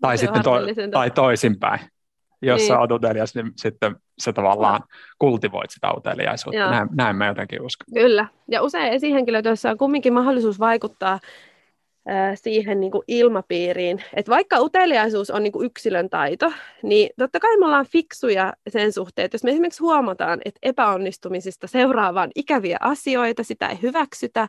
Tai, 0.00 0.18
sitten 0.18 0.42
to, 0.42 0.52
tai 0.92 1.10
toisinpäin. 1.10 1.80
Jos 2.42 2.58
niin. 2.58 2.68
sä 2.68 2.78
oot 2.78 2.92
utelias, 2.92 3.34
niin 3.34 3.52
sitten 3.56 3.96
sä 4.18 4.32
tavallaan 4.32 4.80
no. 4.80 4.86
kultivoit 5.18 5.70
sitä 5.70 5.92
uteliaisuutta. 5.96 6.70
Näin, 6.70 6.88
näin 6.92 7.16
mä 7.16 7.26
jotenkin 7.26 7.62
uskon. 7.62 7.86
Kyllä. 7.94 8.26
Ja 8.50 8.62
usein 8.62 8.92
esihenkilötyössä 8.92 9.70
on 9.70 9.78
kumminkin 9.78 10.12
mahdollisuus 10.12 10.60
vaikuttaa 10.60 11.18
siihen 12.34 12.80
niin 12.80 12.92
kuin 12.92 13.02
ilmapiiriin. 13.08 14.04
Et 14.14 14.28
vaikka 14.28 14.60
uteliaisuus 14.60 15.30
on 15.30 15.42
niin 15.42 15.52
kuin 15.52 15.66
yksilön 15.66 16.10
taito, 16.10 16.52
niin 16.82 17.10
totta 17.18 17.40
kai 17.40 17.56
me 17.56 17.66
ollaan 17.66 17.86
fiksuja 17.86 18.52
sen 18.68 18.92
suhteen, 18.92 19.24
että 19.24 19.34
jos 19.34 19.44
me 19.44 19.50
esimerkiksi 19.50 19.80
huomataan, 19.80 20.40
että 20.44 20.58
epäonnistumisista 20.62 21.66
seuraavaan 21.66 22.30
ikäviä 22.34 22.76
asioita, 22.80 23.42
sitä 23.42 23.68
ei 23.68 23.78
hyväksytä, 23.82 24.48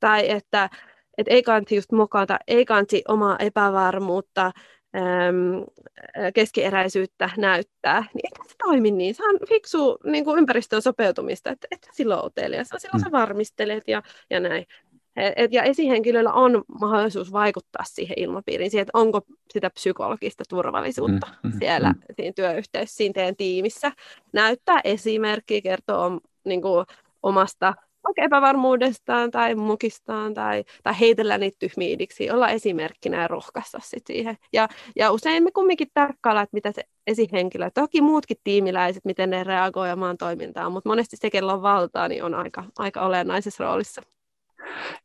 tai 0.00 0.30
että, 0.30 0.70
että 1.18 1.34
ei 1.34 1.42
kanti 1.42 1.76
just 1.76 1.92
mokata, 1.92 2.38
ei 2.46 2.64
kanti 2.64 3.02
omaa 3.08 3.36
epävarmuutta, 3.38 4.52
keskieräisyyttä 6.34 7.30
näyttää, 7.36 8.04
niin 8.14 8.26
ei 8.26 8.48
se 8.48 8.54
toimi 8.58 8.90
niin. 8.90 9.14
Se 9.14 9.24
on 9.24 9.38
fiksu 9.48 9.98
niin 10.04 10.24
kuin 10.24 10.38
ympäristöön 10.38 10.82
sopeutumista, 10.82 11.50
että, 11.50 11.68
että 11.70 11.88
silloin 11.92 12.26
utelias, 12.26 12.68
silloin 12.76 13.00
mm. 13.00 13.04
sä 13.04 13.12
varmistelet 13.12 13.84
ja, 13.86 14.02
ja 14.30 14.40
näin. 14.40 14.66
Et, 15.16 15.52
ja 15.52 15.62
esihenkilöllä 15.62 16.32
on 16.32 16.64
mahdollisuus 16.80 17.32
vaikuttaa 17.32 17.84
siihen 17.84 18.18
ilmapiiriin, 18.18 18.70
siihen, 18.70 18.82
että 18.82 18.98
onko 18.98 19.20
sitä 19.52 19.70
psykologista 19.70 20.44
turvallisuutta 20.48 21.26
mm, 21.42 21.50
mm, 21.50 21.58
siellä 21.58 21.90
mm. 21.90 22.00
siinä 22.16 22.32
työyhteisössä, 22.36 22.96
siinä 22.96 23.12
teidän 23.12 23.36
tiimissä. 23.36 23.92
Näyttää 24.32 24.80
esimerkkiä, 24.84 25.60
kertoo 25.60 26.20
niin 26.44 26.62
kuin, 26.62 26.86
omasta 27.22 27.74
vaikka 28.04 28.22
epävarmuudestaan 28.22 29.30
tai 29.30 29.54
mukistaan 29.54 30.34
tai, 30.34 30.64
tai 30.82 31.00
heitellä 31.00 31.38
niitä 31.38 31.56
tyhmiidiksi, 31.58 32.30
olla 32.30 32.48
esimerkkinä 32.48 33.22
ja 33.22 33.28
rohkaista 33.28 33.78
sit 33.82 34.06
siihen. 34.06 34.36
Ja, 34.52 34.68
ja 34.96 35.10
usein 35.10 35.44
me 35.44 35.50
kumminkin 35.50 35.88
tarkkaillaan, 35.94 36.44
että 36.44 36.54
mitä 36.54 36.72
se 36.72 36.82
esihenkilö, 37.06 37.70
toki 37.74 38.00
muutkin 38.00 38.36
tiimiläiset, 38.44 39.04
miten 39.04 39.30
ne 39.30 39.44
reagoivat 39.44 39.96
omaan 39.96 40.16
toimintaan, 40.16 40.72
mutta 40.72 40.88
monesti 40.88 41.16
se, 41.16 41.30
kello 41.30 41.52
on 41.52 41.62
valtaa, 41.62 42.08
niin 42.08 42.24
on 42.24 42.34
aika, 42.34 42.64
aika 42.78 43.00
olennaisessa 43.00 43.64
roolissa. 43.64 44.02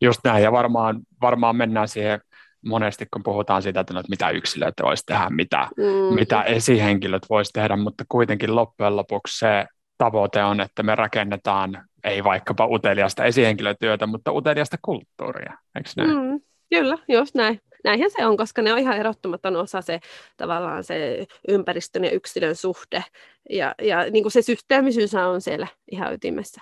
Just 0.01 0.19
näin, 0.23 0.43
ja 0.43 0.51
varmaan, 0.51 0.99
varmaan 1.21 1.55
mennään 1.55 1.87
siihen 1.87 2.19
monesti, 2.65 3.05
kun 3.13 3.23
puhutaan 3.23 3.61
siitä, 3.61 3.79
että, 3.79 3.93
no, 3.93 3.99
että 3.99 4.09
mitä 4.09 4.29
yksilöt 4.29 4.73
voisi 4.83 5.03
tehdä, 5.05 5.29
mitä, 5.29 5.67
mm. 5.77 6.15
mitä 6.15 6.41
esihenkilöt 6.41 7.25
voisi 7.29 7.53
tehdä, 7.53 7.75
mutta 7.75 8.03
kuitenkin 8.09 8.55
loppujen 8.55 8.95
lopuksi 8.95 9.39
se 9.39 9.65
tavoite 9.97 10.43
on, 10.43 10.61
että 10.61 10.83
me 10.83 10.95
rakennetaan 10.95 11.83
ei 12.03 12.23
vaikkapa 12.23 12.67
uteliasta 12.67 13.25
esihenkilötyötä, 13.25 14.07
mutta 14.07 14.31
uteliasta 14.31 14.77
kulttuuria, 14.81 15.53
eikö 15.75 15.89
näin? 15.97 16.09
Mm, 16.09 16.41
kyllä, 16.69 16.97
just 17.07 17.35
näin. 17.35 17.61
Näinhän 17.83 18.11
se 18.11 18.25
on, 18.25 18.37
koska 18.37 18.61
ne 18.61 18.73
on 18.73 18.79
ihan 18.79 18.97
erottamaton 18.97 19.55
osa 19.55 19.81
se 19.81 19.99
tavallaan 20.37 20.83
se 20.83 21.25
ympäristön 21.47 22.03
ja 22.03 22.11
yksilön 22.11 22.55
suhde. 22.55 23.03
Ja, 23.49 23.75
ja 23.81 24.11
niin 24.11 24.23
kuin 24.23 24.31
se 24.31 24.41
systeemisyys 24.41 25.15
on 25.15 25.41
siellä 25.41 25.67
ihan 25.91 26.13
ytimessä. 26.13 26.61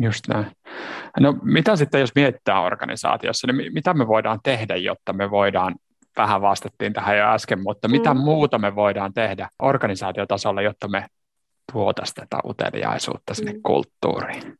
Just 0.00 0.28
näin. 0.28 0.46
No 1.20 1.34
mitä 1.42 1.76
sitten, 1.76 2.00
jos 2.00 2.14
mietitään 2.14 2.62
organisaatiossa, 2.62 3.46
niin 3.46 3.72
mitä 3.72 3.94
me 3.94 4.06
voidaan 4.06 4.38
tehdä, 4.42 4.76
jotta 4.76 5.12
me 5.12 5.30
voidaan, 5.30 5.74
vähän 6.16 6.40
vastattiin 6.40 6.92
tähän 6.92 7.18
jo 7.18 7.24
äsken, 7.24 7.62
mutta 7.62 7.88
mitä 7.88 8.14
mm. 8.14 8.20
muuta 8.20 8.58
me 8.58 8.74
voidaan 8.74 9.14
tehdä 9.14 9.48
organisaatiotasolla, 9.62 10.62
jotta 10.62 10.88
me 10.88 11.06
tuotaisiin 11.72 12.14
tätä 12.14 12.38
uteliaisuutta 12.44 13.34
sinne 13.34 13.52
mm. 13.52 13.60
kulttuuriin? 13.62 14.58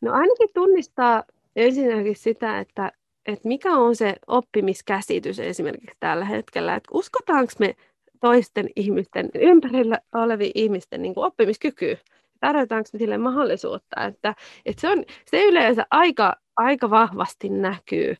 No 0.00 0.12
ainakin 0.12 0.48
tunnistaa 0.54 1.24
ensinnäkin 1.56 2.16
sitä, 2.16 2.58
että, 2.58 2.92
että 3.26 3.48
mikä 3.48 3.72
on 3.72 3.96
se 3.96 4.16
oppimiskäsitys 4.26 5.40
esimerkiksi 5.40 5.96
tällä 6.00 6.24
hetkellä, 6.24 6.74
että 6.74 6.88
uskotaanko 6.92 7.52
me 7.58 7.74
toisten 8.20 8.68
ihmisten, 8.76 9.30
ympärillä 9.34 9.98
olevien 10.14 10.52
ihmisten 10.54 11.02
niin 11.02 11.12
oppimiskykyyn 11.16 11.98
tarjotaanko 12.40 12.88
me 12.92 12.98
sille 12.98 13.18
mahdollisuutta, 13.18 14.04
että, 14.04 14.34
että 14.66 14.80
se, 14.80 14.88
on, 14.88 15.04
se 15.30 15.44
yleensä 15.44 15.86
aika, 15.90 16.36
aika 16.56 16.90
vahvasti 16.90 17.48
näkyy, 17.48 18.16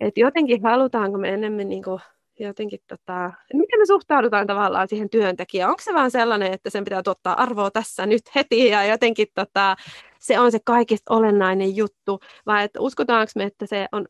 että 0.00 0.20
jotenkin 0.20 0.62
halutaanko 0.62 1.18
me 1.18 1.28
enemmän 1.28 1.68
niin 1.68 1.82
kuin 1.82 2.00
jotenkin, 2.40 2.80
tota, 2.86 3.32
miten 3.54 3.78
me 3.78 3.86
suhtaudutaan 3.86 4.46
tavallaan 4.46 4.88
siihen 4.88 5.10
työntekijään, 5.10 5.70
onko 5.70 5.82
se 5.82 5.94
vaan 5.94 6.10
sellainen, 6.10 6.52
että 6.52 6.70
sen 6.70 6.84
pitää 6.84 7.02
tuottaa 7.02 7.42
arvoa 7.42 7.70
tässä 7.70 8.06
nyt 8.06 8.22
heti 8.34 8.68
ja 8.68 8.84
jotenkin 8.84 9.26
tota, 9.34 9.76
se 10.18 10.40
on 10.40 10.52
se 10.52 10.58
kaikista 10.64 11.14
olennainen 11.14 11.76
juttu, 11.76 12.20
vai 12.46 12.64
että 12.64 12.80
uskotaanko 12.80 13.32
me, 13.36 13.44
että 13.44 13.66
se 13.66 13.88
on 13.92 14.06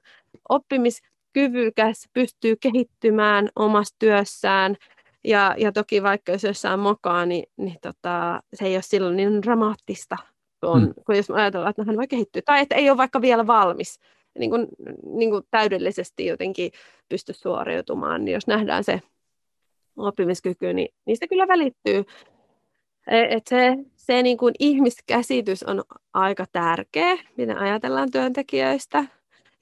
oppimiskyvykäs, 0.49 2.09
pystyy 2.13 2.57
kehittymään 2.57 3.49
omassa 3.57 3.97
työssään, 3.99 4.77
ja, 5.25 5.55
ja 5.59 5.73
toki 5.73 6.03
vaikka 6.03 6.33
jos 6.33 6.45
jossain 6.45 6.81
mokaa, 6.81 7.27
niin, 7.27 7.45
niin 7.57 7.79
tota, 7.83 8.43
se 8.55 8.65
ei 8.65 8.75
ole 8.75 8.83
silloin 8.83 9.17
niin 9.17 9.43
dramaattista, 9.43 10.17
kun, 10.61 10.83
hmm. 10.83 10.95
kun 11.07 11.17
jos 11.17 11.31
ajatellaan, 11.31 11.71
että 11.71 11.85
hän 11.87 11.97
voi 11.97 12.09
kehittyä. 12.09 12.43
Tai 12.45 12.61
että 12.61 12.75
ei 12.75 12.91
ole 12.91 12.97
vaikka 12.97 13.21
vielä 13.21 13.47
valmis 13.47 14.01
niin 14.39 14.51
kuin, 14.51 14.67
niin 15.05 15.31
kuin 15.31 15.43
täydellisesti 15.51 16.27
jotenkin 16.27 16.73
pysty 17.09 17.33
suoriutumaan, 17.33 18.25
niin 18.25 18.33
jos 18.33 18.47
nähdään 18.47 18.85
se 18.85 19.01
oppimiskyky, 19.97 20.73
niin 20.73 20.89
niistä 21.07 21.27
kyllä 21.27 21.49
välittyy. 21.49 22.05
E, 23.07 23.37
et 23.37 23.47
se 23.47 23.77
se 23.97 24.23
niin 24.23 24.39
kuin 24.39 24.55
ihmiskäsitys 24.59 25.63
on 25.63 25.85
aika 26.15 26.45
tärkeä, 26.53 27.19
miten 27.37 27.59
ajatellaan 27.59 28.11
työntekijöistä 28.11 29.05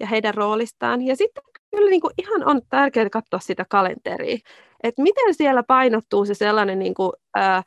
ja 0.01 0.07
heidän 0.07 0.35
roolistaan. 0.35 1.03
Ja 1.03 1.17
sitten 1.17 1.43
kyllä 1.77 1.91
niin 1.91 2.01
kuin 2.01 2.15
ihan 2.19 2.49
on 2.49 2.61
tärkeää 2.71 3.11
katsoa 3.11 3.41
sitä 3.41 3.67
kalenteria, 3.69 4.39
että 4.83 5.03
miten 5.03 5.35
siellä 5.35 5.63
painottuu 5.63 6.25
se 6.25 6.35
sellainen 6.35 6.79
niin 6.79 6.95
kuin, 6.95 7.13
ää, 7.35 7.63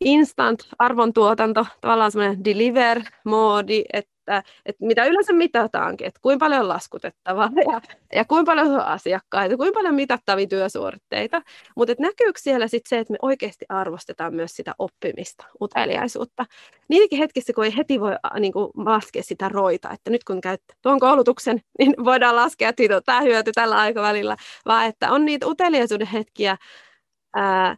instant 0.00 0.60
arvontuotanto, 0.78 1.66
tavallaan 1.80 2.12
semmoinen 2.12 2.44
deliver-moodi, 2.44 3.84
että 3.92 4.13
että, 4.24 4.42
että 4.66 4.86
mitä 4.86 5.04
yleensä 5.04 5.32
mitataankin, 5.32 6.06
että 6.06 6.20
kuinka 6.22 6.44
paljon 6.44 6.60
on 6.60 6.68
laskutettavaa 6.68 7.50
ja, 7.72 7.80
ja 8.14 8.24
kuinka 8.24 8.50
paljon 8.50 8.66
on 8.66 8.80
asiakkaita, 8.80 9.56
kuinka 9.56 9.78
paljon 9.78 9.94
mitattavia 9.94 10.46
työsuoritteita, 10.46 11.42
mutta 11.76 11.92
että 11.92 12.02
näkyykö 12.02 12.40
siellä 12.40 12.68
sitten 12.68 12.88
se, 12.88 12.98
että 12.98 13.12
me 13.12 13.18
oikeasti 13.22 13.64
arvostetaan 13.68 14.34
myös 14.34 14.52
sitä 14.52 14.74
oppimista, 14.78 15.44
uteliaisuutta. 15.60 16.46
Niitäkin 16.88 17.18
hetkissä, 17.18 17.52
kun 17.52 17.64
ei 17.64 17.76
heti 17.76 18.00
voi 18.00 18.12
niin 18.40 18.52
kuin, 18.52 18.70
laskea 18.76 19.22
sitä 19.22 19.48
roita, 19.48 19.90
että 19.90 20.10
nyt 20.10 20.24
kun 20.24 20.40
käyt 20.40 20.62
tuon 20.82 21.00
koulutuksen, 21.00 21.60
niin 21.78 21.94
voidaan 22.04 22.36
laskea, 22.36 22.68
että 22.68 22.80
siitä 22.80 22.96
on 22.96 23.02
tämä 23.06 23.20
hyöty 23.20 23.52
tällä 23.52 23.76
aikavälillä, 23.76 24.36
vaan 24.66 24.86
että 24.86 25.12
on 25.12 25.24
niitä 25.24 25.46
uteliaisuuden 25.46 26.06
hetkiä, 26.06 26.56
ää, 27.34 27.76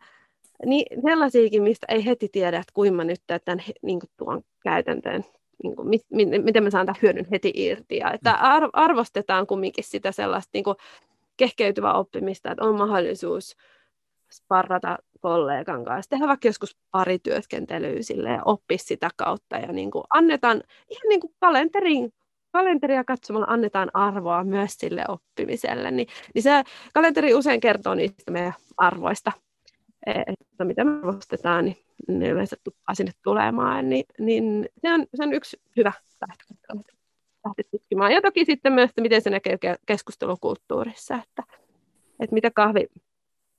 niin 0.66 1.02
sellaisiakin, 1.02 1.62
mistä 1.62 1.86
ei 1.90 2.04
heti 2.06 2.28
tiedä, 2.32 2.58
että 2.58 2.72
kuinka 2.74 2.96
mä 2.96 3.04
nyt 3.04 3.20
tämän 3.26 3.64
niin 3.82 4.00
kuin, 4.00 4.10
tuon 4.16 4.42
käytäntöön 4.62 5.24
niin 5.62 5.76
kuin, 5.76 5.88
mit, 5.88 6.02
miten 6.44 6.62
mä 6.62 6.70
saan 6.70 6.86
tämän 6.86 7.00
hyödyn 7.02 7.26
heti 7.30 7.52
irti. 7.54 7.96
Ja 7.96 8.12
että 8.12 8.30
mm. 8.32 8.70
arvostetaan 8.72 9.46
kumminkin 9.46 9.84
sitä 9.84 10.12
sellaista 10.12 10.50
niin 10.52 10.64
kuin 10.64 10.76
kehkeytyvää 11.36 11.94
oppimista, 11.94 12.50
että 12.50 12.64
on 12.64 12.74
mahdollisuus 12.74 13.56
sparrata 14.30 14.98
kollegan 15.20 15.84
kanssa, 15.84 16.10
tehdä 16.10 16.26
vaikka 16.26 16.48
joskus 16.48 16.76
pari 16.90 17.18
työskentelyä 17.18 18.02
sille 18.02 18.28
ja 18.28 18.42
oppia 18.44 18.78
sitä 18.78 19.10
kautta 19.16 19.56
ja 19.56 19.72
niin 19.72 19.90
kuin 19.90 20.04
annetaan 20.10 20.62
ihan 20.90 21.08
niin 21.08 21.20
kuin 21.20 21.34
kalenterin 21.40 22.12
kalenteria 22.52 23.04
katsomalla 23.04 23.46
annetaan 23.48 23.90
arvoa 23.94 24.44
myös 24.44 24.74
sille 24.74 25.04
oppimiselle, 25.08 25.90
niin, 25.90 26.08
niin 26.34 26.42
se 26.42 26.62
kalenteri 26.94 27.34
usein 27.34 27.60
kertoo 27.60 27.94
niistä 27.94 28.30
meidän 28.30 28.54
arvoista, 28.76 29.32
että 30.06 30.64
mitä 30.64 30.84
me 30.84 30.98
arvostetaan, 30.98 31.64
niin 31.64 31.85
ne 32.08 32.28
yleensä 32.28 32.56
tuppaa 32.64 32.94
sinne 32.94 33.12
tulemaan, 33.24 33.88
niin, 33.88 34.04
niin 34.18 34.68
se, 34.78 34.92
on, 34.92 35.06
se 35.14 35.24
on 35.24 35.32
yksi 35.32 35.60
hyvä 35.76 35.92
lähteä 37.46 37.64
tutkimaan. 37.70 38.12
Ja 38.12 38.22
toki 38.22 38.44
sitten 38.44 38.72
myös, 38.72 38.90
että 38.90 39.02
miten 39.02 39.22
se 39.22 39.30
näkyy 39.30 39.56
keskustelukulttuurissa, 39.86 41.14
että, 41.14 41.42
että 42.20 42.34
mitä 42.34 42.50
kahvi, 42.50 42.86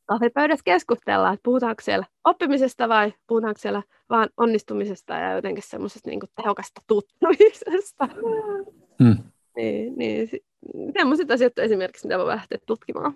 kahvipöydässä 0.05 0.63
keskustellaan, 0.63 1.33
että 1.33 1.43
puhutaanko 1.43 1.81
siellä 1.81 2.05
oppimisesta 2.23 2.89
vai 2.89 3.13
puhutaanko 3.27 3.59
siellä 3.59 3.83
vaan 4.09 4.29
onnistumisesta 4.37 5.13
ja 5.13 5.33
jotenkin 5.33 5.63
semmoisesta 5.67 6.09
niin 6.09 6.19
tehokasta 6.35 6.81
tuttumisesta. 6.87 8.07
Hmm. 9.03 9.17
Niin, 9.55 9.97
niin 9.97 10.29
semmoiset 10.93 11.31
asiat 11.31 11.59
esimerkiksi, 11.59 12.07
mitä 12.07 12.17
voi 12.17 12.27
lähteä 12.27 12.57
tutkimaan. 12.65 13.13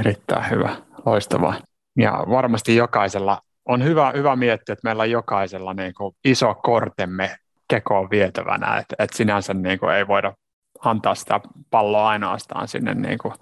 Erittäin 0.00 0.50
hyvä, 0.50 0.76
loistavaa. 1.06 1.54
Ja 1.96 2.24
varmasti 2.30 2.76
jokaisella 2.76 3.42
on 3.68 3.84
hyvä, 3.84 4.12
hyvä 4.16 4.36
miettiä, 4.36 4.72
että 4.72 4.88
meillä 4.88 5.02
on 5.02 5.10
jokaisella 5.10 5.74
niin 5.74 5.94
kuin 5.94 6.14
iso 6.24 6.54
kortemme 6.54 7.36
kekoon 7.68 8.10
vietävänä, 8.10 8.76
että, 8.76 8.96
että 8.98 9.16
sinänsä 9.16 9.54
niin 9.54 9.78
kuin 9.78 9.94
ei 9.94 10.06
voida 10.06 10.32
antaa 10.84 11.14
sitä 11.14 11.40
palloa 11.70 12.08
ainoastaan 12.08 12.68
sinne 12.68 12.94
niin 12.94 13.18
kuin, 13.18 13.34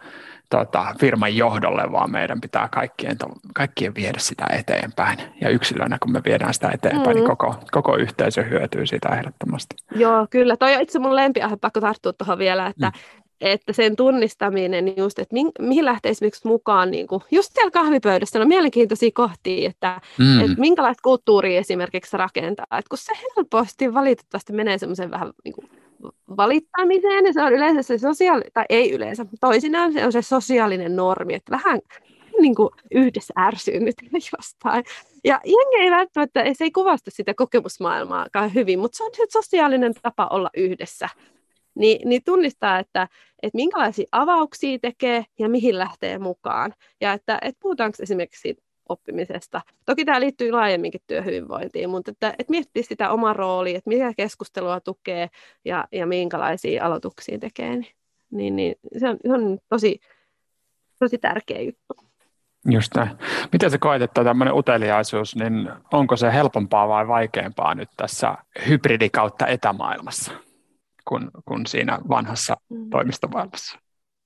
tota, 0.50 0.94
firman 1.00 1.36
johdolle, 1.36 1.92
vaan 1.92 2.10
meidän 2.10 2.40
pitää 2.40 2.68
kaikkien, 2.68 3.16
kaikkien 3.54 3.94
viedä 3.94 4.18
sitä 4.18 4.46
eteenpäin. 4.52 5.18
Ja 5.40 5.50
yksilönä, 5.50 5.98
kun 6.02 6.12
me 6.12 6.20
viedään 6.24 6.54
sitä 6.54 6.70
eteenpäin, 6.74 7.04
niin 7.04 7.16
mm. 7.16 7.28
niin 7.28 7.36
koko, 7.36 7.54
koko 7.70 7.96
yhteisö 7.96 8.42
hyötyy 8.42 8.86
siitä 8.86 9.08
ehdottomasti. 9.08 9.76
Joo, 9.94 10.26
kyllä. 10.30 10.56
Toi 10.56 10.76
on 10.76 10.82
itse 10.82 10.98
mun 10.98 11.16
lempiaihe, 11.16 11.56
pakko 11.56 11.80
tarttua 11.80 12.12
tuohon 12.12 12.38
vielä, 12.38 12.66
että 12.66 12.86
mm 12.86 13.25
että 13.40 13.72
sen 13.72 13.96
tunnistaminen, 13.96 14.84
niin 14.84 14.96
just, 14.96 15.18
että 15.18 15.34
mi- 15.34 15.50
mihin 15.68 15.84
lähtee 15.84 16.10
esimerkiksi 16.10 16.48
mukaan, 16.48 16.90
niin 16.90 17.06
kuin, 17.06 17.22
just 17.30 17.52
siellä 17.54 17.70
kahvipöydässä, 17.70 18.40
on 18.40 18.48
mielenkiintoisia 18.48 19.10
kohtia, 19.14 19.70
että, 19.70 20.00
mm. 20.18 20.40
että 20.40 20.60
minkälaista 20.60 21.02
kulttuuria 21.02 21.60
esimerkiksi 21.60 22.16
rakentaa, 22.16 22.78
että 22.78 22.88
kun 22.88 22.98
se 22.98 23.12
helposti 23.36 23.94
valitettavasti 23.94 24.52
menee 24.52 24.78
semmoisen 24.78 25.10
vähän 25.10 25.32
niin 25.44 25.54
kuin, 25.54 25.70
valittamiseen, 26.36 27.26
ja 27.26 27.32
se 27.32 27.42
on 27.42 27.52
yleensä 27.52 27.82
se 27.82 27.98
sosiaali, 27.98 28.42
tai 28.54 28.64
ei 28.68 28.92
yleensä, 28.92 29.26
toisinaan 29.40 29.92
se 29.92 30.06
on 30.06 30.12
se 30.12 30.22
sosiaalinen 30.22 30.96
normi, 30.96 31.34
että 31.34 31.50
vähän 31.50 31.80
niin 32.40 32.54
kuin 32.54 32.68
yhdessä 32.90 33.34
ärsyynnytään 33.38 34.10
jostain. 34.36 34.84
Ja 35.24 35.40
jengi 35.44 35.76
ei 35.76 35.90
välttämättä, 35.90 36.44
se 36.52 36.64
ei 36.64 36.70
kuvasta 36.70 37.10
sitä 37.10 37.34
kokemusmaailmaa 37.34 38.26
hyvin, 38.54 38.78
mutta 38.78 38.96
se 38.96 39.04
on 39.04 39.10
se 39.16 39.26
sosiaalinen 39.32 39.94
tapa 40.02 40.26
olla 40.26 40.50
yhdessä 40.56 41.08
niin, 41.76 42.08
niin 42.08 42.22
tunnistaa, 42.24 42.78
että, 42.78 43.08
että 43.42 43.56
minkälaisia 43.56 44.06
avauksia 44.12 44.78
tekee 44.78 45.24
ja 45.38 45.48
mihin 45.48 45.78
lähtee 45.78 46.18
mukaan. 46.18 46.74
Ja 47.00 47.12
että, 47.12 47.38
että 47.42 47.58
puhutaanko 47.62 47.96
esimerkiksi 48.02 48.40
siitä 48.40 48.62
oppimisesta. 48.88 49.60
Toki 49.86 50.04
tämä 50.04 50.20
liittyy 50.20 50.52
laajemminkin 50.52 51.00
työhyvinvointiin, 51.06 51.90
mutta 51.90 52.10
että, 52.10 52.34
että 52.38 52.50
miettii 52.50 52.82
sitä 52.82 53.10
omaa 53.10 53.32
roolia, 53.32 53.78
että 53.78 53.90
mikä 53.90 54.12
keskustelua 54.16 54.80
tukee 54.80 55.28
ja, 55.64 55.88
ja 55.92 56.06
minkälaisia 56.06 56.84
aloituksia 56.84 57.38
tekee, 57.38 57.76
niin, 57.76 57.86
niin, 58.30 58.56
niin 58.56 58.74
se, 58.98 59.08
on, 59.08 59.16
se 59.26 59.32
on 59.32 59.58
tosi, 59.68 60.00
tosi 60.98 61.18
tärkeä 61.18 61.60
juttu. 61.60 61.94
Just 62.70 62.94
näin. 62.94 63.10
Miten 63.52 63.70
se 63.70 63.78
koet, 63.78 64.02
että 64.02 64.24
tämmöinen 64.24 64.54
uteliaisuus, 64.54 65.36
niin 65.36 65.70
onko 65.92 66.16
se 66.16 66.32
helpompaa 66.32 66.88
vai 66.88 67.08
vaikeampaa 67.08 67.74
nyt 67.74 67.88
tässä 67.96 68.34
hybridi 68.68 69.10
kautta 69.10 69.46
etämaailmassa? 69.46 70.32
Kuin, 71.08 71.30
kuin 71.44 71.66
siinä 71.66 71.98
vanhassa 72.08 72.56
mm. 72.68 72.90
toimistomaailmassa. 72.90 73.78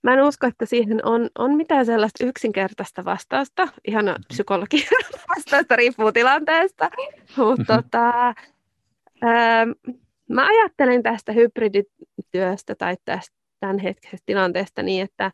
Mä 0.02 0.14
en 0.14 0.22
usko, 0.22 0.46
että 0.46 0.66
siihen 0.66 1.06
on, 1.06 1.28
on 1.38 1.56
mitään 1.56 1.86
sellaista 1.86 2.26
yksinkertaista 2.26 3.04
vastausta. 3.04 3.68
Ihan 3.88 4.04
mm-hmm. 4.04 4.24
psykologian 4.28 5.04
vastausta 5.36 5.76
riippuu 5.76 6.12
tilanteesta. 6.12 6.90
Mutta 7.36 7.76
mm-hmm. 7.76 7.82
tota, 7.90 8.34
ähm, 9.24 9.70
mä 10.28 10.46
ajattelen 10.46 11.02
tästä 11.02 11.32
hybridityöstä 11.32 12.74
tai 12.74 12.96
tästä 13.04 13.36
tämänhetkisestä 13.60 14.26
tilanteesta 14.26 14.82
niin, 14.82 15.04
että, 15.04 15.32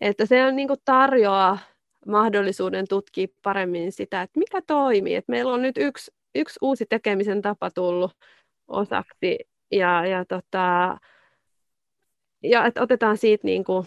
että 0.00 0.26
se 0.26 0.44
on 0.44 0.56
niin 0.56 0.68
tarjoaa 0.84 1.58
mahdollisuuden 2.06 2.88
tutkia 2.88 3.26
paremmin 3.42 3.92
sitä, 3.92 4.22
että 4.22 4.38
mikä 4.38 4.62
toimii. 4.66 5.14
Että 5.14 5.32
meillä 5.32 5.52
on 5.52 5.62
nyt 5.62 5.76
yksi, 5.78 6.10
yksi 6.34 6.58
uusi 6.62 6.86
tekemisen 6.86 7.42
tapa 7.42 7.70
tullut 7.70 8.12
osaksi 8.68 9.38
ja, 9.72 10.06
ja, 10.06 10.24
tota, 10.24 10.96
ja 12.42 12.66
että 12.66 12.82
otetaan 12.82 13.16
siitä 13.16 13.46
niin 13.46 13.64
kuin 13.64 13.86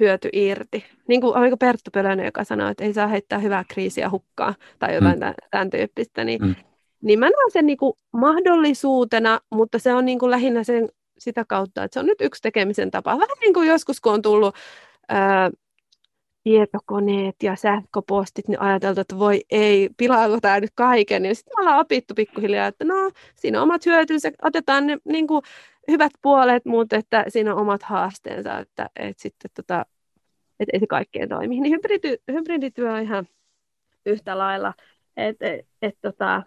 hyöty 0.00 0.28
irti. 0.32 0.84
Niin 1.08 1.20
kuin 1.20 1.36
oliko 1.36 1.56
Perttu 1.56 1.90
Pölönen, 1.90 2.26
joka 2.26 2.44
sanoi, 2.44 2.70
että 2.70 2.84
ei 2.84 2.92
saa 2.92 3.06
heittää 3.06 3.38
hyvää 3.38 3.64
kriisiä 3.68 4.10
hukkaan 4.10 4.54
tai 4.78 4.94
jotain 4.94 5.14
mm. 5.14 5.20
tämän, 5.20 5.34
tämän 5.50 5.70
tyyppistä, 5.70 6.24
niin, 6.24 6.42
mm. 6.42 6.54
niin 7.02 7.18
mä 7.18 7.24
näen 7.24 7.50
sen 7.50 7.66
niin 7.66 7.78
kuin 7.78 7.92
mahdollisuutena, 8.12 9.40
mutta 9.50 9.78
se 9.78 9.94
on 9.94 10.04
niin 10.04 10.18
kuin 10.18 10.30
lähinnä 10.30 10.64
sen, 10.64 10.88
sitä 11.18 11.44
kautta, 11.48 11.84
että 11.84 11.94
se 11.94 12.00
on 12.00 12.06
nyt 12.06 12.20
yksi 12.20 12.42
tekemisen 12.42 12.90
tapa. 12.90 13.18
Vähän 13.18 13.36
niin 13.40 13.54
kuin 13.54 13.68
joskus, 13.68 14.00
kun 14.00 14.12
on 14.12 14.22
tullut 14.22 14.54
ää, 15.08 15.50
tietokoneet 16.44 17.36
ja 17.42 17.56
sähköpostit, 17.56 18.48
niin 18.48 18.60
ajateltu, 18.60 19.00
että 19.00 19.18
voi 19.18 19.40
ei, 19.50 19.90
pilaako 19.96 20.38
tämä 20.40 20.60
nyt 20.60 20.70
kaiken. 20.74 21.24
Ja 21.24 21.34
sitten 21.34 21.52
me 21.56 21.60
ollaan 21.60 21.80
opittu 21.80 22.14
pikkuhiljaa, 22.14 22.66
että 22.66 22.84
no, 22.84 23.10
siinä 23.36 23.58
on 23.58 23.62
omat 23.62 23.86
hyötynsä, 23.86 24.30
otetaan 24.42 24.86
ne 24.86 24.98
niin 25.04 25.26
kuin, 25.26 25.42
hyvät 25.90 26.12
puolet, 26.22 26.64
mutta 26.64 26.96
että 26.96 27.24
siinä 27.28 27.54
on 27.54 27.60
omat 27.60 27.82
haasteensa, 27.82 28.58
että, 28.58 28.90
että 28.96 29.22
sitten 29.22 29.50
tota, 29.54 29.86
että 30.60 30.70
ei 30.72 30.80
se 30.80 30.86
kaikkeen 30.86 31.28
toimi. 31.28 31.60
Niin 31.60 31.72
hybridi, 31.72 32.16
hybridityö 32.32 32.92
on 32.92 33.02
ihan 33.02 33.28
yhtä 34.06 34.38
lailla, 34.38 34.74
että 35.16 35.46
et, 35.46 35.66
et, 35.82 35.98
tota, 36.02 36.42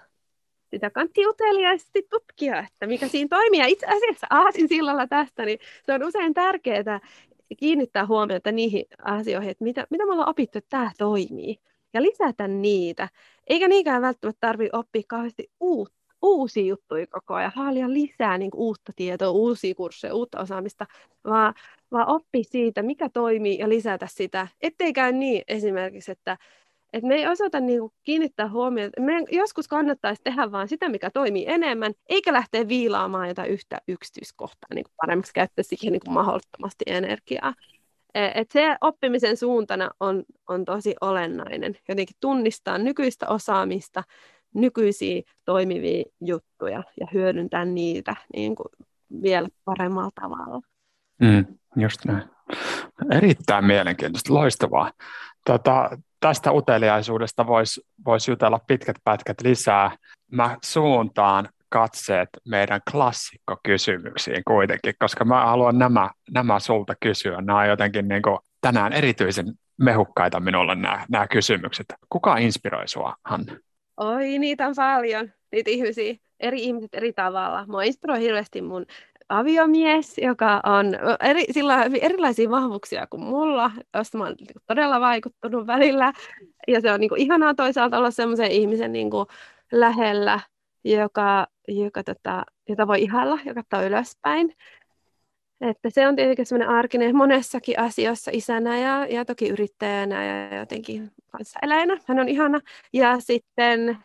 sitä 0.72 0.90
kannattaa 0.90 1.30
uteliaisesti 1.30 2.08
tutkia, 2.10 2.60
että 2.60 2.88
mikä 2.88 3.08
siinä 3.08 3.28
toimii. 3.30 3.60
Ja 3.60 3.66
itse 3.66 3.86
asiassa 3.86 4.28
aasin 4.30 4.68
sillalla 4.68 5.08
tästä, 5.08 5.46
niin 5.46 5.60
se 5.86 5.94
on 5.94 6.04
usein 6.04 6.34
tärkeää, 6.34 7.00
kiinnittää 7.58 8.06
huomiota 8.06 8.52
niihin 8.52 8.86
asioihin, 9.04 9.52
että 9.52 9.64
mitä, 9.64 9.88
mitä 9.90 10.06
me 10.06 10.12
ollaan 10.12 10.30
opittu, 10.30 10.58
että 10.58 10.70
tämä 10.70 10.92
toimii, 10.98 11.58
ja 11.94 12.02
lisätä 12.02 12.48
niitä. 12.48 13.10
Eikä 13.48 13.68
niinkään 13.68 14.02
välttämättä 14.02 14.48
tarvitse 14.48 14.78
oppia 14.78 15.04
kauheasti 15.08 15.52
uutta 15.60 16.04
uusia 16.24 16.66
juttuja 16.66 17.08
koko 17.08 17.34
ajan, 17.34 17.52
haalia 17.56 17.94
lisää 17.94 18.38
niin 18.38 18.52
uutta 18.56 18.92
tietoa, 18.96 19.30
uusia 19.30 19.76
kursseja, 19.76 20.16
uutta 20.16 20.40
osaamista, 20.40 20.86
vaan, 21.26 21.54
vaan 21.92 22.08
oppi 22.08 22.44
siitä, 22.44 22.82
mikä 22.82 23.10
toimii 23.10 23.60
ja 23.60 23.70
lisätä 23.70 24.08
sitä. 24.10 24.48
Ettei 24.62 24.94
käy 24.94 25.12
niin 25.12 25.44
esimerkiksi, 25.48 26.12
että 26.12 26.38
et 26.94 27.04
me 27.04 27.16
ei 27.16 27.28
osata 27.28 27.60
niinku 27.60 27.94
kiinnittää 28.04 28.50
huomiota. 28.50 29.02
Meidän 29.02 29.26
joskus 29.32 29.68
kannattaisi 29.68 30.22
tehdä 30.24 30.52
vain 30.52 30.68
sitä, 30.68 30.90
mikä 30.90 31.10
toimii 31.14 31.46
enemmän, 31.48 31.94
eikä 32.10 32.34
lähteä 32.34 32.68
viilaamaan 32.68 33.28
jotain 33.28 33.52
yhtä 33.52 33.78
yksityiskohtaa 33.88 34.68
niin 34.74 34.86
paremmaksi 34.98 35.34
käyttää 35.34 35.64
siihen 35.64 35.92
niin 35.92 36.14
mahdottomasti 36.14 36.86
energiaa. 36.88 37.54
E, 38.14 38.26
et 38.36 38.52
se 38.52 38.78
oppimisen 38.82 39.38
suuntana 39.38 39.90
on, 40.00 40.24
on 40.50 40.66
tosi 40.66 40.96
olennainen. 41.02 41.78
Jotenkin 41.90 42.16
tunnistaa 42.20 42.78
nykyistä 42.78 43.28
osaamista, 43.28 44.04
nykyisiä 44.56 45.22
toimivia 45.46 46.04
juttuja 46.22 46.84
ja 47.00 47.08
hyödyntää 47.14 47.66
niitä 47.66 48.16
niin 48.36 48.56
kuin 48.56 48.70
vielä 49.22 49.48
paremmalla 49.66 50.12
tavalla. 50.16 50.62
Mm, 51.22 51.46
just 51.76 52.06
näin. 52.06 52.24
Erittäin 53.12 53.66
mielenkiintoista, 53.66 54.34
loistavaa. 54.34 54.92
Tota, 55.46 55.98
tästä 56.24 56.52
uteliaisuudesta 56.52 57.48
voisi 57.48 57.82
vois 58.06 58.28
jutella 58.28 58.60
pitkät 58.68 58.96
pätkät 59.04 59.42
lisää. 59.42 59.92
Mä 60.32 60.58
suuntaan 60.64 61.50
katseet 61.70 62.30
meidän 62.48 62.82
klassikkokysymyksiin 62.92 64.44
kuitenkin, 64.48 64.94
koska 65.00 65.26
mä 65.26 65.46
haluan 65.46 65.78
nämä, 65.78 66.10
nämä 66.32 66.60
sulta 66.60 66.94
kysyä. 67.00 67.42
Nämä 67.42 67.60
on 67.60 67.68
jotenkin 67.68 68.08
niin 68.08 68.22
kuin 68.22 68.40
tänään 68.62 68.94
erityisen 68.94 69.46
mehukkaita 69.78 70.40
minulle 70.40 70.76
nämä, 70.76 71.06
nämä 71.10 71.28
kysymykset. 71.28 71.86
Kuka 72.10 72.38
inspiroi 72.38 72.88
sua, 72.88 73.16
Hanna? 73.26 73.54
Oi, 73.98 74.40
niitä 74.40 74.68
on 74.68 74.74
paljon, 74.76 75.32
niitä 75.52 75.72
ihmisiä, 75.72 76.14
eri 76.40 76.64
ihmiset 76.64 76.94
eri 76.94 77.14
tavalla. 77.14 77.66
Mua 77.68 77.84
inspiroi 77.84 78.20
hirveästi 78.20 78.62
mun 78.62 78.86
aviomies, 79.40 80.18
joka 80.18 80.62
on 80.64 80.86
eri, 81.20 81.46
sillä 81.52 81.76
on 81.76 81.96
erilaisia 81.96 82.50
vahvuuksia 82.50 83.08
kuin 83.08 83.24
mulla, 83.24 83.72
josta 83.98 84.18
mä 84.18 84.24
oon 84.24 84.36
niinku 84.40 84.60
todella 84.68 85.02
vaikuttunut 85.02 85.68
välillä. 85.68 86.14
Ja 86.68 86.82
se 86.82 86.92
on 86.92 87.00
niin 87.00 87.10
kuin 87.10 87.22
ihanaa 87.22 87.54
toisaalta 87.54 87.98
olla 87.98 88.12
semmoisen 88.12 88.52
ihmisen 88.52 88.92
niin 88.92 89.10
kuin 89.10 89.26
lähellä, 89.72 90.40
joka, 90.84 91.48
joka 91.68 92.04
tota, 92.04 92.46
jota 92.70 92.88
voi 92.88 93.02
ihalla 93.02 93.40
ja 93.46 93.54
katsoa 93.54 93.84
ylöspäin. 93.84 94.56
Että 95.62 95.90
se 95.90 96.08
on 96.08 96.16
tietenkin 96.16 96.46
semmoinen 96.46 96.76
arkinen 96.76 97.16
monessakin 97.16 97.80
asiassa 97.80 98.32
isänä 98.34 98.80
ja, 98.80 99.06
ja 99.10 99.26
toki 99.26 99.50
yrittäjänä 99.50 100.26
ja 100.26 100.58
jotenkin 100.58 101.12
kanssaeläjänä. 101.32 101.98
Hän 102.08 102.20
on 102.20 102.30
ihana. 102.30 102.60
Ja 102.94 103.20
sitten 103.20 103.98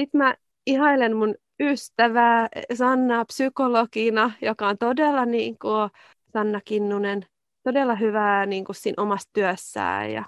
sit 0.00 0.14
mä 0.14 0.34
ihailen 0.66 1.16
mun 1.16 1.34
ystävää 1.60 2.48
Sanna 2.74 3.24
psykologina, 3.24 4.32
joka 4.42 4.68
on 4.68 4.78
todella 4.78 5.26
niin 5.26 5.58
kuin 5.58 5.90
Sanna 6.32 6.60
Kinnunen, 6.64 7.26
todella 7.62 7.94
hyvää 7.94 8.46
niin 8.46 8.64
kuin 8.64 8.76
siinä 8.76 9.02
omassa 9.02 9.30
työssään 9.32 10.12
ja, 10.12 10.24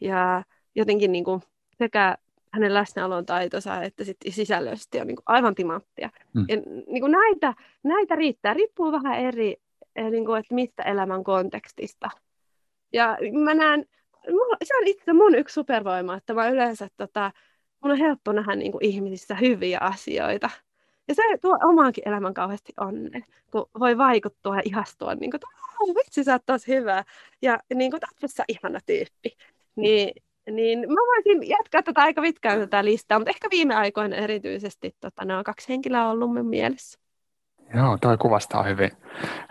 ja 0.00 0.42
jotenkin 0.74 1.12
niin 1.12 1.24
kuin 1.24 1.40
sekä 1.78 2.16
hänen 2.52 2.74
läsnäolon 2.74 3.26
taitonsa 3.26 3.82
että 3.82 4.04
sit 4.04 4.16
sisällöllisesti 4.28 5.00
on 5.00 5.06
niin 5.06 5.16
kuin 5.16 5.24
aivan 5.26 5.54
timanttia. 5.54 6.10
Mm. 6.34 6.44
Ja 6.48 6.56
niin 6.86 7.00
kuin 7.00 7.12
näitä, 7.12 7.54
näitä 7.82 8.16
riittää, 8.16 8.54
riippuu 8.54 8.92
vähän 8.92 9.18
eri, 9.18 9.56
eh, 9.96 10.10
niin 10.10 10.24
kuin, 10.24 10.40
että 10.40 10.54
mistä 10.54 10.82
elämän 10.82 11.24
kontekstista. 11.24 12.10
Ja 12.92 13.18
mä 13.44 13.54
näen, 13.54 13.84
se 14.64 14.76
on 14.76 14.86
itse 14.86 15.12
mun 15.12 15.34
yksi 15.34 15.52
supervoima, 15.52 16.16
että 16.16 16.34
mä 16.34 16.48
yleensä 16.48 16.88
tota, 16.96 17.32
mun 17.82 17.92
on 17.92 17.98
helppo 17.98 18.32
nähdä 18.32 18.54
niin 18.54 18.72
kuin 18.72 18.84
ihmisissä 18.84 19.34
hyviä 19.34 19.78
asioita. 19.80 20.50
Ja 21.08 21.14
se 21.14 21.22
tuo 21.40 21.58
omaankin 21.62 22.08
elämän 22.08 22.34
kauheasti 22.34 22.72
onnen, 22.80 23.24
kun 23.50 23.66
voi 23.78 23.98
vaikuttua 23.98 24.56
ja 24.56 24.62
ihastua, 24.64 25.14
niin 25.14 25.30
kuin, 25.30 25.38
että 25.38 25.46
oh, 25.80 25.94
vitsi, 25.94 26.24
sä 26.24 26.32
oot 26.32 26.42
tosi 26.46 26.74
hyvä. 26.74 27.04
Ja 27.42 27.58
niin 27.74 27.90
kuin, 27.90 28.00
sä 28.26 28.44
ihana 28.48 28.78
tyyppi. 28.86 29.36
Niin, 29.76 30.14
niin 30.50 30.78
mä 30.78 31.00
voisin 31.06 31.48
jatkaa 31.48 31.82
tätä 31.82 32.00
aika 32.00 32.22
pitkään 32.22 32.60
tätä 32.60 32.84
listaa, 32.84 33.18
mutta 33.18 33.30
ehkä 33.30 33.48
viime 33.50 33.74
aikoina 33.74 34.16
erityisesti 34.16 34.96
tota, 35.00 35.24
nämä 35.24 35.42
kaksi 35.44 35.68
henkilöä 35.68 36.10
ollut 36.10 36.34
mun 36.34 36.46
mielessä. 36.46 36.98
Joo, 37.74 37.98
toi 38.00 38.16
kuvastaa 38.16 38.62
hyvin, 38.62 38.90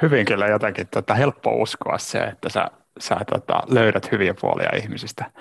hyvin 0.01 0.25
kyllä 0.25 0.47
jotenkin 0.47 0.87
tota, 0.87 1.13
helppo 1.13 1.61
uskoa 1.61 1.97
se, 1.97 2.19
että 2.19 2.49
sä, 2.49 2.71
sä 2.99 3.17
tota, 3.31 3.61
löydät 3.67 4.11
hyviä 4.11 4.33
puolia 4.41 4.69
ihmisistä. 4.75 5.31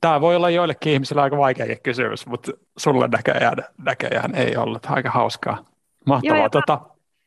Tämä 0.00 0.20
voi 0.20 0.36
olla 0.36 0.50
joillekin 0.50 0.92
ihmisille 0.92 1.22
aika 1.22 1.36
vaikeakin 1.36 1.82
kysymys, 1.82 2.26
mutta 2.26 2.52
sulle 2.76 3.08
näköjään, 3.08 3.56
näköjään 3.84 4.34
ei 4.34 4.56
ollut. 4.56 4.86
Aika 4.90 5.10
hauskaa. 5.10 5.64
Mahtavaa. 6.06 6.38
Joo, 6.38 6.48
tota... 6.48 6.80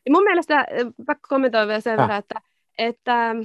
Mun 0.09 0.23
mielestä, 0.23 0.65
pakko 1.05 1.27
kommentoida 1.29 1.67
vielä 1.67 1.79
sen 1.79 1.97
verran, 1.97 2.17
että, 2.17 2.41
että 2.77 3.35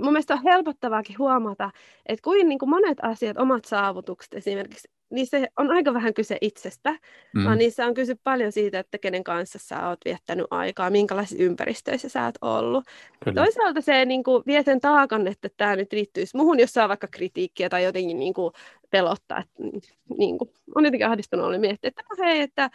mun 0.00 0.12
mielestä 0.12 0.34
on 0.34 0.42
helpottavaakin 0.44 1.18
huomata, 1.18 1.70
että 2.06 2.22
kuin, 2.22 2.48
niin 2.48 2.58
kuin 2.58 2.70
monet 2.70 2.98
asiat, 3.02 3.38
omat 3.38 3.64
saavutukset 3.64 4.34
esimerkiksi, 4.34 4.88
niissä 5.10 5.36
on 5.56 5.70
aika 5.70 5.94
vähän 5.94 6.14
kyse 6.14 6.38
itsestä, 6.40 6.90
mm. 7.34 7.44
vaan 7.44 7.58
niissä 7.58 7.86
on 7.86 7.94
kyse 7.94 8.14
paljon 8.24 8.52
siitä, 8.52 8.78
että 8.78 8.98
kenen 8.98 9.24
kanssa 9.24 9.58
sä 9.62 9.88
oot 9.88 9.98
viettänyt 10.04 10.46
aikaa, 10.50 10.90
minkälaisissa 10.90 11.44
ympäristöissä 11.44 12.08
sä 12.08 12.24
oot 12.24 12.34
ollut. 12.40 12.84
Kyllä. 13.24 13.42
Toisaalta 13.42 13.80
se 13.80 14.04
niin 14.04 14.24
kuin, 14.24 14.42
vie 14.46 14.62
sen 14.62 14.80
taakan, 14.80 15.26
että 15.26 15.48
tämä 15.56 15.76
nyt 15.76 15.92
liittyisi 15.92 16.36
muhun, 16.36 16.60
jos 16.60 16.72
saa 16.72 16.88
vaikka 16.88 17.06
kritiikkiä 17.10 17.68
tai 17.68 17.84
jotenkin 17.84 18.18
niin 18.18 18.34
kuin, 18.34 18.52
pelottaa. 18.90 19.38
Että, 19.40 19.78
niin 20.18 20.38
kuin, 20.38 20.50
on 20.74 20.84
jotenkin 20.84 21.06
ahdistunut 21.06 21.46
oli 21.46 21.58
miettiä, 21.58 21.88
että 21.88 22.02
no 22.10 22.24
hei, 22.24 22.40
että 22.40 22.70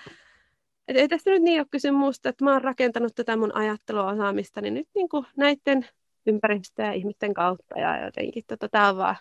et 0.88 0.97
ei 0.97 1.07
tässä 1.07 1.31
nyt 1.31 1.41
niin 1.41 1.61
ole 1.61 1.67
kyse 1.71 1.91
muusta, 1.91 2.29
että 2.29 2.43
mä 2.43 2.51
oon 2.51 2.61
rakentanut 2.61 3.15
tätä 3.15 3.38
mun 3.38 3.55
ajatteluosaamista, 3.55 4.61
niin 4.61 4.73
nyt 4.73 4.88
niin 4.95 5.09
kuin 5.09 5.25
näiden 5.38 5.88
ympäristöä 6.25 6.86
ja 6.86 6.93
ihmisten 6.93 7.33
kautta 7.33 7.79
ja 7.79 8.05
jotenkin 8.05 8.43
tota, 8.47 8.69
tämä 8.69 8.89
on 8.89 8.97
vaan, 8.97 9.15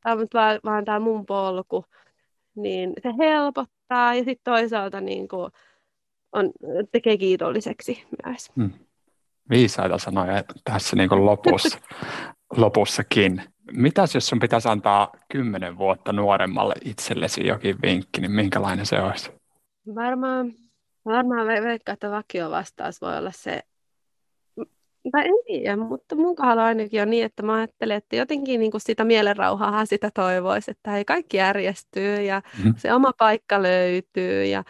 tää 0.00 0.12
on 0.12 0.26
vaan, 0.34 0.60
vaan 0.64 0.84
tämä 0.84 1.00
mun 1.00 1.26
polku, 1.26 1.84
niin 2.56 2.92
se 3.02 3.08
helpottaa 3.18 4.14
ja 4.14 4.24
sitten 4.24 4.44
toisaalta 4.44 5.00
niin 5.00 5.28
kuin 5.28 5.52
on, 6.32 6.50
tekee 6.92 7.16
kiitolliseksi 7.16 8.04
myös. 8.26 8.50
Hmm. 8.56 8.70
Viisaita 9.50 9.98
sanoja 9.98 10.44
tässä 10.64 10.96
niin 10.96 11.08
kuin 11.08 11.26
lopussa, 11.26 11.78
lopussakin. 12.56 13.42
Mitäs 13.72 14.14
jos 14.14 14.26
sun 14.26 14.40
pitäisi 14.40 14.68
antaa 14.68 15.12
kymmenen 15.32 15.78
vuotta 15.78 16.12
nuoremmalle 16.12 16.74
itsellesi 16.84 17.46
jokin 17.46 17.76
vinkki, 17.82 18.20
niin 18.20 18.32
minkälainen 18.32 18.86
se 18.86 19.00
olisi? 19.00 19.30
Varmaan, 19.94 20.52
varmaan 21.04 21.46
veikkaan, 21.46 21.94
että 21.94 22.10
vakio 22.10 22.50
vastaus 22.50 23.00
voi 23.00 23.18
olla 23.18 23.32
se, 23.32 23.62
tai 25.12 25.28
en 25.28 25.34
tiedä, 25.46 25.76
mutta 25.76 26.16
mun 26.16 26.36
kohdalla 26.36 26.64
ainakin 26.64 27.02
on 27.02 27.10
niin, 27.10 27.24
että 27.24 27.42
mä 27.42 27.54
ajattelen, 27.54 27.96
että 27.96 28.16
jotenkin 28.16 28.60
niin 28.60 28.70
kuin 28.70 28.80
sitä 28.80 29.04
mielenrauhaa 29.04 29.86
sitä 29.86 30.10
toivoisi, 30.14 30.70
että 30.70 30.96
ei 30.96 31.04
kaikki 31.04 31.36
järjestyy 31.36 32.22
ja 32.22 32.42
mm-hmm. 32.58 32.74
se 32.76 32.92
oma 32.92 33.12
paikka 33.18 33.62
löytyy 33.62 34.44
ja 34.44 34.64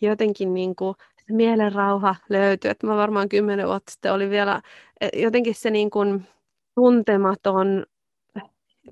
jotenkin 0.00 0.54
niin 0.54 0.76
kuin 0.76 0.94
se 1.26 1.32
mielenrauha 1.32 2.14
löytyy. 2.28 2.70
Että 2.70 2.86
mä 2.86 2.96
varmaan 2.96 3.28
kymmenen 3.28 3.66
vuotta 3.66 3.92
sitten 3.92 4.12
oli 4.12 4.30
vielä 4.30 4.62
e, 5.00 5.08
jotenkin 5.22 5.54
se 5.54 5.70
niin 5.70 5.90
kuin 5.90 6.26
tuntematon 6.74 7.86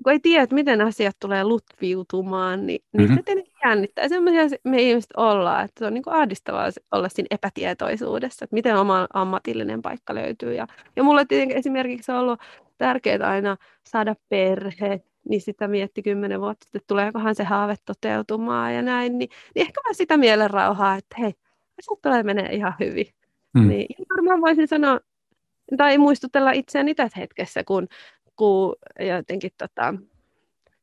kun 0.03 0.13
ei 0.13 0.19
tiedä, 0.19 0.43
että 0.43 0.55
miten 0.55 0.81
asiat 0.81 1.15
tulee 1.19 1.43
lutviutumaan, 1.43 2.65
niin, 2.67 2.83
niin 2.93 3.01
mm-hmm. 3.01 3.15
se 3.15 3.23
tietenkin 3.23 3.53
jännittää. 3.65 4.09
Sellaisia 4.09 4.57
me 4.63 4.81
ihmiset 4.81 5.11
ollaan, 5.17 5.65
että 5.65 5.79
se 5.79 5.85
on 5.85 5.93
niin 5.93 6.03
kuin 6.03 6.13
ahdistavaa 6.13 6.69
olla 6.91 7.09
siinä 7.09 7.27
epätietoisuudessa, 7.31 8.45
että 8.45 8.53
miten 8.53 8.77
oma 8.77 9.07
ammatillinen 9.13 9.81
paikka 9.81 10.15
löytyy. 10.15 10.53
Ja, 10.53 10.67
ja 10.95 11.03
mulle 11.03 11.25
tietenkin 11.25 11.57
esimerkiksi 11.57 12.11
on 12.11 12.17
ollut 12.17 12.39
tärkeää 12.77 13.29
aina 13.29 13.57
saada 13.83 14.15
perhe, 14.29 15.01
niin 15.29 15.41
sitä 15.41 15.67
mietti 15.67 16.01
kymmenen 16.01 16.41
vuotta, 16.41 16.65
että 16.67 16.87
tuleekohan 16.87 17.35
se 17.35 17.43
haave 17.43 17.75
toteutumaan 17.85 18.75
ja 18.75 18.81
näin, 18.81 19.17
niin, 19.17 19.29
niin 19.55 19.67
ehkä 19.67 19.81
mä 19.87 19.93
sitä 19.93 20.17
mielenrauhaa, 20.17 20.95
että 20.95 21.15
hei, 21.19 21.33
asiat 21.79 22.01
tulee 22.01 22.23
menee 22.23 22.55
ihan 22.55 22.73
hyvin. 22.79 23.07
Mm. 23.53 23.67
Niin 23.67 23.87
varmaan 24.09 24.41
voisin 24.41 24.67
sanoa, 24.67 24.99
tai 25.77 25.97
muistutella 25.97 26.51
itseäni 26.51 26.95
tässä 26.95 27.19
hetkessä, 27.19 27.63
kun 27.63 27.87
jatkuu 28.41 28.75
ja 28.99 29.15
jotenkin 29.15 29.51
tota, 29.57 29.93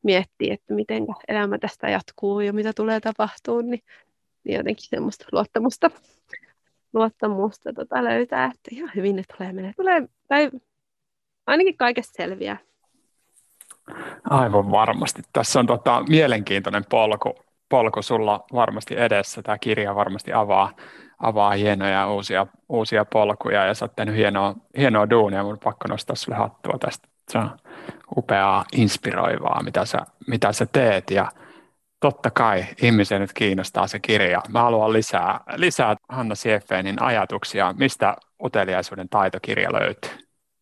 miettii, 0.03 0.51
että 0.51 0.75
miten 0.75 1.07
elämä 1.29 1.59
tästä 1.59 1.89
jatkuu 1.89 2.41
ja 2.41 2.53
mitä 2.53 2.73
tulee 2.73 3.01
tapahtuu, 3.01 3.61
niin, 3.61 3.83
niin 4.45 4.57
jotenkin 4.57 4.89
semmoista 4.89 5.25
luottamusta, 5.33 5.91
luottamusta 6.93 7.73
tota, 7.73 8.05
löytää, 8.05 8.45
että 8.45 8.71
ihan 8.73 8.91
hyvin 8.95 9.17
ne 9.17 9.23
tulee 9.37 9.53
menee. 9.53 9.73
Tulee, 9.77 10.09
tai 10.29 10.51
ainakin 11.47 11.77
kaikesta 11.77 12.17
selviää. 12.17 12.59
Aivan 14.31 14.71
varmasti. 14.71 15.23
Tässä 15.33 15.61
on 15.61 15.67
tota, 15.67 16.05
mielenkiintoinen 16.09 16.85
polku, 16.91 17.35
polku 17.69 18.03
sulla 18.03 18.45
varmasti 18.53 18.99
edessä. 18.99 19.43
Tämä 19.43 19.59
kirja 19.59 19.95
varmasti 19.95 20.33
avaa, 20.33 20.73
avaa 21.19 21.51
hienoja 21.51 22.11
uusia, 22.11 22.47
uusia 22.69 23.05
polkuja 23.05 23.65
ja 23.65 23.75
sä 23.75 23.85
oot 23.85 23.97
tehnyt 23.97 24.15
hienoa, 24.15 24.55
hienoa 24.79 25.11
duunia. 25.11 25.43
Mun 25.43 25.59
pakko 25.65 25.89
nostaa 25.89 26.17
sulle 26.17 26.39
hattua 26.39 26.79
tästä 26.79 27.09
upeaa, 28.16 28.64
inspiroivaa, 28.72 29.62
mitä 29.62 29.85
sä, 29.85 29.99
mitä 30.26 30.53
sä 30.53 30.66
teet 30.66 31.11
ja 31.11 31.33
totta 32.01 32.31
kai 32.31 32.64
ihmisiä 32.83 33.18
nyt 33.18 33.33
kiinnostaa 33.33 33.87
se 33.87 33.99
kirja. 33.99 34.43
Mä 34.49 34.62
haluan 34.62 34.93
lisää, 34.93 35.41
lisää 35.57 35.97
Hanna 36.09 36.35
Sieffenin 36.35 37.03
ajatuksia, 37.03 37.74
mistä 37.79 38.16
uteliaisuuden 38.45 39.09
taitokirja 39.09 39.72
löytyy. 39.72 40.11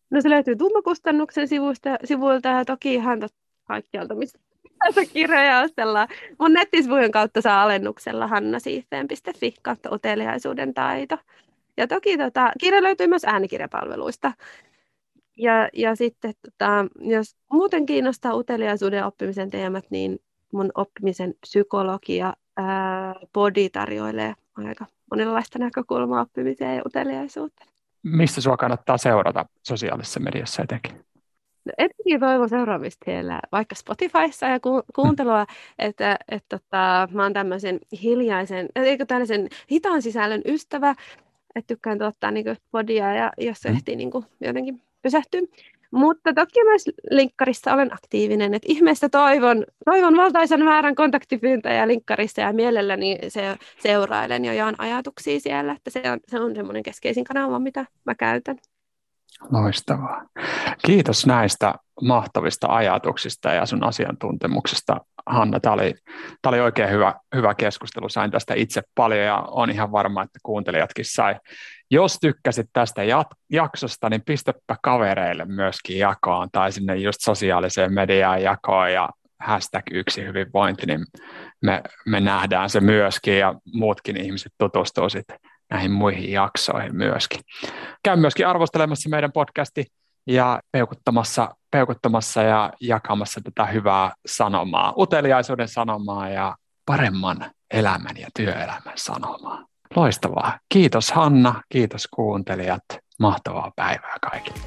No 0.09 0.21
se 0.21 0.29
löytyy 0.29 0.55
Tummakustannuksen 0.55 1.47
sivuilta, 1.47 1.97
sivuilta 2.03 2.49
ja 2.49 2.65
toki 2.65 2.93
ihan 2.93 3.19
kaikkialta, 3.67 4.15
mistä 4.15 4.39
tässä 4.85 5.01
kirjoja 5.13 5.59
ostellaan. 5.59 6.07
Mun 6.39 6.53
nettisivujen 6.53 7.11
kautta 7.11 7.41
saa 7.41 7.63
alennuksella 7.63 8.27
hannasiiffeen.fi 8.27 9.53
kautta 9.61 9.89
uteliaisuuden 9.91 10.73
taito. 10.73 11.17
Ja 11.77 11.87
toki 11.87 12.17
tota, 12.17 12.51
kirja 12.59 12.83
löytyy 12.83 13.07
myös 13.07 13.25
äänikirjapalveluista. 13.25 14.31
Ja, 15.37 15.69
ja 15.73 15.95
sitten 15.95 16.33
tota, 16.41 16.85
jos 16.99 17.35
muuten 17.51 17.85
kiinnostaa 17.85 18.35
uteliaisuuden 18.35 19.05
oppimisen 19.05 19.49
teemat, 19.49 19.85
niin 19.89 20.19
mun 20.53 20.71
oppimisen 20.75 21.33
psykologia 21.41 22.33
ää, 22.57 23.15
body 23.33 23.69
tarjoilee 23.69 24.33
aika 24.55 24.85
monenlaista 25.11 25.59
näkökulmaa 25.59 26.21
oppimiseen 26.21 26.75
ja 26.75 26.81
uteliaisuuteen. 26.85 27.69
Mistä 28.03 28.41
sua 28.41 28.57
kannattaa 28.57 28.97
seurata 28.97 29.45
sosiaalisessa 29.63 30.19
mediassa 30.19 30.63
etenkin? 30.63 31.05
No, 31.65 31.73
etenkin 31.77 32.19
toivon 32.19 32.49
seuraamista 32.49 33.05
siellä 33.05 33.39
vaikka 33.51 33.75
Spotifyssa 33.75 34.45
ja 34.45 34.59
ku- 34.59 34.83
kuuntelua, 34.95 35.45
että 35.79 36.17
et, 36.29 36.45
tota, 36.49 37.07
mä 37.11 37.23
oon 37.23 37.33
tämmöisen 37.33 37.79
hiljaisen, 38.03 38.69
eikö 38.75 39.05
tällaisen 39.05 39.49
hitaan 39.71 40.01
sisällön 40.01 40.41
ystävä, 40.45 40.95
että 41.55 41.67
tykkään 41.67 41.97
tuottaa 41.97 42.31
niin 42.31 42.57
podia 42.71 43.13
ja 43.13 43.31
jos 43.37 43.59
se 43.59 43.69
mm. 43.69 43.75
ehtii 43.75 43.95
niin 43.95 44.11
kuin, 44.11 44.25
jotenkin 44.41 44.81
pysähtyä. 45.07 45.41
Mutta 45.91 46.33
toki 46.33 46.63
myös 46.63 46.85
linkkarissa 47.11 47.73
olen 47.73 47.93
aktiivinen, 47.93 48.53
että 48.53 48.71
ihmeessä 48.71 49.09
toivon, 49.09 49.65
toivon 49.85 50.17
valtaisen 50.17 50.63
määrän 50.63 50.95
kontaktipyyntöjä 50.95 51.87
linkkarissa 51.87 52.41
ja 52.41 52.53
mielelläni 52.53 53.17
se, 53.27 53.55
seurailen 53.79 54.45
ja 54.45 54.53
jaan 54.53 54.75
ajatuksia 54.77 55.39
siellä, 55.39 55.73
että 55.73 55.89
se 55.89 56.11
on, 56.11 56.19
se 56.27 56.39
on 56.39 56.55
semmoinen 56.55 56.83
keskeisin 56.83 57.23
kanava, 57.23 57.59
mitä 57.59 57.85
mä 58.05 58.15
käytän. 58.15 58.57
Loistavaa. 59.51 60.21
Kiitos 60.85 61.25
näistä 61.25 61.73
mahtavista 62.01 62.67
ajatuksista 62.69 63.53
ja 63.53 63.65
sun 63.65 63.83
asiantuntemuksesta, 63.83 64.97
Hanna. 65.25 65.59
Tämä 65.59 65.73
oli, 65.73 65.93
tämä 66.41 66.49
oli 66.49 66.59
oikein 66.59 66.89
hyvä, 66.89 67.13
hyvä 67.35 67.55
keskustelu. 67.55 68.09
Sain 68.09 68.31
tästä 68.31 68.53
itse 68.53 68.81
paljon 68.95 69.21
ja 69.21 69.37
on 69.37 69.69
ihan 69.69 69.91
varma, 69.91 70.23
että 70.23 70.39
kuuntelijatkin 70.43 71.05
sai. 71.05 71.35
Jos 71.91 72.17
tykkäsit 72.21 72.67
tästä 72.73 73.01
jaksosta, 73.51 74.09
niin 74.09 74.21
pistäpä 74.25 74.75
kavereille 74.83 75.45
myöskin 75.45 75.97
jakoon 75.97 76.49
tai 76.51 76.71
sinne 76.71 76.95
just 76.95 77.21
sosiaaliseen 77.21 77.93
mediaan 77.93 78.41
jakoon 78.41 78.93
ja 78.93 79.09
hashtag 79.39 79.83
yksi 79.91 80.25
hyvinvointi, 80.25 80.85
niin 80.85 81.05
me, 81.61 81.81
me 82.05 82.19
nähdään 82.19 82.69
se 82.69 82.79
myöskin 82.79 83.39
ja 83.39 83.53
muutkin 83.73 84.17
ihmiset 84.17 84.51
tutustuu 84.57 85.09
sitten 85.09 85.39
näihin 85.69 85.91
muihin 85.91 86.31
jaksoihin 86.31 86.95
myöskin. 86.95 87.41
Käy 88.03 88.15
myöskin 88.15 88.47
arvostelemassa 88.47 89.09
meidän 89.09 89.31
podcasti 89.31 89.85
ja 90.27 90.59
peukuttamassa, 90.71 91.55
peukuttamassa 91.71 92.41
ja 92.41 92.73
jakamassa 92.81 93.41
tätä 93.43 93.65
hyvää 93.65 94.11
sanomaa, 94.25 94.93
uteliaisuuden 94.97 95.67
sanomaa 95.67 96.29
ja 96.29 96.55
paremman 96.85 97.51
elämän 97.71 98.17
ja 98.17 98.27
työelämän 98.37 98.93
sanomaa. 98.95 99.65
Loistavaa. 99.95 100.59
Kiitos 100.69 101.11
Hanna, 101.11 101.61
kiitos 101.69 102.07
kuuntelijat. 102.07 102.83
Mahtavaa 103.19 103.71
päivää 103.75 104.17
kaikille. 104.21 104.59